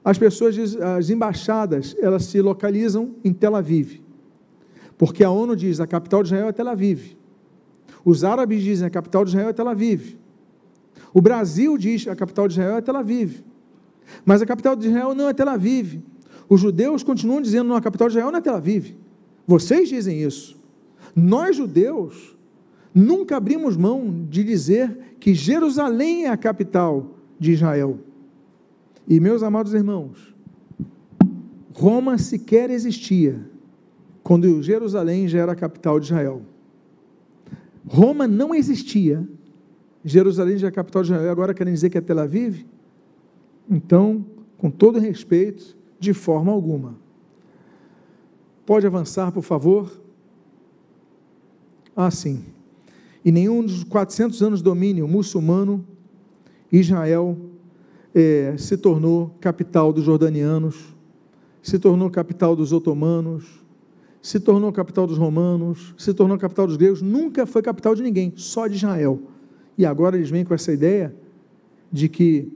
as 0.05 0.19
pessoas, 0.19 0.57
as 0.77 1.09
embaixadas, 1.09 1.97
elas 2.01 2.25
se 2.25 2.41
localizam 2.41 3.15
em 3.25 3.33
Tel 3.33 3.57
Aviv, 3.57 4.03
porque 4.99 5.25
a 5.25 5.31
ONU 5.31 5.57
diz 5.57 5.81
a 5.81 5.87
capital 5.87 6.23
de 6.23 6.29
Israel 6.29 6.49
é 6.49 6.53
Tel 6.53 6.69
Aviv. 6.69 7.17
Os 8.05 8.23
árabes 8.23 8.63
dizem 8.63 8.87
a 8.87 8.91
capital 8.91 9.25
de 9.25 9.31
Israel 9.31 9.49
é 9.49 9.53
Tel 9.53 9.69
Aviv. 9.69 10.19
O 11.13 11.23
Brasil 11.23 11.79
diz 11.79 12.07
a 12.07 12.15
capital 12.15 12.47
de 12.47 12.55
Israel 12.55 12.77
é 12.77 12.81
Tel 12.83 12.97
Aviv. 12.97 13.43
Mas 14.25 14.43
a 14.43 14.47
capital 14.47 14.77
de 14.77 14.89
Israel 14.89 15.15
não 15.15 15.29
é 15.29 15.33
Tel 15.33 15.49
Aviv. 15.49 16.03
Os 16.49 16.61
judeus 16.61 17.03
continuam 17.03 17.41
dizendo 17.41 17.69
não, 17.69 17.77
a 17.77 17.81
capital 17.81 18.09
de 18.09 18.13
Israel 18.13 18.31
não 18.31 18.39
é 18.39 18.43
Tel 18.43 18.57
Aviv. 18.57 18.95
Vocês 19.47 19.89
dizem 19.89 20.23
isso. 20.23 20.57
Nós, 21.15 21.57
judeus, 21.57 22.37
nunca 22.95 23.37
abrimos 23.37 23.77
mão 23.77 24.27
de 24.29 24.43
dizer 24.43 25.17
que 25.21 25.35
Jerusalém 25.35 26.25
é 26.25 26.31
a 26.31 26.37
capital 26.37 27.15
de 27.39 27.53
Israel. 27.53 27.99
E, 29.07 29.21
meus 29.21 29.43
amados 29.43 29.75
irmãos, 29.75 30.35
Roma 31.75 32.19
sequer 32.19 32.71
existia 32.71 33.41
quando 34.23 34.63
Jerusalém 34.63 35.29
já 35.29 35.41
era 35.41 35.53
a 35.53 35.57
capital 35.57 36.01
de 36.01 36.07
Israel. 36.07 36.43
Roma 37.87 38.27
não 38.27 38.55
existia, 38.55 39.29
Jerusalém 40.03 40.57
já 40.57 40.69
é 40.69 40.71
a 40.71 40.73
capital 40.73 41.03
de 41.03 41.13
Israel, 41.13 41.31
agora 41.31 41.53
querem 41.53 41.75
dizer 41.75 41.91
que 41.91 41.99
é 41.99 42.01
Tel 42.01 42.19
Aviv? 42.19 42.65
Então, 43.69 44.25
com 44.57 44.71
todo 44.71 44.99
respeito, 44.99 45.77
de 45.99 46.15
forma 46.15 46.51
alguma. 46.51 46.97
Pode 48.65 48.87
avançar, 48.87 49.31
por 49.31 49.43
favor? 49.43 50.04
Ah, 51.97 52.11
sim. 52.11 52.45
E 53.25 53.33
nenhum 53.33 53.63
dos 53.63 53.85
400 53.85 54.43
anos 54.43 54.59
de 54.59 54.65
domínio 54.65 55.09
muçulmano, 55.09 55.85
Israel 56.71 57.37
é, 58.15 58.55
se 58.59 58.77
tornou 58.77 59.35
capital 59.41 59.93
dos 59.93 60.05
jordanianos, 60.05 60.95
se 61.63 61.79
tornou 61.79 62.11
capital 62.11 62.55
dos 62.55 62.73
otomanos, 62.73 63.65
se 64.21 64.41
tornou 64.41 64.73
capital 64.73 65.07
dos 65.07 65.19
romanos, 65.19 65.95
se 65.97 66.13
tornou 66.13 66.37
capital 66.37 66.67
dos 66.67 66.77
gregos, 66.77 67.01
nunca 67.01 67.47
foi 67.47 67.63
capital 67.63 67.95
de 67.95 68.03
ninguém, 68.03 68.33
só 68.37 68.67
de 68.67 68.77
Israel. 68.77 69.21
E 69.77 69.87
agora 69.87 70.17
eles 70.17 70.31
vêm 70.31 70.45
com 70.45 70.55
essa 70.55 70.73
ideia 70.73 71.15
de 71.91 72.09
que 72.09 72.53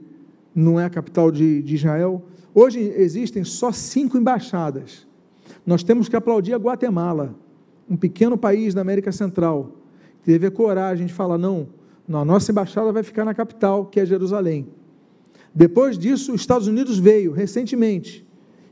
não 0.53 0.79
é 0.79 0.85
a 0.85 0.89
capital 0.89 1.31
de, 1.31 1.61
de 1.61 1.75
Israel. 1.75 2.23
Hoje 2.53 2.79
existem 2.79 3.43
só 3.43 3.71
cinco 3.71 4.17
embaixadas. 4.17 5.07
Nós 5.65 5.83
temos 5.83 6.09
que 6.09 6.15
aplaudir 6.15 6.53
a 6.53 6.57
Guatemala 6.57 7.35
um 7.89 7.97
pequeno 7.97 8.37
país 8.37 8.73
da 8.73 8.81
América 8.81 9.11
Central, 9.11 9.71
teve 10.23 10.47
a 10.47 10.51
coragem 10.51 11.07
de 11.07 11.13
falar: 11.13 11.37
não, 11.37 11.67
a 12.07 12.23
nossa 12.23 12.51
embaixada 12.51 12.91
vai 12.91 13.03
ficar 13.03 13.25
na 13.25 13.33
capital, 13.33 13.85
que 13.85 13.99
é 13.99 14.05
Jerusalém. 14.05 14.67
Depois 15.53 15.97
disso, 15.97 16.33
os 16.33 16.41
Estados 16.41 16.67
Unidos 16.67 16.99
veio 16.99 17.31
recentemente 17.31 18.25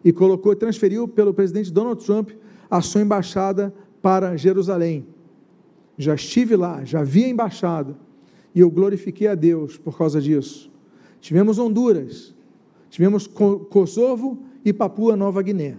e 0.03 0.13
colocou, 0.13 0.55
transferiu 0.55 1.07
pelo 1.07 1.33
presidente 1.33 1.71
Donald 1.71 2.05
Trump 2.05 2.29
a 2.69 2.81
sua 2.81 3.01
embaixada 3.01 3.73
para 4.01 4.37
Jerusalém. 4.37 5.07
Já 5.97 6.13
estive 6.13 6.55
lá, 6.55 6.83
já 6.85 7.03
vi 7.03 7.25
a 7.25 7.29
embaixada 7.29 7.95
e 8.53 8.59
eu 8.59 8.69
glorifiquei 8.69 9.27
a 9.27 9.35
Deus 9.35 9.77
por 9.77 9.97
causa 9.97 10.21
disso. 10.21 10.71
Tivemos 11.19 11.57
Honduras, 11.57 12.35
tivemos 12.89 13.25
Kosovo 13.25 14.43
e 14.63 14.71
Papua 14.71 15.15
Nova 15.15 15.41
Guiné. 15.41 15.77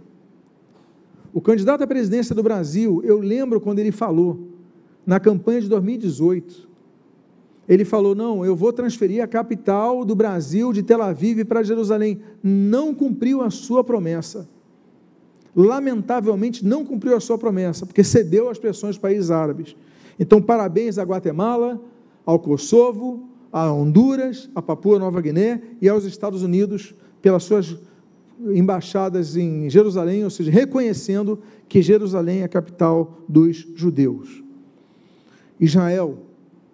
O 1.32 1.40
candidato 1.40 1.82
à 1.82 1.86
presidência 1.86 2.34
do 2.34 2.42
Brasil, 2.42 3.00
eu 3.04 3.18
lembro 3.18 3.60
quando 3.60 3.78
ele 3.78 3.92
falou, 3.92 4.48
na 5.06 5.20
campanha 5.20 5.60
de 5.60 5.68
2018, 5.68 6.68
ele 7.68 7.84
falou: 7.84 8.14
não, 8.14 8.44
eu 8.44 8.56
vou 8.56 8.72
transferir 8.72 9.22
a 9.22 9.26
capital 9.26 10.04
do 10.04 10.14
Brasil 10.14 10.72
de 10.72 10.82
Tel 10.82 11.02
Aviv 11.02 11.44
para 11.44 11.62
Jerusalém. 11.62 12.20
Não 12.42 12.94
cumpriu 12.94 13.42
a 13.42 13.50
sua 13.50 13.84
promessa. 13.84 14.48
Lamentavelmente, 15.54 16.64
não 16.64 16.84
cumpriu 16.84 17.16
a 17.16 17.20
sua 17.20 17.36
promessa, 17.36 17.84
porque 17.84 18.02
cedeu 18.04 18.48
às 18.48 18.58
pressões 18.58 18.96
dos 18.96 19.02
países 19.02 19.30
árabes. 19.30 19.76
Então, 20.18 20.40
parabéns 20.40 20.98
a 20.98 21.02
Guatemala, 21.02 21.80
ao 22.24 22.38
Kosovo, 22.38 23.28
a 23.52 23.70
Honduras, 23.72 24.48
a 24.54 24.62
Papua 24.62 24.98
Nova 24.98 25.20
Guiné 25.20 25.60
e 25.80 25.88
aos 25.88 26.04
Estados 26.04 26.42
Unidos 26.42 26.94
pelas 27.20 27.44
suas 27.44 27.76
embaixadas 28.40 29.36
em 29.36 29.68
Jerusalém, 29.68 30.24
ou 30.24 30.30
seja, 30.30 30.50
reconhecendo 30.50 31.40
que 31.68 31.82
Jerusalém 31.82 32.40
é 32.40 32.44
a 32.44 32.48
capital 32.48 33.24
dos 33.28 33.56
judeus. 33.74 34.42
Israel 35.58 36.18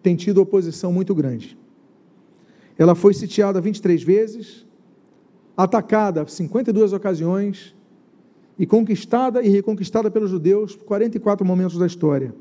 tem 0.02 0.14
tido 0.14 0.42
oposição 0.42 0.92
muito 0.92 1.14
grande. 1.14 1.58
Ela 2.76 2.94
foi 2.94 3.14
sitiada 3.14 3.60
23 3.60 4.02
vezes, 4.02 4.66
atacada 5.56 6.26
52 6.26 6.92
ocasiões, 6.92 7.74
e 8.58 8.66
conquistada 8.66 9.42
e 9.42 9.48
reconquistada 9.48 10.10
pelos 10.10 10.30
judeus 10.30 10.76
por 10.76 10.84
44 10.84 11.44
momentos 11.44 11.78
da 11.78 11.86
história. 11.86 12.34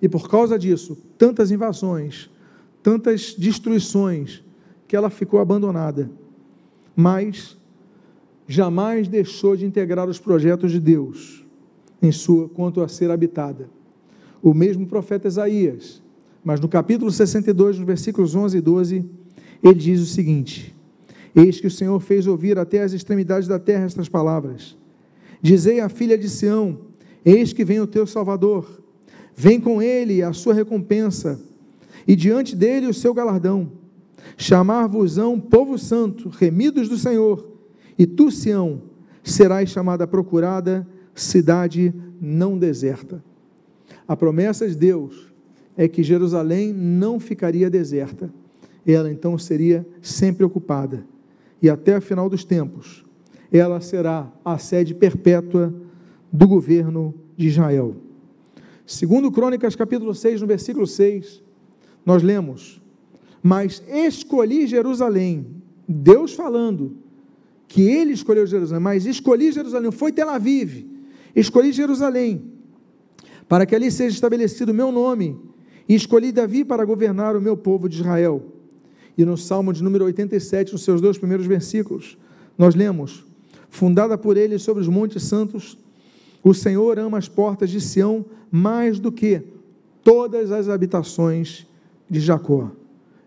E 0.00 0.08
por 0.08 0.28
causa 0.28 0.58
disso, 0.58 0.96
tantas 1.16 1.50
invasões, 1.50 2.30
tantas 2.82 3.34
destruições, 3.34 4.42
que 4.86 4.94
ela 4.94 5.10
ficou 5.10 5.40
abandonada. 5.40 6.10
Mas 6.94 7.55
jamais 8.46 9.08
deixou 9.08 9.56
de 9.56 9.64
integrar 9.64 10.08
os 10.08 10.18
projetos 10.18 10.70
de 10.72 10.80
Deus 10.80 11.44
em 12.00 12.12
sua 12.12 12.48
quanto 12.48 12.80
a 12.80 12.88
ser 12.88 13.10
habitada. 13.10 13.68
O 14.42 14.54
mesmo 14.54 14.86
profeta 14.86 15.28
Isaías, 15.28 16.02
mas 16.44 16.60
no 16.60 16.68
capítulo 16.68 17.10
62, 17.10 17.78
nos 17.78 17.86
versículos 17.86 18.34
11 18.34 18.58
e 18.58 18.60
12, 18.60 19.04
ele 19.62 19.74
diz 19.74 20.00
o 20.00 20.06
seguinte: 20.06 20.74
Eis 21.34 21.60
que 21.60 21.66
o 21.66 21.70
Senhor 21.70 21.98
fez 22.00 22.26
ouvir 22.26 22.58
até 22.58 22.82
as 22.82 22.92
extremidades 22.92 23.48
da 23.48 23.58
terra 23.58 23.84
estas 23.84 24.08
palavras. 24.08 24.76
Dizei 25.42 25.80
à 25.80 25.88
filha 25.88 26.16
de 26.16 26.28
Sião: 26.28 26.78
Eis 27.24 27.52
que 27.52 27.64
vem 27.64 27.80
o 27.80 27.86
teu 27.86 28.06
Salvador. 28.06 28.82
Vem 29.34 29.60
com 29.60 29.82
ele 29.82 30.22
a 30.22 30.32
sua 30.32 30.54
recompensa, 30.54 31.38
e 32.06 32.16
diante 32.16 32.56
dele 32.56 32.86
o 32.86 32.94
seu 32.94 33.12
galardão. 33.12 33.70
Chamar-vos-ão 34.38 35.38
povo 35.38 35.76
santo, 35.76 36.28
remidos 36.30 36.88
do 36.88 36.96
Senhor, 36.96 37.55
e 37.98 38.06
tu, 38.06 38.30
Sião, 38.30 38.82
serás 39.22 39.70
chamada 39.70 40.06
procurada, 40.06 40.86
cidade 41.14 41.94
não 42.20 42.58
deserta. 42.58 43.22
A 44.06 44.16
promessa 44.16 44.68
de 44.68 44.76
Deus 44.76 45.32
é 45.76 45.88
que 45.88 46.02
Jerusalém 46.02 46.72
não 46.72 47.18
ficaria 47.18 47.68
deserta. 47.68 48.30
Ela 48.86 49.10
então 49.10 49.36
seria 49.36 49.86
sempre 50.00 50.44
ocupada. 50.44 51.04
E 51.60 51.68
até 51.68 51.96
o 51.98 52.02
final 52.02 52.28
dos 52.28 52.44
tempos, 52.44 53.04
ela 53.50 53.80
será 53.80 54.30
a 54.44 54.58
sede 54.58 54.94
perpétua 54.94 55.74
do 56.32 56.46
governo 56.46 57.14
de 57.36 57.48
Israel. 57.48 57.96
Segundo 58.86 59.32
Crônicas, 59.32 59.74
capítulo 59.74 60.14
6, 60.14 60.40
no 60.40 60.46
versículo 60.46 60.86
6, 60.86 61.42
nós 62.04 62.22
lemos: 62.22 62.80
"Mas 63.42 63.82
escolhi 63.88 64.66
Jerusalém". 64.66 65.46
Deus 65.88 66.34
falando 66.34 66.96
que 67.68 67.82
ele 67.82 68.12
escolheu 68.12 68.46
Jerusalém, 68.46 68.82
mas 68.82 69.06
escolhi 69.06 69.52
Jerusalém, 69.52 69.90
foi 69.90 70.12
Tel 70.12 70.28
Aviv. 70.30 70.86
Escolhi 71.34 71.72
Jerusalém 71.72 72.56
para 73.48 73.64
que 73.64 73.74
ali 73.74 73.90
seja 73.90 74.14
estabelecido 74.14 74.72
o 74.72 74.74
meu 74.74 74.90
nome, 74.90 75.38
e 75.88 75.94
escolhi 75.94 76.32
Davi 76.32 76.64
para 76.64 76.84
governar 76.84 77.36
o 77.36 77.40
meu 77.40 77.56
povo 77.56 77.88
de 77.88 78.00
Israel. 78.00 78.42
E 79.16 79.24
no 79.24 79.36
Salmo 79.36 79.72
de 79.72 79.82
número 79.82 80.04
87, 80.04 80.72
nos 80.72 80.82
seus 80.82 81.00
dois 81.00 81.16
primeiros 81.16 81.46
versículos, 81.46 82.18
nós 82.58 82.74
lemos: 82.74 83.24
Fundada 83.70 84.18
por 84.18 84.36
ele 84.36 84.58
sobre 84.58 84.82
os 84.82 84.88
montes 84.88 85.22
santos, 85.22 85.78
o 86.42 86.52
Senhor 86.52 86.98
ama 86.98 87.18
as 87.18 87.28
portas 87.28 87.70
de 87.70 87.80
Sião 87.80 88.24
mais 88.50 88.98
do 88.98 89.12
que 89.12 89.42
todas 90.02 90.50
as 90.50 90.68
habitações 90.68 91.66
de 92.10 92.20
Jacó. 92.20 92.70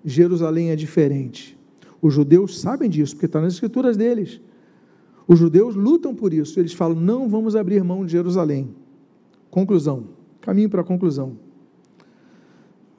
Jerusalém 0.03 0.69
é 0.69 0.75
diferente. 0.75 1.57
Os 2.01 2.13
judeus 2.13 2.59
sabem 2.59 2.89
disso, 2.89 3.15
porque 3.15 3.25
está 3.25 3.41
nas 3.41 3.53
escrituras 3.53 3.97
deles. 3.97 4.39
Os 5.27 5.37
judeus 5.37 5.75
lutam 5.75 6.15
por 6.15 6.33
isso. 6.33 6.59
Eles 6.59 6.73
falam: 6.73 6.99
não 6.99 7.29
vamos 7.29 7.55
abrir 7.55 7.83
mão 7.83 8.05
de 8.05 8.11
Jerusalém. 8.11 8.73
Conclusão. 9.51 10.05
Caminho 10.41 10.69
para 10.69 10.81
a 10.81 10.83
conclusão. 10.83 11.37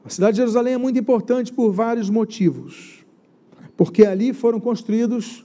A 0.05 0.09
cidade 0.09 0.33
de 0.33 0.39
Jerusalém 0.39 0.75
é 0.75 0.79
muito 0.79 0.99
importante 0.99 1.53
por 1.53 1.73
vários 1.73 2.09
motivos. 2.09 3.05
Porque 3.77 4.05
ali 4.05 4.33
foram 4.33 4.61
construídos 4.61 5.45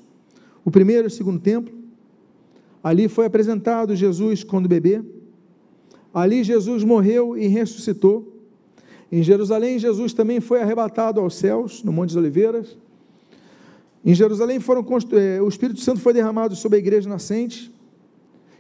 o 0.64 0.72
primeiro 0.72 1.06
e 1.06 1.08
o 1.08 1.12
segundo 1.12 1.40
templo. 1.40 1.74
Ali 2.84 3.08
foi 3.08 3.26
apresentado 3.26 3.96
Jesus 3.96 4.44
quando 4.44 4.70
bebê. 4.70 5.02
Ali 6.14 6.44
Jesus 6.44 6.84
morreu 6.84 7.38
e 7.38 7.48
ressuscitou. 7.48 8.34
Em 9.12 9.24
Jerusalém, 9.24 9.80
Jesus 9.80 10.14
também 10.14 10.40
foi 10.40 10.62
arrebatado 10.62 11.20
aos 11.20 11.36
céus, 11.36 11.84
no 11.84 11.92
Monte 11.92 12.10
das 12.10 12.18
Oliveiras. 12.18 12.78
Em 14.06 14.14
Jerusalém 14.14 14.60
foram 14.60 14.86
eh, 15.14 15.42
o 15.42 15.48
Espírito 15.48 15.82
Santo 15.82 16.00
foi 16.00 16.14
derramado 16.14 16.56
sobre 16.56 16.76
a 16.76 16.80
igreja 16.80 17.10
nascente 17.10 17.74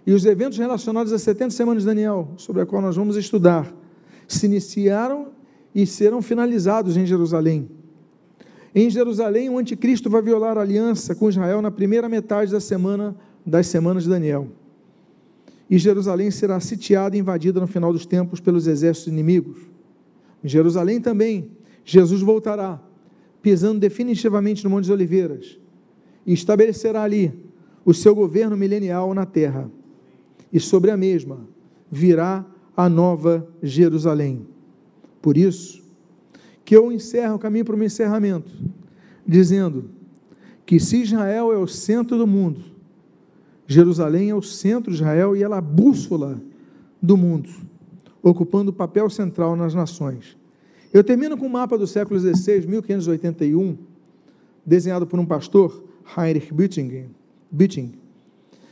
e 0.05 0.11
os 0.11 0.25
eventos 0.25 0.57
relacionados 0.57 1.13
às 1.13 1.21
70 1.21 1.51
semanas 1.51 1.83
de 1.83 1.87
Daniel, 1.87 2.29
sobre 2.35 2.63
a 2.63 2.65
qual 2.65 2.81
nós 2.81 2.95
vamos 2.95 3.15
estudar, 3.15 3.71
se 4.27 4.47
iniciaram 4.47 5.27
e 5.73 5.85
serão 5.85 6.19
finalizados 6.19 6.97
em 6.97 7.05
Jerusalém. 7.05 7.69
Em 8.73 8.89
Jerusalém, 8.89 9.49
o 9.49 9.59
anticristo 9.59 10.09
vai 10.09 10.21
violar 10.21 10.57
a 10.57 10.61
aliança 10.61 11.13
com 11.13 11.29
Israel 11.29 11.61
na 11.61 11.69
primeira 11.69 12.09
metade 12.09 12.51
da 12.51 12.59
semana 12.59 13.15
das 13.45 13.67
semanas 13.67 14.03
de 14.03 14.09
Daniel. 14.09 14.47
E 15.69 15.77
Jerusalém 15.77 16.31
será 16.31 16.59
sitiada 16.59 17.15
e 17.15 17.19
invadida 17.19 17.59
no 17.59 17.67
final 17.67 17.93
dos 17.93 18.05
tempos 18.05 18.39
pelos 18.39 18.65
exércitos 18.65 19.13
inimigos. 19.13 19.59
Em 20.43 20.47
Jerusalém 20.47 20.99
também, 20.99 21.51
Jesus 21.83 22.21
voltará 22.21 22.81
pisando 23.45 23.79
definitivamente 23.79 24.63
no 24.63 24.71
Monte 24.71 24.85
das 24.85 24.89
Oliveiras, 24.89 25.59
e 26.25 26.33
estabelecerá 26.33 27.03
ali 27.03 27.31
o 27.85 27.93
seu 27.93 28.15
governo 28.15 28.57
milenial 28.57 29.13
na 29.13 29.23
terra. 29.23 29.69
E 30.51 30.59
sobre 30.59 30.89
a 30.89 30.97
mesma 30.97 31.47
virá 31.91 32.43
a 32.75 32.89
nova 32.89 33.47
Jerusalém. 33.61 34.47
Por 35.21 35.37
isso, 35.37 35.83
que 36.65 36.75
eu 36.75 36.91
encerro 36.91 37.35
o 37.35 37.39
caminho 37.39 37.63
para 37.65 37.75
o 37.75 37.77
meu 37.77 37.85
encerramento, 37.85 38.51
dizendo 39.27 39.91
que 40.65 40.79
se 40.79 41.03
Israel 41.03 41.53
é 41.53 41.57
o 41.59 41.67
centro 41.67 42.17
do 42.17 42.25
mundo, 42.25 42.61
Jerusalém 43.67 44.31
é 44.31 44.35
o 44.35 44.41
centro 44.41 44.91
de 44.91 44.97
Israel 44.97 45.35
e 45.35 45.43
ela 45.43 45.57
é 45.57 45.59
a 45.59 45.61
bússola 45.61 46.41
do 46.99 47.15
mundo, 47.15 47.51
ocupando 48.23 48.71
o 48.71 48.73
papel 48.73 49.07
central 49.07 49.55
nas 49.55 49.75
nações. 49.75 50.35
Eu 50.95 51.03
termino 51.03 51.37
com 51.37 51.47
um 51.47 51.49
mapa 51.49 51.77
do 51.77 51.85
século 51.85 52.17
XVI, 52.17 52.65
1581, 52.65 53.77
desenhado 54.65 55.05
por 55.05 55.19
um 55.19 55.25
pastor, 55.25 55.83
Heinrich 56.17 56.53
Bütting, 57.51 57.95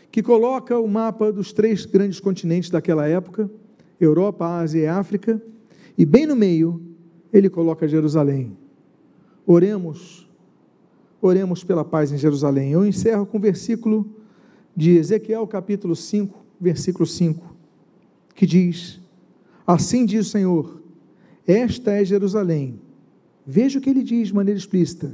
que 0.10 0.24
coloca 0.24 0.80
o 0.80 0.88
mapa 0.88 1.34
dos 1.34 1.52
três 1.52 1.86
grandes 1.86 2.22
continentes 2.22 2.70
daquela 2.70 3.06
época, 3.06 3.52
Europa, 4.00 4.46
Ásia 4.46 4.80
e 4.84 4.88
África, 4.88 5.44
e 5.98 6.06
bem 6.06 6.26
no 6.26 6.34
meio 6.34 6.82
ele 7.34 7.50
coloca 7.50 7.90
Jerusalém. 7.90 8.58
Oremos, 9.46 10.26
oremos 11.22 11.62
pela 11.62 11.84
paz 11.84 12.10
em 12.10 12.18
Jerusalém. 12.18 12.72
Eu 12.72 12.86
encerro 12.86 13.26
com 13.26 13.38
o 13.38 13.42
versículo 13.42 14.10
de 14.74 14.92
Ezequiel, 14.92 15.46
capítulo 15.46 15.94
5, 15.94 16.40
versículo 16.58 17.06
5, 17.06 17.54
que 18.34 18.46
diz: 18.46 19.02
Assim 19.68 20.06
diz 20.06 20.28
o 20.28 20.30
Senhor 20.30 20.83
esta 21.48 21.92
é 21.92 22.06
Jerusalém. 22.06 22.80
Veja 23.46 23.80
o 23.80 23.82
que 23.82 23.90
ele 23.90 24.04
diz 24.04 24.30
de 24.30 24.36
maneira 24.36 24.58
explícita. 24.58 25.14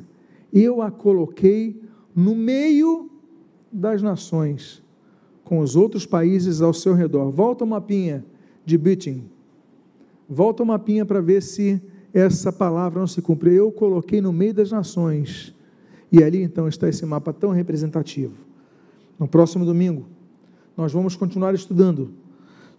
Eu 0.54 0.82
a 0.82 0.92
coloquei 0.92 1.82
no 2.16 2.36
meio 2.36 3.10
das 3.72 4.02
nações, 4.02 4.84
com 5.44 5.60
os 5.60 5.76
outros 5.76 6.06
países 6.06 6.62
ao 6.62 6.74
seu 6.74 6.94
redor. 6.94 7.32
Volta 7.32 7.64
o 7.64 7.68
mapinha 7.68 8.24
de 8.66 8.78
Bütting. 8.78 9.24
Volta 10.28 10.62
o 10.62 10.66
mapinha 10.66 11.06
para 11.06 11.22
ver 11.22 11.42
se 11.42 11.82
essa 12.14 12.52
palavra 12.52 13.00
não 13.00 13.08
se 13.08 13.22
cumpre. 13.22 13.54
Eu 13.54 13.72
coloquei 13.72 14.22
no 14.22 14.32
meio 14.32 14.54
das 14.54 14.72
nações. 14.72 15.56
E 16.12 16.24
ali 16.24 16.42
então 16.42 16.68
está 16.68 16.88
esse 16.88 17.06
mapa 17.06 17.34
tão 17.34 17.52
representativo. 17.52 18.34
No 19.18 19.28
próximo 19.28 19.66
domingo, 19.66 20.08
nós 20.78 20.92
vamos 20.94 21.16
continuar 21.16 21.54
estudando 21.54 22.14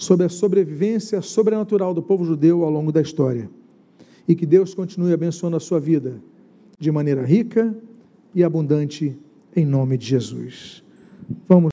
sobre 0.01 0.25
a 0.25 0.31
sobrevivência 0.31 1.21
sobrenatural 1.21 1.93
do 1.93 2.03
povo 2.03 2.25
judeu 2.25 2.65
ao 2.65 2.71
longo 2.71 2.91
da 2.91 3.03
história. 3.03 3.51
E 4.27 4.35
que 4.35 4.47
Deus 4.47 4.73
continue 4.73 5.13
abençoando 5.13 5.59
a 5.59 5.61
sua 5.61 5.79
vida 5.79 6.15
de 6.79 6.91
maneira 6.91 7.23
rica 7.23 7.77
e 8.35 8.43
abundante, 8.43 9.15
em 9.55 9.67
nome 9.67 9.99
de 9.99 10.07
Jesus. 10.07 10.83
Vamos. 11.47 11.69